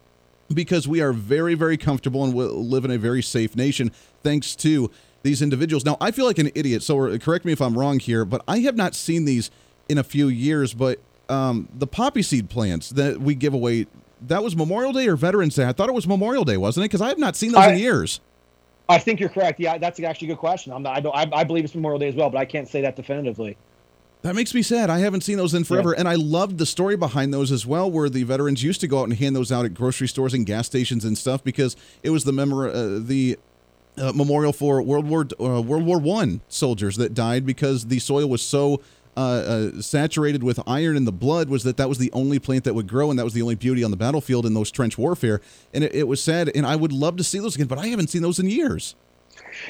because 0.53 0.89
we 0.89 1.01
are 1.01 1.13
very, 1.13 1.55
very 1.55 1.77
comfortable 1.77 2.25
and 2.25 2.33
we 2.33 2.45
live 2.45 2.85
in 2.85 2.91
a 2.91 2.99
very 2.99 3.23
safe 3.23 3.57
nation 3.57 3.91
thanks 4.23 4.55
to 4.57 4.91
these 5.23 5.43
individuals. 5.43 5.85
Now, 5.85 5.97
I 6.01 6.11
feel 6.11 6.27
like 6.27 6.39
an 6.39 6.51
idiot, 6.55 6.83
so 6.83 7.19
correct 7.19 7.45
me 7.45 7.53
if 7.53 7.61
I'm 7.61 7.79
wrong 7.79 7.99
here, 7.99 8.25
but 8.25 8.43
I 8.49 8.61
have 8.61 8.77
not 8.77 8.95
seen 8.95 9.25
these 9.25 9.51
in 9.89 9.99
a 9.99 10.05
few 10.05 10.29
years. 10.29 10.75
But 10.75 11.01
um, 11.29 11.69
the 11.75 11.87
poppy 11.87 12.23
seed 12.23 12.51
plants 12.51 12.91
that 12.91 13.21
we 13.21 13.35
give 13.35 13.55
away, 13.55 13.87
that 14.23 14.43
was 14.43 14.57
Memorial 14.57 14.93
Day 14.93 15.09
or 15.09 15.17
Veterans 15.17 15.55
Day? 15.55 15.67
I 15.67 15.73
thought 15.73 15.89
it 15.89 15.95
was 15.95 16.07
Memorial 16.07 16.45
Day, 16.45 16.57
wasn't 16.57 16.85
it? 16.85 16.89
Because 16.89 17.03
I 17.03 17.09
have 17.09 17.19
not 17.19 17.37
seen 17.37 17.53
those 17.53 17.65
I, 17.65 17.73
in 17.73 17.79
years. 17.79 18.21
I 18.89 18.99
think 18.99 19.21
you're 19.21 19.29
correct. 19.29 19.61
Yeah, 19.61 19.79
that's 19.79 20.01
actually 20.01 20.29
a 20.29 20.31
good 20.33 20.41
question. 20.41 20.73
I'm 20.73 20.83
not, 20.83 20.97
I, 20.97 21.01
don't, 21.01 21.15
I, 21.15 21.29
I 21.33 21.45
believe 21.45 21.65
it's 21.65 21.75
Memorial 21.75 21.99
Day 21.99 22.09
as 22.09 22.15
well, 22.15 22.31
but 22.31 22.39
I 22.39 22.45
can't 22.45 22.69
say 22.69 22.81
that 22.83 22.97
definitively. 22.97 23.57
That 24.23 24.37
makes 24.37 24.55
me 24.55 24.63
sad. 24.63 24.89
I 24.89 25.01
haven't 25.01 25.23
seen 25.23 25.37
those 25.37 25.53
in 25.53 25.65
forever. 25.65 25.91
Yeah. 25.91 26.01
And 26.01 26.09
I 26.09 26.15
loved 26.15 26.59
the 26.59 26.67
story 26.67 26.97
behind 26.97 27.35
those 27.35 27.51
as 27.51 27.67
well, 27.67 27.91
where 27.91 28.09
the 28.09 28.23
veterans 28.23 28.63
used 28.63 28.81
to 28.83 28.87
go 28.87 29.01
out 29.01 29.05
and 29.05 29.15
hand 29.15 29.35
those 29.35 29.51
out 29.51 29.65
at 29.65 29.75
grocery 29.75 30.07
stores 30.07 30.33
and 30.33 30.47
gas 30.47 30.67
stations 30.67 31.05
and 31.05 31.19
stuff 31.19 31.43
because 31.43 31.77
it 32.05 32.11
was 32.11 32.23
the 32.25 32.33
memor- 32.33 32.69
uh, 32.69 32.99
the 33.01 33.37
uh, 33.99 34.13
memorial 34.13 34.53
for 34.53 34.81
World 34.81 35.09
War 35.09 35.27
uh, 35.41 35.61
World 35.61 35.85
War 35.85 35.99
One 35.99 36.41
soldiers 36.49 36.97
that 36.97 37.15
died 37.15 37.45
because 37.45 37.87
the 37.87 37.99
soil 37.99 38.29
was 38.29 38.43
so 38.43 38.81
uh, 39.17 39.21
uh, 39.21 39.81
saturated 39.83 40.43
with 40.43 40.61
iron 40.67 40.97
in 40.97 41.05
the 41.05 41.13
blood 41.13 41.49
was 41.49 41.65
that 41.65 41.77
that 41.77 41.89
was 41.89 41.99
the 41.99 42.11
only 42.13 42.39
plant 42.39 42.65
that 42.65 42.75
would 42.75 42.89
grow 42.89 43.11
and 43.11 43.19
that 43.19 43.25
was 43.25 43.35
the 43.35 43.43
only 43.43 43.55
beauty 43.55 43.85
on 43.85 43.91
the 43.91 43.97
battlefield 43.97 44.47
in 44.47 44.55
those 44.55 44.71
trench 44.71 44.97
warfare. 44.97 45.41
And 45.75 45.85
it, 45.85 45.95
it 45.95 46.09
was 46.09 46.23
sad. 46.23 46.51
And 46.55 46.67
I 46.67 46.77
would 46.77 46.93
love 46.93 47.17
to 47.19 47.25
see 47.25 47.39
those 47.39 47.55
again, 47.55 47.67
but 47.67 47.79
I 47.79 47.89
haven't 47.89 48.09
seen 48.09 48.23
those 48.23 48.39
in 48.39 48.49
years. 48.49 48.95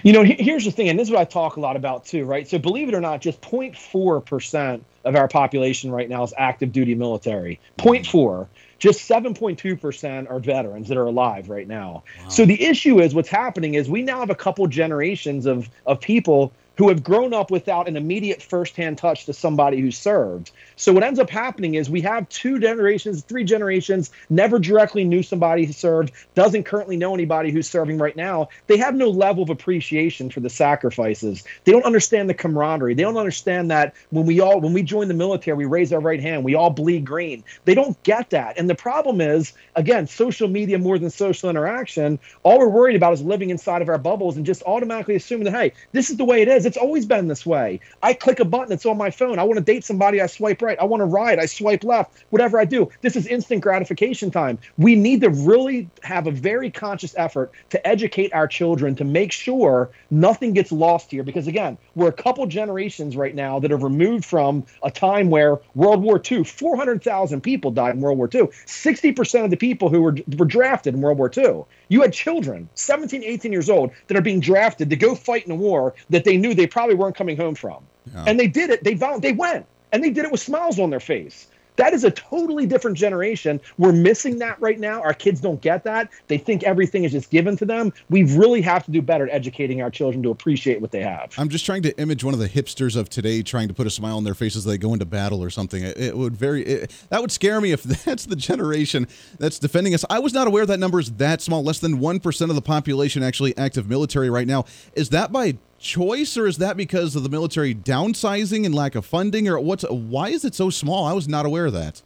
You 0.02 0.12
know, 0.12 0.22
here's 0.22 0.64
the 0.64 0.70
thing, 0.70 0.88
and 0.88 0.98
this 0.98 1.09
is 1.09 1.12
what 1.12 1.20
I 1.20 1.24
talk 1.24 1.57
a 1.57 1.61
lot 1.61 1.76
about 1.76 2.05
too, 2.05 2.24
right? 2.24 2.46
So 2.46 2.59
believe 2.59 2.88
it 2.88 2.94
or 2.94 3.00
not, 3.00 3.20
just 3.20 3.40
0.4% 3.40 4.81
of 5.05 5.16
our 5.16 5.28
population 5.28 5.90
right 5.90 6.09
now 6.09 6.22
is 6.22 6.33
active 6.38 6.72
duty 6.72 6.94
military. 6.94 7.59
0.4. 7.78 8.46
Just 8.78 9.09
7.2% 9.09 10.31
are 10.31 10.38
veterans 10.40 10.88
that 10.88 10.96
are 10.96 11.07
alive 11.07 11.48
right 11.48 11.68
now. 11.68 12.02
Wow. 12.22 12.28
So 12.28 12.44
the 12.44 12.61
issue 12.62 13.00
is 13.00 13.14
what's 13.14 13.28
happening 13.28 13.74
is 13.74 13.88
we 13.88 14.02
now 14.02 14.20
have 14.20 14.31
a 14.31 14.35
couple 14.35 14.66
generations 14.66 15.46
of, 15.46 15.68
of 15.87 16.00
people 16.00 16.52
who 16.76 16.88
have 16.88 17.04
grown 17.04 17.35
up 17.35 17.50
without 17.50 17.88
an 17.88 17.96
immediate 17.96 18.42
firsthand 18.42 18.98
touch 18.98 19.26
to 19.26 19.32
somebody 19.32 19.80
who 19.80 19.90
served. 19.90 20.50
So 20.83 20.92
what 20.92 21.05
ends 21.05 21.21
up 21.21 21.31
happening 21.31 21.77
is 21.77 21.88
we 21.88 22.01
have 22.01 22.29
two 22.29 22.59
generations, 22.59 23.23
three 23.23 23.45
generations, 23.45 24.11
never 24.29 24.59
directly 24.59 25.05
knew 25.05 25.23
somebody 25.23 25.64
who 25.64 25.73
served, 25.73 26.11
doesn't 26.35 26.64
currently 26.64 26.97
know 26.97 27.14
anybody 27.14 27.53
who's 27.53 27.71
serving 27.71 27.99
right 27.99 28.16
now. 28.16 28.49
They 28.66 28.79
have 28.79 28.97
no 28.97 29.09
level 29.09 29.45
of 29.45 29.51
appreciation 29.51 30.29
for 30.29 30.40
the 30.40 30.51
sacrifices. 30.51 31.45
They 31.62 31.71
don't 31.71 31.85
understand 31.85 32.29
the 32.29 32.35
camaraderie. 32.35 32.95
They 32.95 33.05
don't 33.05 33.16
understand 33.16 33.71
that 33.71 33.95
when 34.11 34.27
we 34.27 34.40
all 34.40 34.61
when 34.61 34.73
we 34.73 34.83
join 34.83 35.07
the 35.07 35.14
military, 35.14 35.57
we 35.57 35.66
raise 35.66 35.92
our 35.92 36.01
right 36.01 36.21
hand, 36.21 36.42
we 36.42 36.57
all 36.57 36.71
bleed 36.71 37.05
green. 37.05 37.45
They 37.64 37.77
don't 37.77 38.03
get 38.03 38.31
that. 38.31 38.59
And 38.59 38.68
the 38.68 38.75
problem 38.75 39.21
is, 39.21 39.53
again, 39.77 40.09
social 40.09 40.49
media 40.49 40.81
more 40.81 40.99
than 40.99 41.11
social 41.11 41.49
interaction, 41.49 42.18
all 42.42 42.59
we're 42.59 42.66
worried 42.66 42.97
about 42.97 43.12
is 43.12 43.23
living 43.23 43.51
inside 43.51 43.83
of 43.83 43.88
our 43.88 43.99
bubbles 43.99 44.37
and 44.37 44.45
just 44.45 44.64
automatically 44.64 45.14
assuming 45.14 45.45
that, 45.45 45.53
hey, 45.53 45.75
this 45.92 46.11
is 46.11 46.16
the 46.16 46.25
way 46.25 46.42
it 46.42 46.49
is. 46.49 46.66
It's 46.66 46.77
always 46.77 47.07
been 47.07 47.29
this 47.29 47.47
way. 47.47 47.79
I 48.03 48.14
click 48.14 48.40
a 48.40 48.45
button, 48.45 48.73
it's 48.73 48.85
on 48.85 48.99
my 48.99 49.12
phone. 49.12 49.38
I 49.38 49.45
want 49.45 49.59
to 49.59 49.64
date 49.64 49.85
somebody, 49.85 50.21
I 50.21 50.27
swipe 50.27 50.61
right. 50.61 50.71
I 50.80 50.85
want 50.85 51.00
to 51.00 51.06
ride, 51.06 51.38
I 51.38 51.46
swipe 51.46 51.85
left. 51.85 52.24
Whatever 52.30 52.58
I 52.58 52.64
do, 52.64 52.90
this 53.00 53.16
is 53.16 53.26
instant 53.26 53.61
gratification 53.61 54.30
time. 54.30 54.58
We 54.78 54.94
need 54.94 55.20
to 55.22 55.30
really 55.30 55.88
have 56.02 56.26
a 56.26 56.30
very 56.30 56.70
conscious 56.70 57.14
effort 57.16 57.52
to 57.70 57.87
educate 57.87 58.32
our 58.32 58.46
children 58.46 58.94
to 58.96 59.04
make 59.04 59.32
sure 59.32 59.90
nothing 60.11 60.52
gets 60.52 60.72
lost 60.72 61.11
here. 61.11 61.22
Because 61.22 61.46
again, 61.46 61.78
we're 61.94 62.08
a 62.08 62.12
couple 62.12 62.46
generations 62.46 63.16
right 63.16 63.35
now 63.35 63.58
that 63.61 63.72
are 63.72 63.76
removed 63.76 64.24
from 64.24 64.64
a 64.82 64.90
time 64.90 65.30
where 65.30 65.58
World 65.74 66.02
War 66.02 66.20
II, 66.30 66.44
400,000 66.44 67.40
people 67.40 67.70
died 67.70 67.94
in 67.94 68.00
World 68.00 68.18
War 68.18 68.28
II. 68.32 68.42
60% 68.66 69.44
of 69.44 69.50
the 69.50 69.56
people 69.56 69.88
who 69.88 70.02
were, 70.02 70.16
were 70.37 70.44
drafted 70.44 70.94
in 70.94 71.00
World 71.00 71.18
War 71.18 71.30
II. 71.37 71.64
You 71.88 72.02
had 72.02 72.12
children, 72.12 72.68
17, 72.74 73.22
18 73.22 73.52
years 73.52 73.68
old, 73.68 73.90
that 74.06 74.16
are 74.16 74.22
being 74.22 74.40
drafted 74.40 74.90
to 74.90 74.96
go 74.96 75.14
fight 75.14 75.44
in 75.44 75.52
a 75.52 75.56
war 75.56 75.94
that 76.11 76.24
they 76.24 76.37
knew 76.37 76.54
they 76.54 76.66
probably 76.66 76.94
weren't 76.94 77.16
coming 77.16 77.37
home 77.37 77.54
from. 77.54 77.85
Yeah. 78.12 78.24
And 78.26 78.40
they 78.40 78.48
did 78.48 78.70
it. 78.70 78.82
They 78.82 78.94
they 78.94 79.32
went 79.32 79.66
and 79.92 80.02
they 80.02 80.11
did 80.11 80.24
it 80.24 80.33
with 80.33 80.40
smiles 80.40 80.78
on 80.78 80.90
their 80.90 81.00
face. 81.00 81.46
That 81.76 81.94
is 81.94 82.05
a 82.05 82.11
totally 82.11 82.66
different 82.66 82.98
generation. 82.98 83.61
We're 83.78 83.92
missing 83.92 84.38
that 84.40 84.61
right 84.61 84.78
now. 84.78 85.00
Our 85.02 85.14
kids 85.14 85.40
don't 85.40 85.61
get 85.61 85.85
that. 85.85 86.11
They 86.28 86.37
think 86.37 86.64
everything 86.64 87.05
is 87.05 87.12
just 87.12 87.31
given 87.31 87.57
to 87.57 87.64
them. 87.64 87.92
We 88.11 88.24
really 88.24 88.61
have 88.61 88.85
to 88.85 88.90
do 88.90 89.00
better 89.00 89.26
at 89.26 89.35
educating 89.35 89.81
our 89.81 89.90
children 89.90 90.22
to 90.24 90.31
appreciate 90.31 90.81
what 90.81 90.90
they 90.90 91.00
have. 91.00 91.33
I'm 91.38 91.48
just 91.48 91.64
trying 91.64 91.83
to 91.85 91.98
image 91.98 92.24
one 92.24 92.35
of 92.35 92.40
the 92.40 92.48
hipsters 92.48 92.94
of 92.94 93.09
today 93.09 93.42
trying 93.42 93.68
to 93.68 93.74
put 93.74 93.87
a 93.87 93.90
smile 93.90 94.18
on 94.18 94.24
their 94.24 94.35
face 94.35 94.55
as 94.55 94.64
they 94.64 94.76
go 94.76 94.92
into 94.92 95.07
battle 95.07 95.42
or 95.42 95.48
something. 95.48 95.83
It, 95.83 96.16
would 96.16 96.37
very 96.37 96.62
it, 96.62 97.07
that 97.09 97.22
would 97.22 97.33
scare 97.33 97.61
me 97.61 97.72
if 97.72 97.83
that's 98.05 98.26
the 98.26 98.37
generation 98.37 99.09
that's 99.38 99.59
defending 99.59 99.94
us. 99.94 100.05
I 100.11 100.18
was 100.18 100.35
not 100.35 100.46
aware 100.46 100.66
that 100.66 100.78
number 100.78 101.00
is 101.00 101.12
that 101.12 101.40
small. 101.40 101.62
Less 101.62 101.78
than 101.78 101.98
1% 101.98 102.50
of 102.50 102.55
the 102.55 102.62
population 102.62 103.22
actually 103.22 103.57
active 103.57 103.88
military 103.88 104.28
right 104.28 104.46
now. 104.46 104.66
Is 104.94 105.09
that 105.11 105.33
by 105.33 105.57
choice, 105.83 106.37
or 106.37 106.47
is 106.47 106.59
that 106.59 106.77
because 106.77 107.16
of 107.16 107.23
the 107.23 107.29
military 107.29 107.75
downsizing 107.75 108.64
and 108.64 108.75
lack 108.75 108.95
of 108.95 109.05
funding, 109.05 109.49
or 109.49 109.61
what's 109.61 109.85
why 109.90 110.29
is 110.29 110.45
it 110.45 110.55
so 110.55 110.71
small? 110.71 111.05
I 111.05 111.12
was 111.12 111.29
not 111.29 111.45
aware 111.45 111.66
of 111.66 111.73
that. 111.75 112.03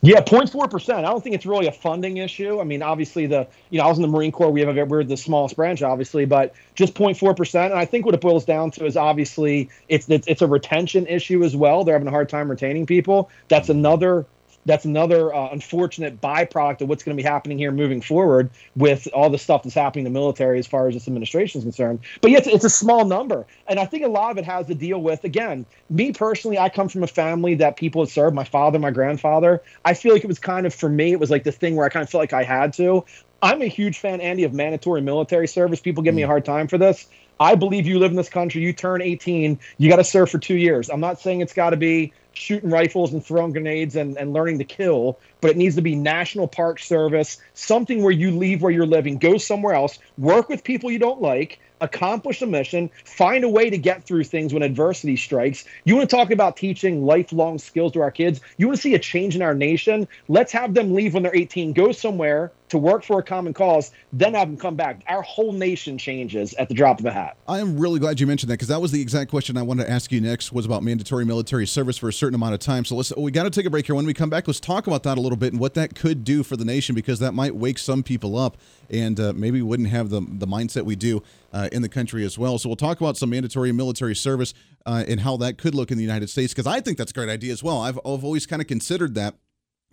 Yeah, 0.00 0.20
0.4 0.20 0.70
percent. 0.70 0.98
I 1.00 1.02
don't 1.02 1.22
think 1.22 1.34
it's 1.34 1.44
really 1.44 1.66
a 1.66 1.72
funding 1.72 2.18
issue. 2.18 2.60
I 2.60 2.64
mean, 2.64 2.82
obviously 2.82 3.26
the 3.26 3.48
you 3.70 3.78
know 3.78 3.84
I 3.84 3.88
was 3.88 3.98
in 3.98 4.02
the 4.02 4.08
Marine 4.08 4.30
Corps. 4.30 4.50
We 4.50 4.60
have 4.60 4.76
a, 4.76 4.84
we're 4.84 5.02
the 5.02 5.16
smallest 5.16 5.56
branch, 5.56 5.82
obviously, 5.82 6.24
but 6.24 6.54
just 6.76 6.94
0.4 6.94 7.36
percent. 7.36 7.72
And 7.72 7.80
I 7.80 7.84
think 7.84 8.06
what 8.06 8.14
it 8.14 8.20
boils 8.20 8.44
down 8.44 8.70
to 8.72 8.86
is 8.86 8.96
obviously 8.96 9.68
it's, 9.88 10.08
it's 10.08 10.28
it's 10.28 10.40
a 10.40 10.46
retention 10.46 11.06
issue 11.08 11.42
as 11.42 11.56
well. 11.56 11.82
They're 11.82 11.96
having 11.96 12.06
a 12.06 12.12
hard 12.12 12.28
time 12.28 12.48
retaining 12.48 12.86
people. 12.86 13.28
That's 13.48 13.68
another 13.68 14.24
that's 14.68 14.84
another 14.84 15.34
uh, 15.34 15.48
unfortunate 15.50 16.20
byproduct 16.20 16.82
of 16.82 16.88
what's 16.88 17.02
going 17.02 17.16
to 17.16 17.22
be 17.22 17.26
happening 17.26 17.58
here 17.58 17.72
moving 17.72 18.00
forward 18.00 18.50
with 18.76 19.08
all 19.14 19.30
the 19.30 19.38
stuff 19.38 19.62
that's 19.62 19.74
happening 19.74 20.06
in 20.06 20.12
the 20.12 20.18
military 20.18 20.58
as 20.58 20.66
far 20.66 20.86
as 20.88 20.94
this 20.94 21.08
administration 21.08 21.58
is 21.58 21.64
concerned. 21.64 22.00
But 22.20 22.30
yes, 22.30 22.46
it's 22.46 22.64
a 22.64 22.70
small 22.70 23.06
number. 23.06 23.46
And 23.66 23.80
I 23.80 23.86
think 23.86 24.04
a 24.04 24.08
lot 24.08 24.30
of 24.30 24.38
it 24.38 24.44
has 24.44 24.66
to 24.66 24.74
deal 24.74 25.00
with, 25.00 25.24
again, 25.24 25.64
me 25.88 26.12
personally, 26.12 26.58
I 26.58 26.68
come 26.68 26.88
from 26.88 27.02
a 27.02 27.06
family 27.08 27.54
that 27.54 27.76
people 27.76 28.02
had 28.02 28.10
served, 28.10 28.36
my 28.36 28.44
father, 28.44 28.78
my 28.78 28.90
grandfather. 28.90 29.62
I 29.86 29.94
feel 29.94 30.12
like 30.12 30.22
it 30.22 30.28
was 30.28 30.38
kind 30.38 30.66
of, 30.66 30.74
for 30.74 30.90
me, 30.90 31.12
it 31.12 31.18
was 31.18 31.30
like 31.30 31.44
the 31.44 31.52
thing 31.52 31.74
where 31.74 31.86
I 31.86 31.88
kind 31.88 32.02
of 32.02 32.10
felt 32.10 32.20
like 32.20 32.34
I 32.34 32.42
had 32.42 32.74
to. 32.74 33.04
I'm 33.40 33.62
a 33.62 33.66
huge 33.66 33.98
fan, 33.98 34.20
Andy, 34.20 34.44
of 34.44 34.52
mandatory 34.52 35.00
military 35.00 35.48
service. 35.48 35.80
People 35.80 36.02
give 36.02 36.14
me 36.14 36.22
a 36.22 36.26
hard 36.26 36.44
time 36.44 36.68
for 36.68 36.76
this. 36.76 37.06
I 37.40 37.54
believe 37.54 37.86
you 37.86 37.98
live 37.98 38.10
in 38.10 38.16
this 38.16 38.28
country, 38.28 38.62
you 38.62 38.72
turn 38.72 39.00
18, 39.00 39.58
you 39.78 39.88
got 39.88 39.96
to 39.96 40.04
serve 40.04 40.28
for 40.28 40.38
two 40.38 40.56
years. 40.56 40.90
I'm 40.90 41.00
not 41.00 41.20
saying 41.20 41.40
it's 41.40 41.54
got 41.54 41.70
to 41.70 41.76
be 41.76 42.12
shooting 42.38 42.70
rifles 42.70 43.12
and 43.12 43.24
throwing 43.24 43.52
grenades 43.52 43.96
and, 43.96 44.16
and 44.16 44.32
learning 44.32 44.58
to 44.58 44.64
kill, 44.64 45.18
but 45.40 45.50
it 45.50 45.56
needs 45.56 45.76
to 45.76 45.82
be 45.82 45.94
National 45.94 46.48
Park 46.48 46.78
Service, 46.78 47.38
something 47.54 48.02
where 48.02 48.12
you 48.12 48.30
leave 48.30 48.62
where 48.62 48.72
you're 48.72 48.86
living, 48.86 49.18
go 49.18 49.38
somewhere 49.38 49.74
else, 49.74 49.98
work 50.16 50.48
with 50.48 50.64
people 50.64 50.90
you 50.90 50.98
don't 50.98 51.20
like, 51.20 51.60
accomplish 51.80 52.42
a 52.42 52.46
mission, 52.46 52.90
find 53.04 53.44
a 53.44 53.48
way 53.48 53.70
to 53.70 53.78
get 53.78 54.04
through 54.04 54.24
things 54.24 54.52
when 54.52 54.62
adversity 54.62 55.16
strikes. 55.16 55.64
You 55.84 55.96
want 55.96 56.10
to 56.10 56.16
talk 56.16 56.30
about 56.30 56.56
teaching 56.56 57.04
lifelong 57.04 57.58
skills 57.58 57.92
to 57.92 58.00
our 58.00 58.10
kids? 58.10 58.40
You 58.56 58.66
want 58.66 58.76
to 58.76 58.82
see 58.82 58.94
a 58.94 58.98
change 58.98 59.36
in 59.36 59.42
our 59.42 59.54
nation? 59.54 60.08
Let's 60.28 60.52
have 60.52 60.74
them 60.74 60.94
leave 60.94 61.14
when 61.14 61.22
they're 61.22 61.34
18, 61.34 61.72
go 61.72 61.92
somewhere 61.92 62.52
to 62.68 62.78
work 62.78 63.02
for 63.02 63.18
a 63.18 63.22
common 63.22 63.54
cause, 63.54 63.92
then 64.12 64.34
have 64.34 64.48
them 64.48 64.56
come 64.56 64.76
back. 64.76 65.02
Our 65.08 65.22
whole 65.22 65.52
nation 65.52 65.98
changes 65.98 66.54
at 66.54 66.68
the 66.68 66.74
drop 66.74 67.00
of 67.00 67.06
a 67.06 67.10
hat. 67.10 67.36
I 67.46 67.60
am 67.60 67.78
really 67.78 67.98
glad 67.98 68.20
you 68.20 68.26
mentioned 68.26 68.50
that 68.50 68.54
because 68.54 68.68
that 68.68 68.80
was 68.80 68.92
the 68.92 69.00
exact 69.00 69.30
question 69.30 69.56
I 69.56 69.62
wanted 69.62 69.84
to 69.84 69.90
ask 69.90 70.12
you 70.12 70.20
next 70.20 70.52
was 70.52 70.66
about 70.66 70.82
mandatory 70.82 71.24
military 71.24 71.66
service 71.66 71.96
for 71.96 72.08
a 72.08 72.12
certain 72.12 72.34
amount 72.34 72.54
of 72.54 72.60
time. 72.60 72.84
So 72.84 72.96
let's 72.96 73.14
we 73.16 73.30
got 73.30 73.44
to 73.44 73.50
take 73.50 73.66
a 73.66 73.70
break 73.70 73.86
here. 73.86 73.94
When 73.94 74.06
we 74.06 74.14
come 74.14 74.30
back, 74.30 74.46
let's 74.46 74.60
talk 74.60 74.86
about 74.86 75.02
that 75.04 75.18
a 75.18 75.20
little 75.20 75.27
bit 75.36 75.52
and 75.52 75.60
what 75.60 75.74
that 75.74 75.94
could 75.94 76.24
do 76.24 76.42
for 76.42 76.56
the 76.56 76.64
nation 76.64 76.94
because 76.94 77.18
that 77.18 77.32
might 77.32 77.54
wake 77.54 77.78
some 77.78 78.02
people 78.02 78.36
up 78.36 78.56
and 78.90 79.20
uh, 79.20 79.32
maybe 79.34 79.60
wouldn't 79.60 79.88
have 79.88 80.10
the 80.10 80.20
the 80.20 80.46
mindset 80.46 80.84
we 80.84 80.96
do 80.96 81.22
uh, 81.52 81.68
in 81.72 81.82
the 81.82 81.88
country 81.88 82.24
as 82.24 82.38
well. 82.38 82.58
So 82.58 82.68
we'll 82.68 82.76
talk 82.76 83.00
about 83.00 83.16
some 83.16 83.30
mandatory 83.30 83.72
military 83.72 84.16
service 84.16 84.54
uh, 84.86 85.04
and 85.06 85.20
how 85.20 85.36
that 85.38 85.58
could 85.58 85.74
look 85.74 85.90
in 85.90 85.98
the 85.98 86.04
United 86.04 86.30
States 86.30 86.52
because 86.52 86.66
I 86.66 86.80
think 86.80 86.98
that's 86.98 87.10
a 87.10 87.14
great 87.14 87.28
idea 87.28 87.52
as 87.52 87.62
well. 87.62 87.80
I've, 87.80 87.98
I've 87.98 88.24
always 88.24 88.46
kind 88.46 88.62
of 88.62 88.68
considered 88.68 89.14
that 89.14 89.34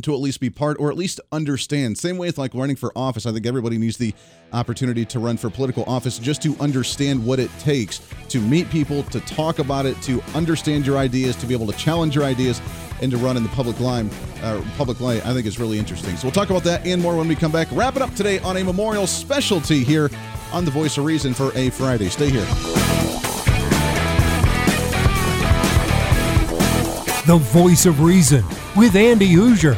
to 0.04 0.14
at 0.14 0.20
least 0.20 0.40
be 0.40 0.50
part 0.50 0.78
or 0.80 0.90
at 0.90 0.98
least 0.98 1.22
understand. 1.32 1.98
Same 1.98 2.18
way 2.18 2.28
with 2.28 2.38
like 2.38 2.54
running 2.54 2.76
for 2.76 2.92
office. 2.96 3.26
I 3.26 3.32
think 3.32 3.46
everybody 3.46 3.78
needs 3.78 3.98
the 3.98 4.14
opportunity 4.52 5.06
to 5.06 5.20
run 5.20 5.38
for 5.38 5.50
political 5.50 5.84
office 5.86 6.20
just 6.20 6.42
to 6.44 6.56
understand 6.60 7.26
what 7.26 7.40
it 7.40 7.50
takes 7.60 8.02
to 8.30 8.40
meet 8.42 8.70
people, 8.70 9.04
to 9.04 9.20
talk 9.22 9.60
about 9.60 9.86
it, 9.86 10.00
to 10.04 10.22
understand 10.34 10.86
your 10.86 10.98
ideas, 10.98 11.36
to 11.38 11.46
be 11.46 11.54
able 11.54 11.68
to 11.68 11.78
challenge 11.78 12.16
your 12.16 12.26
ideas, 12.26 12.62
and 13.02 13.12
to 13.12 13.18
run 13.18 13.38
in 13.38 13.44
the 13.44 13.50
public 13.50 13.80
line. 13.80 14.10
Uh, 14.42 14.64
public 14.78 15.00
light, 15.00 15.26
I 15.26 15.34
think 15.34 15.46
is 15.46 15.60
really 15.60 15.80
interesting. 15.80 16.16
So 16.18 16.28
we'll 16.28 16.34
talk 16.34 16.50
about 16.50 16.64
that 16.64 16.86
and 16.86 17.02
more 17.02 17.18
when 17.18 17.28
we 17.28 17.36
come 17.36 17.52
back. 17.52 17.68
Wrap 17.72 17.96
it 17.96 18.02
up 18.02 18.14
today 18.16 18.40
on 18.40 18.58
a 18.58 18.64
memorial 18.64 19.08
specialty 19.08 19.84
here 19.84 20.10
on 20.52 20.66
the 20.66 20.72
Voice 20.72 20.98
of 20.98 21.06
Reason 21.06 21.34
for 21.34 21.52
a 21.56 21.70
Friday. 21.70 22.10
Stay 22.10 22.30
here. 22.30 22.46
The 27.26 27.38
Voice 27.38 27.88
of 27.88 28.02
Reason 28.02 28.44
with 28.76 28.96
Andy 28.96 29.34
Hooser. 29.34 29.74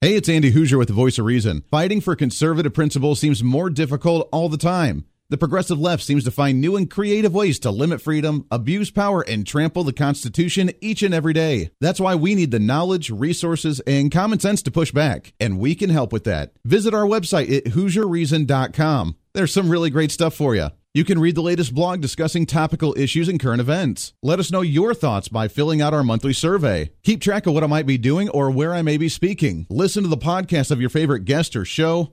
Hey, 0.00 0.16
it's 0.16 0.28
Andy 0.28 0.50
Hooser 0.50 0.76
with 0.76 0.88
the 0.88 0.94
Voice 0.94 1.16
of 1.20 1.26
Reason. 1.26 1.62
Fighting 1.70 2.00
for 2.00 2.16
conservative 2.16 2.74
principles 2.74 3.20
seems 3.20 3.44
more 3.44 3.70
difficult 3.70 4.28
all 4.32 4.48
the 4.48 4.56
time. 4.56 5.04
The 5.32 5.38
progressive 5.38 5.80
left 5.80 6.02
seems 6.02 6.24
to 6.24 6.30
find 6.30 6.60
new 6.60 6.76
and 6.76 6.90
creative 6.90 7.32
ways 7.32 7.58
to 7.60 7.70
limit 7.70 8.02
freedom, 8.02 8.44
abuse 8.50 8.90
power, 8.90 9.22
and 9.22 9.46
trample 9.46 9.82
the 9.82 9.94
Constitution 9.94 10.72
each 10.82 11.02
and 11.02 11.14
every 11.14 11.32
day. 11.32 11.70
That's 11.80 12.00
why 12.00 12.16
we 12.16 12.34
need 12.34 12.50
the 12.50 12.58
knowledge, 12.58 13.08
resources, 13.08 13.80
and 13.86 14.12
common 14.12 14.40
sense 14.40 14.60
to 14.64 14.70
push 14.70 14.92
back, 14.92 15.32
and 15.40 15.58
we 15.58 15.74
can 15.74 15.88
help 15.88 16.12
with 16.12 16.24
that. 16.24 16.52
Visit 16.66 16.92
our 16.92 17.06
website 17.06 17.50
at 17.50 17.72
HooserReason.com. 17.72 19.16
There's 19.32 19.54
some 19.54 19.70
really 19.70 19.88
great 19.88 20.10
stuff 20.10 20.34
for 20.34 20.54
you. 20.54 20.68
You 20.94 21.06
can 21.06 21.18
read 21.18 21.36
the 21.36 21.42
latest 21.42 21.74
blog 21.74 22.02
discussing 22.02 22.44
topical 22.44 22.94
issues 22.98 23.26
and 23.26 23.40
current 23.40 23.62
events. 23.62 24.12
Let 24.22 24.38
us 24.38 24.52
know 24.52 24.60
your 24.60 24.92
thoughts 24.92 25.28
by 25.28 25.48
filling 25.48 25.80
out 25.80 25.94
our 25.94 26.04
monthly 26.04 26.34
survey. 26.34 26.90
Keep 27.02 27.22
track 27.22 27.46
of 27.46 27.54
what 27.54 27.64
I 27.64 27.66
might 27.66 27.86
be 27.86 27.96
doing 27.96 28.28
or 28.28 28.50
where 28.50 28.74
I 28.74 28.82
may 28.82 28.98
be 28.98 29.08
speaking. 29.08 29.66
Listen 29.70 30.02
to 30.02 30.10
the 30.10 30.18
podcast 30.18 30.70
of 30.70 30.82
your 30.82 30.90
favorite 30.90 31.24
guest 31.24 31.56
or 31.56 31.64
show, 31.64 32.12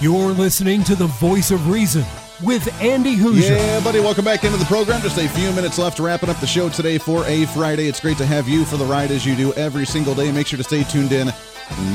You're 0.00 0.32
listening 0.32 0.82
to 0.84 0.96
the 0.96 1.06
voice 1.06 1.52
of 1.52 1.70
reason 1.70 2.04
with 2.42 2.68
Andy 2.82 3.14
Hooser. 3.16 3.56
Yeah, 3.56 3.82
buddy, 3.84 4.00
welcome 4.00 4.24
back 4.24 4.42
into 4.42 4.56
the 4.56 4.64
program. 4.64 5.00
Just 5.00 5.16
a 5.18 5.28
few 5.28 5.52
minutes 5.52 5.78
left 5.78 6.00
wrapping 6.00 6.28
up 6.28 6.38
the 6.40 6.48
show 6.48 6.68
today 6.68 6.98
for 6.98 7.24
a 7.26 7.46
Friday. 7.46 7.86
It's 7.86 8.00
great 8.00 8.18
to 8.18 8.26
have 8.26 8.48
you 8.48 8.64
for 8.64 8.76
the 8.76 8.84
ride 8.84 9.12
as 9.12 9.24
you 9.24 9.36
do 9.36 9.52
every 9.54 9.86
single 9.86 10.14
day. 10.14 10.32
Make 10.32 10.48
sure 10.48 10.56
to 10.56 10.64
stay 10.64 10.82
tuned 10.82 11.12
in 11.12 11.32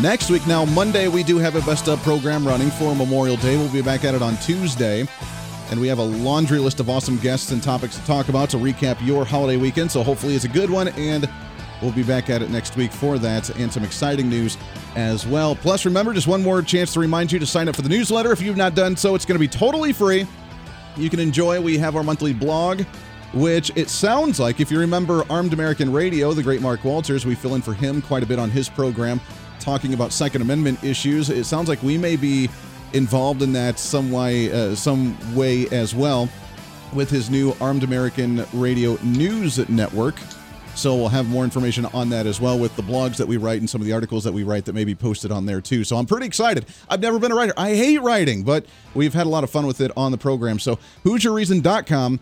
next 0.02 0.30
week. 0.30 0.48
Now, 0.48 0.64
Monday, 0.64 1.10
we 1.10 1.24
do 1.24 1.38
have 1.40 1.56
a 1.56 1.62
best 1.62 1.90
of 1.90 2.02
program 2.02 2.48
running 2.48 2.72
for 2.72 2.96
Memorial 2.96 3.36
Day. 3.36 3.58
We'll 3.58 3.72
be 3.72 3.82
back 3.82 4.06
at 4.06 4.16
it 4.16 4.22
on 4.22 4.38
Tuesday. 4.38 5.06
And 5.70 5.80
we 5.80 5.88
have 5.90 6.00
a 6.00 6.04
laundry 6.04 6.60
list 6.60 6.80
of 6.80 6.90
awesome 6.90 7.18
guests 7.18 7.52
and 7.52 7.62
topics 7.62 7.98
to 7.98 8.06
talk 8.06 8.30
about 8.30 8.50
to 8.52 8.58
recap 8.58 9.06
your 9.06 9.26
holiday 9.26 9.58
weekend. 9.58 9.92
So 9.92 10.04
hopefully 10.04 10.36
it's 10.36 10.46
a 10.46 10.50
good 10.50 10.70
one. 10.70 10.88
And 10.88 11.30
We'll 11.82 11.92
be 11.92 12.04
back 12.04 12.30
at 12.30 12.42
it 12.42 12.50
next 12.50 12.76
week 12.76 12.92
for 12.92 13.18
that 13.20 13.50
and 13.58 13.72
some 13.72 13.84
exciting 13.84 14.30
news 14.30 14.58
as 14.96 15.26
well. 15.26 15.56
Plus, 15.56 15.86
remember, 15.86 16.14
just 16.14 16.28
one 16.28 16.44
more 16.44 16.62
chance 16.62 16.94
to 16.94 17.00
remind 17.00 17.32
you 17.32 17.40
to 17.40 17.46
sign 17.46 17.70
up 17.70 17.76
for 17.76 17.82
the 17.82 17.90
newsletter. 17.90 18.32
If 18.32 18.42
you've 18.42 18.58
not 18.58 18.76
done 18.76 18.98
so, 18.98 19.16
it's 19.16 19.26
going 19.26 19.36
to 19.36 19.40
be 19.40 19.48
totally 19.48 19.94
free. 19.94 20.28
You 20.98 21.10
can 21.10 21.20
enjoy. 21.20 21.62
We 21.62 21.78
have 21.78 21.96
our 21.96 22.04
monthly 22.04 22.34
blog, 22.34 22.82
which 23.34 23.72
it 23.76 23.90
sounds 23.90 24.40
like, 24.40 24.60
if 24.60 24.70
you 24.70 24.80
remember 24.80 25.24
Armed 25.30 25.54
American 25.54 25.94
Radio, 25.94 26.34
the 26.34 26.44
great 26.44 26.62
Mark 26.62 26.84
Walters, 26.84 27.26
we 27.26 27.36
fill 27.36 27.56
in 27.56 27.62
for 27.62 27.74
him 27.74 28.02
quite 28.02 28.24
a 28.24 28.26
bit 28.26 28.40
on 28.40 28.50
his 28.50 28.68
program 28.68 29.22
talking 29.60 29.94
about 29.94 30.12
Second 30.12 30.42
Amendment 30.42 30.84
issues. 30.84 31.30
It 31.30 31.46
sounds 31.46 31.70
like 31.70 31.82
we 31.84 31.98
may 31.98 32.16
be 32.16 32.50
involved 32.94 33.42
in 33.42 33.54
that 33.54 33.78
some 33.78 34.12
way, 34.12 34.52
uh, 34.52 34.76
some 34.76 35.16
way 35.36 35.68
as 35.70 35.94
well 35.94 36.28
with 36.94 37.10
his 37.10 37.30
new 37.30 37.56
Armed 37.62 37.84
American 37.84 38.46
Radio 38.54 38.98
News 39.04 39.70
Network. 39.70 40.16
So 40.76 40.96
we'll 40.96 41.10
have 41.10 41.28
more 41.28 41.44
information 41.44 41.86
on 41.88 42.10
that 42.10 42.26
as 42.26 42.40
well 42.40 42.58
with 42.58 42.76
the 42.78 42.82
blogs 42.82 43.18
that 43.18 43.28
we 43.28 43.36
write 43.38 43.60
and 43.60 43.70
some 43.70 43.82
of 43.82 43.88
the 43.88 43.94
articles 43.94 44.24
that 44.24 44.32
we 44.32 44.44
write 44.44 44.64
that 44.66 44.74
may 44.74 44.86
be 44.86 44.96
posted 44.96 45.32
on 45.32 45.46
there 45.46 45.60
too. 45.60 45.84
So 45.84 45.98
I'm 45.98 46.06
pretty 46.06 46.26
excited. 46.26 46.66
I've 46.90 47.02
never 47.02 47.20
been 47.20 47.34
a 47.34 47.36
writer. 47.36 47.54
I 47.58 47.76
hate 47.76 48.02
writing, 48.02 48.44
but 48.44 48.66
we've 48.94 49.14
had 49.14 49.28
a 49.28 49.30
lot 49.30 49.44
of 49.44 49.50
fun 49.50 49.68
with 49.68 49.82
it 49.82 49.92
on 49.98 50.12
the 50.12 50.18
program. 50.18 50.58
So 50.58 50.80
HooserReason.com. 51.04 52.20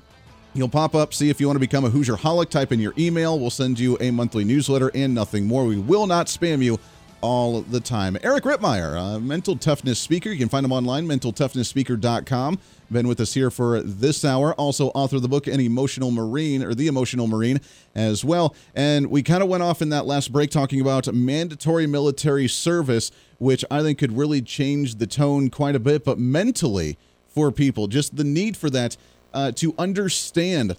You'll 0.53 0.69
pop 0.69 0.95
up, 0.95 1.13
see 1.13 1.29
if 1.29 1.39
you 1.39 1.45
want 1.45 1.57
to 1.57 1.59
become 1.59 1.85
a 1.85 1.89
Hooser 1.89 2.17
Holic. 2.17 2.49
Type 2.49 2.71
in 2.71 2.79
your 2.79 2.93
email. 2.97 3.39
We'll 3.39 3.51
send 3.51 3.77
you 3.77 3.95
a 4.01 4.09
monthly 4.09 4.43
newsletter 4.43 4.89
and 4.95 5.13
nothing 5.13 5.45
more. 5.45 5.65
We 5.65 5.77
will 5.77 6.07
not 6.07 6.25
spam 6.25 6.63
you 6.63 6.79
all 7.21 7.61
the 7.61 7.79
time. 7.79 8.17
Eric 8.23 8.43
Rittmeyer, 8.43 9.15
a 9.15 9.19
mental 9.19 9.55
toughness 9.55 9.99
speaker. 9.99 10.29
You 10.29 10.37
can 10.37 10.49
find 10.49 10.65
him 10.65 10.71
online, 10.71 11.07
mentaltoughnessspeaker.com. 11.07 12.59
Been 12.89 13.07
with 13.07 13.19
us 13.19 13.33
here 13.33 13.51
for 13.51 13.81
this 13.81 14.23
hour. 14.23 14.53
Also, 14.53 14.87
author 14.89 15.17
of 15.17 15.21
the 15.21 15.27
book, 15.27 15.47
An 15.47 15.59
Emotional 15.59 16.11
Marine, 16.11 16.63
or 16.63 16.73
The 16.73 16.87
Emotional 16.87 17.27
Marine 17.27 17.59
as 17.95 18.23
well. 18.23 18.55
And 18.75 19.07
we 19.07 19.23
kind 19.23 19.43
of 19.43 19.49
went 19.49 19.63
off 19.63 19.81
in 19.81 19.89
that 19.89 20.05
last 20.05 20.31
break 20.31 20.51
talking 20.51 20.79
about 20.79 21.13
mandatory 21.13 21.87
military 21.87 22.47
service, 22.47 23.11
which 23.39 23.65
I 23.69 23.81
think 23.81 23.97
could 23.99 24.15
really 24.15 24.41
change 24.41 24.95
the 24.95 25.07
tone 25.07 25.49
quite 25.49 25.75
a 25.75 25.79
bit, 25.79 26.05
but 26.05 26.17
mentally 26.17 26.97
for 27.27 27.51
people, 27.51 27.87
just 27.87 28.15
the 28.15 28.23
need 28.23 28.55
for 28.55 28.69
that 28.69 28.95
uh, 29.33 29.51
to 29.53 29.75
understand, 29.77 30.77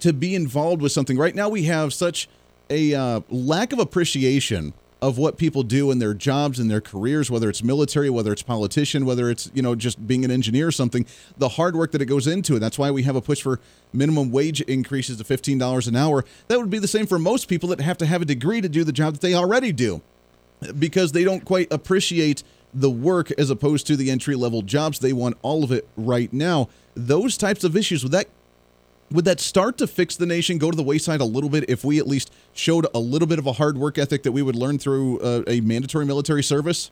to 0.00 0.12
be 0.12 0.34
involved 0.34 0.80
with 0.80 0.92
something. 0.92 1.18
Right 1.18 1.34
now, 1.34 1.48
we 1.48 1.64
have 1.64 1.92
such 1.92 2.28
a 2.70 2.94
uh, 2.94 3.20
lack 3.28 3.72
of 3.72 3.78
appreciation 3.78 4.72
of 5.02 5.18
what 5.18 5.36
people 5.36 5.64
do 5.64 5.90
in 5.90 5.98
their 5.98 6.14
jobs 6.14 6.60
and 6.60 6.70
their 6.70 6.80
careers, 6.80 7.28
whether 7.28 7.50
it's 7.50 7.62
military, 7.62 8.08
whether 8.08 8.32
it's 8.32 8.42
politician, 8.42 9.04
whether 9.04 9.28
it's 9.28 9.50
you 9.52 9.60
know 9.60 9.74
just 9.74 10.06
being 10.06 10.24
an 10.24 10.30
engineer 10.30 10.68
or 10.68 10.72
something, 10.72 11.04
the 11.36 11.50
hard 11.50 11.74
work 11.74 11.90
that 11.90 12.00
it 12.00 12.06
goes 12.06 12.28
into 12.28 12.54
it. 12.54 12.60
That's 12.60 12.78
why 12.78 12.92
we 12.92 13.02
have 13.02 13.16
a 13.16 13.20
push 13.20 13.42
for 13.42 13.58
minimum 13.92 14.30
wage 14.30 14.60
increases 14.62 15.18
to 15.18 15.24
fifteen 15.24 15.58
dollars 15.58 15.88
an 15.88 15.96
hour. 15.96 16.24
That 16.46 16.60
would 16.60 16.70
be 16.70 16.78
the 16.78 16.88
same 16.88 17.06
for 17.06 17.18
most 17.18 17.48
people 17.48 17.68
that 17.70 17.80
have 17.80 17.98
to 17.98 18.06
have 18.06 18.22
a 18.22 18.24
degree 18.24 18.60
to 18.60 18.68
do 18.68 18.84
the 18.84 18.92
job 18.92 19.14
that 19.14 19.20
they 19.20 19.34
already 19.34 19.72
do, 19.72 20.02
because 20.78 21.10
they 21.10 21.24
don't 21.24 21.44
quite 21.44 21.70
appreciate 21.72 22.44
the 22.72 22.90
work 22.90 23.32
as 23.32 23.50
opposed 23.50 23.86
to 23.88 23.96
the 23.96 24.08
entry 24.08 24.36
level 24.36 24.62
jobs. 24.62 25.00
They 25.00 25.12
want 25.12 25.36
all 25.42 25.64
of 25.64 25.72
it 25.72 25.88
right 25.96 26.32
now. 26.32 26.68
Those 26.94 27.36
types 27.36 27.64
of 27.64 27.76
issues 27.76 28.04
with 28.04 28.12
that 28.12 28.28
would 29.12 29.24
that 29.24 29.40
start 29.40 29.78
to 29.78 29.86
fix 29.86 30.16
the 30.16 30.26
nation 30.26 30.58
go 30.58 30.70
to 30.70 30.76
the 30.76 30.82
wayside 30.82 31.20
a 31.20 31.24
little 31.24 31.50
bit 31.50 31.64
if 31.68 31.84
we 31.84 31.98
at 31.98 32.06
least 32.06 32.32
showed 32.52 32.86
a 32.94 32.98
little 32.98 33.28
bit 33.28 33.38
of 33.38 33.46
a 33.46 33.52
hard 33.52 33.78
work 33.78 33.98
ethic 33.98 34.22
that 34.22 34.32
we 34.32 34.42
would 34.42 34.56
learn 34.56 34.78
through 34.78 35.18
uh, 35.20 35.42
a 35.46 35.60
mandatory 35.60 36.04
military 36.04 36.42
service 36.42 36.90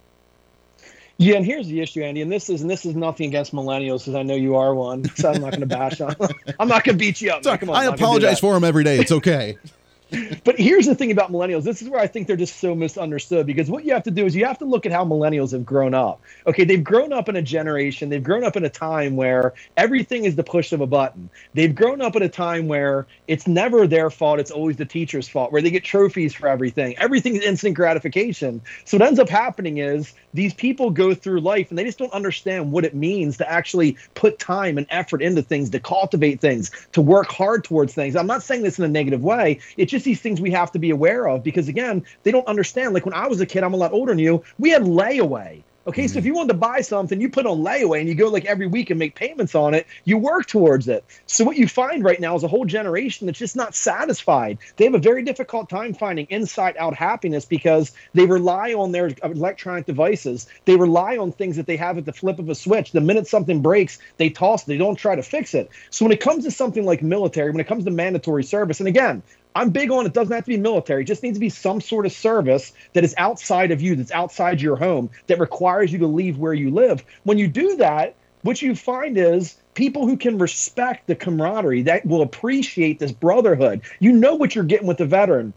yeah, 1.21 1.37
and 1.37 1.45
here's 1.45 1.67
the 1.67 1.83
issue, 1.83 2.03
Andy, 2.03 2.23
and 2.23 2.33
this 2.33 2.49
is 2.49 2.63
and 2.63 2.71
this 2.71 2.87
is 2.87 2.97
nothing 2.97 3.29
against 3.29 3.53
millennials 3.53 3.99
because 3.99 4.15
I 4.15 4.23
know 4.23 4.35
you 4.35 4.57
are 4.57 4.75
one. 4.75 5.05
So 5.17 5.31
I'm 5.31 5.43
not 5.43 5.51
going 5.51 5.61
to 5.61 5.67
bash 5.67 6.01
on. 6.01 6.17
I'm 6.59 6.67
not 6.67 6.83
going 6.83 6.97
to 6.97 6.99
beat 6.99 7.21
you 7.21 7.31
up. 7.31 7.45
Sorry, 7.45 7.59
on, 7.61 7.69
I 7.69 7.85
apologize 7.85 8.41
for 8.41 8.55
them 8.55 8.65
every 8.65 8.85
day. 8.85 8.99
It's 8.99 9.13
okay. 9.13 9.59
but 10.45 10.59
here's 10.59 10.87
the 10.87 10.95
thing 10.95 11.11
about 11.11 11.31
millennials. 11.31 11.63
This 11.65 11.83
is 11.83 11.89
where 11.89 12.01
I 12.01 12.07
think 12.07 12.27
they're 12.27 12.37
just 12.37 12.59
so 12.59 12.75
misunderstood 12.75 13.47
because 13.47 13.71
what 13.71 13.85
you 13.85 13.93
have 13.93 14.03
to 14.05 14.11
do 14.11 14.27
is 14.27 14.35
you 14.35 14.45
have 14.45 14.59
to 14.59 14.65
look 14.65 14.87
at 14.87 14.93
how 14.93 15.05
millennials 15.05 15.53
have 15.53 15.65
grown 15.65 15.95
up. 15.95 16.21
Okay, 16.47 16.65
they've 16.65 16.83
grown 16.83 17.13
up 17.13 17.29
in 17.29 17.37
a 17.37 17.43
generation, 17.43 18.09
they've 18.09 18.23
grown 18.23 18.45
up 18.45 18.57
in 18.57 18.65
a 18.65 18.71
time 18.71 19.17
where 19.17 19.55
everything 19.77 20.25
is 20.25 20.37
the 20.37 20.43
push 20.43 20.73
of 20.73 20.81
a 20.81 20.87
button. 20.87 21.31
They've 21.55 21.75
grown 21.75 22.01
up 22.01 22.17
at 22.17 22.23
a 22.23 22.29
time 22.29 22.69
where 22.69 23.07
it's 23.29 23.47
never 23.47 23.87
their 23.87 24.11
fault, 24.11 24.41
it's 24.41 24.51
always 24.51 24.77
the 24.77 24.85
teacher's 24.85 25.29
fault, 25.29 25.53
where 25.53 25.63
they 25.63 25.71
get 25.71 25.85
trophies 25.85 26.35
for 26.35 26.49
everything. 26.49 26.97
Everything's 26.99 27.43
instant 27.45 27.77
gratification. 27.77 28.63
So 28.85 28.99
what 28.99 29.07
ends 29.07 29.21
up 29.21 29.29
happening 29.29 29.79
is 29.79 30.15
these 30.35 30.55
people 30.55 30.91
go 30.91 31.15
through 31.15 31.41
life 31.41 31.71
and 31.71 31.79
they 31.79 31.85
just 31.85 31.99
don't 31.99 32.13
understand 32.13 32.73
what 32.73 32.85
it 32.85 32.95
means 32.95 33.37
to 33.39 33.51
actually 33.51 33.97
put 34.15 34.39
time 34.39 34.79
and 34.79 34.87
effort 34.91 35.23
into 35.23 35.43
things, 35.43 35.71
to 35.71 35.81
cultivate 35.81 36.41
things, 36.41 36.71
to 36.93 37.01
work 37.01 37.31
hard 37.31 37.65
towards 37.65 37.95
things. 37.95 38.17
I'm 38.17 38.27
not 38.27 38.43
saying 38.43 38.63
this 38.63 38.79
in 38.79 38.85
a 38.85 38.89
negative 38.89 39.23
way. 39.23 39.61
It's 39.77 39.91
just 39.91 40.00
these 40.05 40.21
things 40.21 40.41
we 40.41 40.51
have 40.51 40.73
to 40.73 40.79
be 40.79 40.91
aware 40.91 41.29
of 41.29 41.43
because, 41.43 41.69
again, 41.69 42.05
they 42.23 42.31
don't 42.31 42.47
understand. 42.47 42.95
Like 42.95 43.07
when 43.07 43.15
I 43.15 43.27
was 43.27 43.41
a 43.41 43.47
kid, 43.47 43.65
I'm 43.65 43.75
a 43.75 43.77
lot 43.77 43.93
older 43.93 44.13
than 44.13 44.19
you, 44.19 44.43
we 44.59 44.71
had 44.71 44.83
layaway 44.83 45.63
Okay, 45.87 46.05
mm-hmm. 46.05 46.13
so 46.13 46.19
if 46.19 46.27
you 46.27 46.35
wanted 46.35 46.49
to 46.49 46.59
buy 46.59 46.83
something, 46.83 47.21
you 47.21 47.31
put 47.31 47.47
on 47.47 47.63
layaway 47.63 48.01
and 48.01 48.09
you 48.09 48.15
go 48.15 48.29
like 48.29 48.45
every 48.45 48.67
week 48.67 48.91
and 48.91 48.99
make 48.99 49.15
payments 49.15 49.55
on 49.55 49.73
it, 49.73 49.87
you 50.05 50.19
work 50.19 50.47
towards 50.47 50.89
it. 50.89 51.05
So 51.25 51.43
what 51.43 51.57
you 51.57 51.67
find 51.67 52.05
right 52.05 52.21
now 52.21 52.37
is 52.37 52.43
a 52.43 52.49
whole 52.49 52.67
generation 52.67 53.27
that's 53.27 53.39
just 53.39 53.57
not 53.57 53.75
satisfied. 53.75 54.59
They 54.77 54.85
have 54.85 54.95
a 54.95 54.99
very 54.99 55.23
difficult 55.23 55.71
time 55.71 55.95
finding 55.95 56.27
inside 56.29 56.77
out 56.77 56.95
happiness 56.95 57.47
because 57.47 57.93
they 58.13 58.27
rely 58.27 58.75
on 58.75 58.93
their 58.93 59.11
electronic 59.23 59.87
devices. 59.87 60.47
They 60.67 60.77
rely 60.77 61.17
on 61.17 61.33
things 61.33 61.57
that 61.57 61.67
they 61.67 61.79
have 61.79 61.97
at 61.97 62.05
the 62.05 62.13
flip 62.13 62.39
of 62.39 62.51
a 62.51 62.55
switch. 62.55 62.93
The 62.93 63.01
minute 63.01 63.27
something 63.27 63.63
breaks, 63.63 63.99
they 64.19 64.29
toss 64.29 64.65
it. 64.65 64.67
They 64.67 64.77
don't 64.77 64.97
try 64.97 65.17
to 65.17 65.23
fix 65.23 65.55
it. 65.55 65.71
So 65.89 66.05
when 66.05 66.13
it 66.13 66.21
comes 66.21 66.45
to 66.45 66.51
something 66.51 66.85
like 66.85 67.03
military, 67.03 67.51
when 67.51 67.61
it 67.61 67.67
comes 67.67 67.85
to 67.87 67.91
mandatory 67.91 68.45
service, 68.45 68.81
and 68.81 68.89
again, 68.89 69.23
I'm 69.55 69.71
big 69.71 69.91
on 69.91 70.07
it 70.07 70.13
doesn't 70.13 70.33
have 70.33 70.45
to 70.45 70.49
be 70.49 70.57
military. 70.57 71.03
It 71.03 71.07
just 71.07 71.23
needs 71.23 71.37
to 71.37 71.41
be 71.41 71.49
some 71.49 71.81
sort 71.81 72.07
of 72.07 72.13
service 72.13 72.73
that 72.93 73.05
is 73.05 73.15
outside 73.19 73.71
of 73.71 73.81
you, 73.81 73.97
that's 73.97 74.13
outside 74.13 74.61
your 74.61 74.77
home, 74.77 75.11
that 75.27 75.39
requires 75.39 75.93
you 75.93 75.99
to 76.01 76.07
leave 76.07 76.39
where 76.39 76.55
you 76.55 76.71
live. 76.71 77.05
When 77.25 77.39
you 77.39 77.49
do 77.49 77.77
that, 77.77 78.15
what 78.43 78.63
you 78.63 78.75
find 78.75 79.19
is 79.19 79.57
people 79.75 80.07
who 80.07 80.17
can 80.17 80.39
respect 80.39 81.07
the 81.07 81.15
camaraderie, 81.15 81.83
that 81.83 82.07
will 82.07 82.23
appreciate 82.23 82.99
this 82.99 83.13
brotherhood. 83.13 83.83
You 83.99 84.13
know 84.13 84.35
what 84.35 84.55
you're 84.55 84.65
getting 84.65 84.87
with 84.87 84.99
the 84.99 85.07
veteran. 85.07 85.53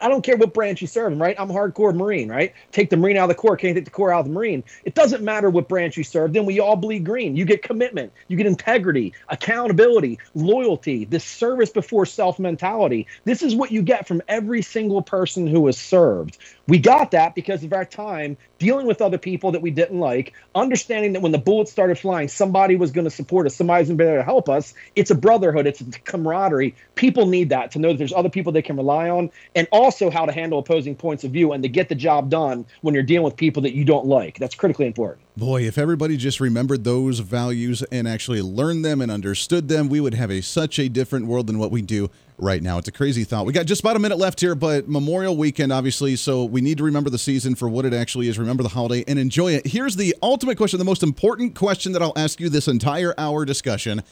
I 0.00 0.08
don't 0.08 0.22
care 0.22 0.36
what 0.36 0.54
branch 0.54 0.80
you 0.80 0.86
serve 0.86 1.12
in, 1.12 1.18
right? 1.18 1.36
I'm 1.38 1.48
hardcore 1.48 1.94
Marine, 1.94 2.28
right? 2.28 2.54
Take 2.72 2.90
the 2.90 2.96
Marine 2.96 3.16
out 3.16 3.24
of 3.24 3.28
the 3.28 3.34
Corps, 3.34 3.56
can't 3.56 3.76
take 3.76 3.84
the 3.84 3.90
Corps 3.90 4.12
out 4.12 4.20
of 4.20 4.26
the 4.26 4.32
Marine. 4.32 4.64
It 4.84 4.94
doesn't 4.94 5.22
matter 5.22 5.50
what 5.50 5.68
branch 5.68 5.96
you 5.96 6.04
serve, 6.04 6.32
then 6.32 6.46
we 6.46 6.60
all 6.60 6.76
bleed 6.76 7.04
green. 7.04 7.36
You 7.36 7.44
get 7.44 7.62
commitment, 7.62 8.12
you 8.28 8.36
get 8.36 8.46
integrity, 8.46 9.14
accountability, 9.28 10.18
loyalty, 10.34 11.04
this 11.04 11.24
service 11.24 11.70
before 11.70 12.06
self 12.06 12.38
mentality. 12.38 13.06
This 13.24 13.42
is 13.42 13.54
what 13.54 13.70
you 13.70 13.82
get 13.82 14.06
from 14.08 14.22
every 14.28 14.62
single 14.62 15.02
person 15.02 15.46
who 15.46 15.66
has 15.66 15.78
served. 15.78 16.38
We 16.66 16.78
got 16.78 17.10
that 17.12 17.34
because 17.34 17.64
of 17.64 17.72
our 17.72 17.84
time 17.84 18.36
dealing 18.60 18.86
with 18.86 19.02
other 19.02 19.18
people 19.18 19.50
that 19.50 19.62
we 19.62 19.70
didn't 19.70 19.98
like, 19.98 20.32
understanding 20.54 21.14
that 21.14 21.22
when 21.22 21.32
the 21.32 21.38
bullets 21.38 21.72
started 21.72 21.98
flying, 21.98 22.28
somebody 22.28 22.76
was 22.76 22.92
going 22.92 23.06
to 23.06 23.10
support 23.10 23.46
us, 23.46 23.56
somebody's 23.56 23.88
going 23.88 23.98
to 23.98 24.04
be 24.04 24.06
there 24.06 24.18
to 24.18 24.22
help 24.22 24.48
us. 24.48 24.72
It's 24.94 25.10
a 25.10 25.14
brotherhood, 25.14 25.66
it's 25.66 25.80
a 25.80 25.84
camaraderie. 25.84 26.76
People 26.94 27.26
need 27.26 27.48
that 27.48 27.72
to 27.72 27.80
know 27.80 27.88
that 27.88 27.98
there's 27.98 28.12
other 28.12 28.28
people 28.28 28.52
they 28.52 28.62
can 28.62 28.76
rely 28.76 29.08
on, 29.08 29.30
and 29.56 29.66
also 29.72 30.10
how 30.10 30.26
to 30.26 30.32
handle 30.32 30.60
opposing 30.60 30.94
points 30.94 31.24
of 31.24 31.32
view 31.32 31.52
and 31.52 31.62
to 31.64 31.68
get 31.68 31.88
the 31.88 31.94
job 31.94 32.30
done 32.30 32.64
when 32.82 32.94
you're 32.94 33.02
dealing 33.02 33.24
with 33.24 33.36
people 33.36 33.62
that 33.62 33.74
you 33.74 33.84
don't 33.84 34.06
like. 34.06 34.38
That's 34.38 34.54
critically 34.54 34.86
important. 34.86 35.24
Boy, 35.36 35.62
if 35.62 35.78
everybody 35.78 36.18
just 36.18 36.38
remembered 36.38 36.84
those 36.84 37.20
values 37.20 37.82
and 37.84 38.06
actually 38.06 38.42
learned 38.42 38.84
them 38.84 39.00
and 39.00 39.10
understood 39.10 39.68
them, 39.68 39.88
we 39.88 39.98
would 39.98 40.12
have 40.12 40.30
a 40.30 40.42
such 40.42 40.78
a 40.78 40.88
different 40.88 41.26
world 41.26 41.46
than 41.46 41.58
what 41.58 41.70
we 41.70 41.80
do 41.80 42.10
right 42.40 42.62
now. 42.62 42.78
It's 42.78 42.88
a 42.88 42.92
crazy 42.92 43.24
thought. 43.24 43.46
We 43.46 43.52
got 43.52 43.66
just 43.66 43.80
about 43.80 43.96
a 43.96 43.98
minute 43.98 44.18
left 44.18 44.40
here, 44.40 44.54
but 44.54 44.88
Memorial 44.88 45.36
Weekend, 45.36 45.72
obviously, 45.72 46.16
so 46.16 46.44
we 46.44 46.60
need 46.60 46.78
to 46.78 46.84
remember 46.84 47.10
the 47.10 47.18
season 47.18 47.54
for 47.54 47.68
what 47.68 47.84
it 47.84 47.92
actually 47.92 48.28
is, 48.28 48.38
remember 48.38 48.62
the 48.62 48.70
holiday, 48.70 49.04
and 49.06 49.18
enjoy 49.18 49.52
it. 49.52 49.66
Here's 49.66 49.96
the 49.96 50.14
ultimate 50.22 50.56
question, 50.56 50.78
the 50.78 50.84
most 50.84 51.02
important 51.02 51.54
question 51.54 51.92
that 51.92 52.02
I'll 52.02 52.16
ask 52.16 52.40
you 52.40 52.48
this 52.48 52.68
entire 52.68 53.14
hour 53.18 53.44
discussion. 53.44 54.02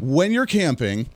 When 0.00 0.32
you're 0.32 0.46
camping, 0.46 1.08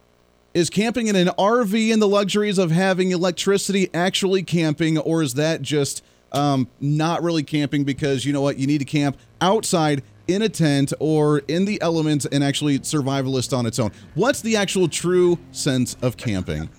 is 0.55 0.71
camping 0.71 1.07
in 1.07 1.17
an 1.17 1.29
RV 1.39 1.93
and 1.93 2.01
the 2.01 2.09
luxuries 2.09 2.59
of 2.59 2.71
having 2.71 3.11
electricity 3.11 3.91
actually 3.95 4.43
camping, 4.43 4.99
or 4.99 5.23
is 5.23 5.35
that 5.35 5.63
just 5.63 6.03
um, 6.33 6.69
not 6.81 7.23
really 7.23 7.43
camping 7.43 7.85
because 7.85 8.25
you 8.25 8.33
know 8.33 8.41
what? 8.41 8.59
You 8.59 8.67
need 8.67 8.79
to 8.79 8.85
camp 8.85 9.17
outside 9.41 10.03
in 10.29 10.43
a 10.43 10.49
tent 10.49 10.93
or 11.01 11.39
in 11.49 11.65
the 11.65 11.81
elements 11.83 12.27
and 12.27 12.45
actually 12.45 12.79
survivalist 12.81 13.57
on 13.57 13.67
its 13.67 13.79
own. 13.79 13.91
What's 14.15 14.41
the 14.41 14.57
actual 14.57 14.89
true 14.89 15.39
sense 15.51 15.97
of 16.03 16.17
camping? 16.17 16.71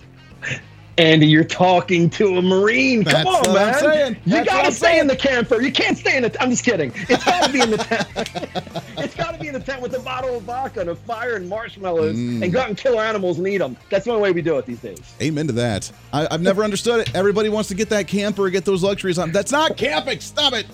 Andy, 1.00 1.26
you're 1.26 1.44
talking 1.44 2.10
to 2.10 2.36
a 2.36 2.42
Marine. 2.42 3.04
Come 3.04 3.24
That's 3.24 3.48
on, 3.48 3.54
man. 3.54 4.18
You 4.26 4.44
gotta 4.44 4.70
stay 4.70 4.88
saying. 4.88 5.00
in 5.00 5.06
the 5.06 5.16
camper. 5.16 5.62
You 5.62 5.72
can't 5.72 5.96
stay 5.96 6.14
in 6.18 6.24
the. 6.24 6.42
I'm 6.42 6.50
just 6.50 6.62
kidding. 6.62 6.92
It's 7.08 7.24
gotta 7.24 7.50
be 7.50 7.62
in 7.62 7.70
the 7.70 7.78
tent. 7.78 8.06
it's 8.98 9.14
gotta 9.14 9.38
be 9.38 9.48
in 9.48 9.54
the 9.54 9.60
tent 9.60 9.80
with 9.80 9.94
a 9.94 9.98
bottle 10.00 10.36
of 10.36 10.42
vodka 10.42 10.80
and 10.80 10.90
a 10.90 10.94
fire 10.94 11.36
and 11.36 11.48
marshmallows, 11.48 12.16
mm. 12.16 12.42
and 12.42 12.52
go 12.52 12.60
out 12.60 12.68
and 12.68 12.76
kill 12.76 13.00
animals 13.00 13.38
and 13.38 13.48
eat 13.48 13.58
them. 13.58 13.78
That's 13.88 14.04
the 14.04 14.10
only 14.10 14.22
way 14.22 14.32
we 14.32 14.42
do 14.42 14.58
it 14.58 14.66
these 14.66 14.80
days. 14.80 15.00
Amen 15.22 15.46
to 15.46 15.54
that. 15.54 15.90
I, 16.12 16.28
have 16.30 16.42
never 16.42 16.62
understood 16.62 17.00
it. 17.00 17.14
Everybody 17.14 17.48
wants 17.48 17.70
to 17.70 17.74
get 17.74 17.88
that 17.88 18.06
camper, 18.06 18.50
get 18.50 18.66
those 18.66 18.82
luxuries 18.82 19.18
on. 19.18 19.32
That's 19.32 19.52
not 19.52 19.78
camping. 19.78 20.20
Stop 20.20 20.52
it. 20.52 20.66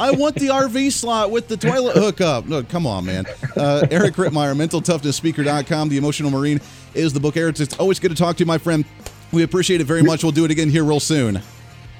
I 0.00 0.10
want 0.10 0.34
the 0.34 0.48
RV 0.48 0.90
slot 0.90 1.30
with 1.30 1.46
the 1.46 1.56
toilet 1.56 1.96
hookup. 1.96 2.46
No, 2.46 2.64
come 2.64 2.88
on, 2.88 3.04
man. 3.04 3.24
Uh, 3.56 3.86
Eric 3.90 4.14
Rittmeyer, 4.14 4.56
mentaltoughnessspeaker.com. 4.56 5.90
The 5.90 5.96
Emotional 5.96 6.30
Marine 6.32 6.60
is 6.94 7.12
the 7.12 7.20
book. 7.20 7.36
Eric, 7.36 7.60
it's 7.60 7.78
always 7.78 8.00
good 8.00 8.10
to 8.10 8.16
talk 8.16 8.36
to 8.36 8.40
you, 8.40 8.46
my 8.46 8.58
friend. 8.58 8.84
We 9.32 9.42
appreciate 9.42 9.80
it 9.80 9.84
very 9.84 10.02
much. 10.02 10.22
We'll 10.22 10.32
do 10.32 10.44
it 10.44 10.50
again 10.50 10.68
here 10.68 10.84
real 10.84 11.00
soon. 11.00 11.40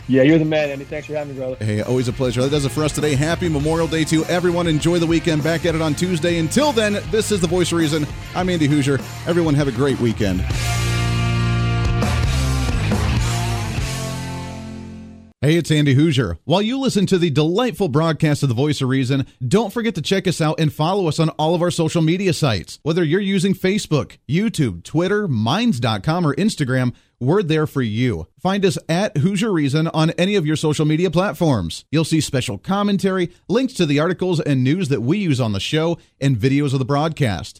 Yeah, 0.08 0.22
you're 0.22 0.38
the 0.38 0.44
man, 0.44 0.70
Andy. 0.70 0.84
Thanks 0.84 1.06
for 1.06 1.14
having 1.14 1.34
me, 1.34 1.38
brother. 1.38 1.64
Hey, 1.64 1.82
always 1.82 2.08
a 2.08 2.12
pleasure. 2.12 2.42
That 2.42 2.50
does 2.50 2.64
it 2.64 2.70
for 2.70 2.82
us 2.82 2.92
today. 2.92 3.14
Happy 3.14 3.48
Memorial 3.48 3.86
Day 3.86 4.02
to 4.06 4.24
everyone. 4.24 4.66
Enjoy 4.66 4.98
the 4.98 5.06
weekend. 5.06 5.44
Back 5.44 5.64
at 5.66 5.76
it 5.76 5.80
on 5.80 5.94
Tuesday. 5.94 6.38
Until 6.38 6.72
then, 6.72 6.98
this 7.12 7.30
is 7.30 7.40
The 7.40 7.46
Voice 7.46 7.70
of 7.70 7.78
Reason. 7.78 8.04
I'm 8.34 8.48
Andy 8.48 8.66
Hooser. 8.66 8.98
Everyone 9.28 9.54
have 9.54 9.68
a 9.68 9.72
great 9.72 10.00
weekend. 10.00 10.44
Hey, 15.42 15.56
it's 15.56 15.70
Andy 15.70 15.94
Hooser. 15.94 16.36
While 16.44 16.60
you 16.60 16.78
listen 16.78 17.06
to 17.06 17.16
the 17.16 17.30
delightful 17.30 17.88
broadcast 17.88 18.42
of 18.42 18.50
The 18.50 18.54
Voice 18.54 18.82
of 18.82 18.88
Reason, 18.88 19.26
don't 19.46 19.72
forget 19.72 19.94
to 19.94 20.02
check 20.02 20.26
us 20.26 20.40
out 20.40 20.60
and 20.60 20.70
follow 20.70 21.06
us 21.06 21.18
on 21.18 21.30
all 21.30 21.54
of 21.54 21.62
our 21.62 21.70
social 21.70 22.02
media 22.02 22.34
sites. 22.34 22.78
Whether 22.82 23.02
you're 23.04 23.20
using 23.20 23.54
Facebook, 23.54 24.18
YouTube, 24.28 24.82
Twitter, 24.82 25.26
Minds.com, 25.28 26.26
or 26.26 26.34
Instagram, 26.34 26.94
we're 27.20 27.42
there 27.42 27.66
for 27.66 27.82
you. 27.82 28.26
Find 28.40 28.64
us 28.64 28.78
at 28.88 29.14
Hooser 29.14 29.52
Reason 29.52 29.88
on 29.88 30.10
any 30.12 30.34
of 30.34 30.46
your 30.46 30.56
social 30.56 30.86
media 30.86 31.10
platforms. 31.10 31.84
You'll 31.90 32.04
see 32.04 32.20
special 32.20 32.56
commentary, 32.56 33.30
links 33.48 33.74
to 33.74 33.86
the 33.86 34.00
articles 34.00 34.40
and 34.40 34.64
news 34.64 34.88
that 34.88 35.02
we 35.02 35.18
use 35.18 35.40
on 35.40 35.52
the 35.52 35.60
show, 35.60 35.98
and 36.20 36.36
videos 36.36 36.72
of 36.72 36.78
the 36.78 36.84
broadcast. 36.84 37.59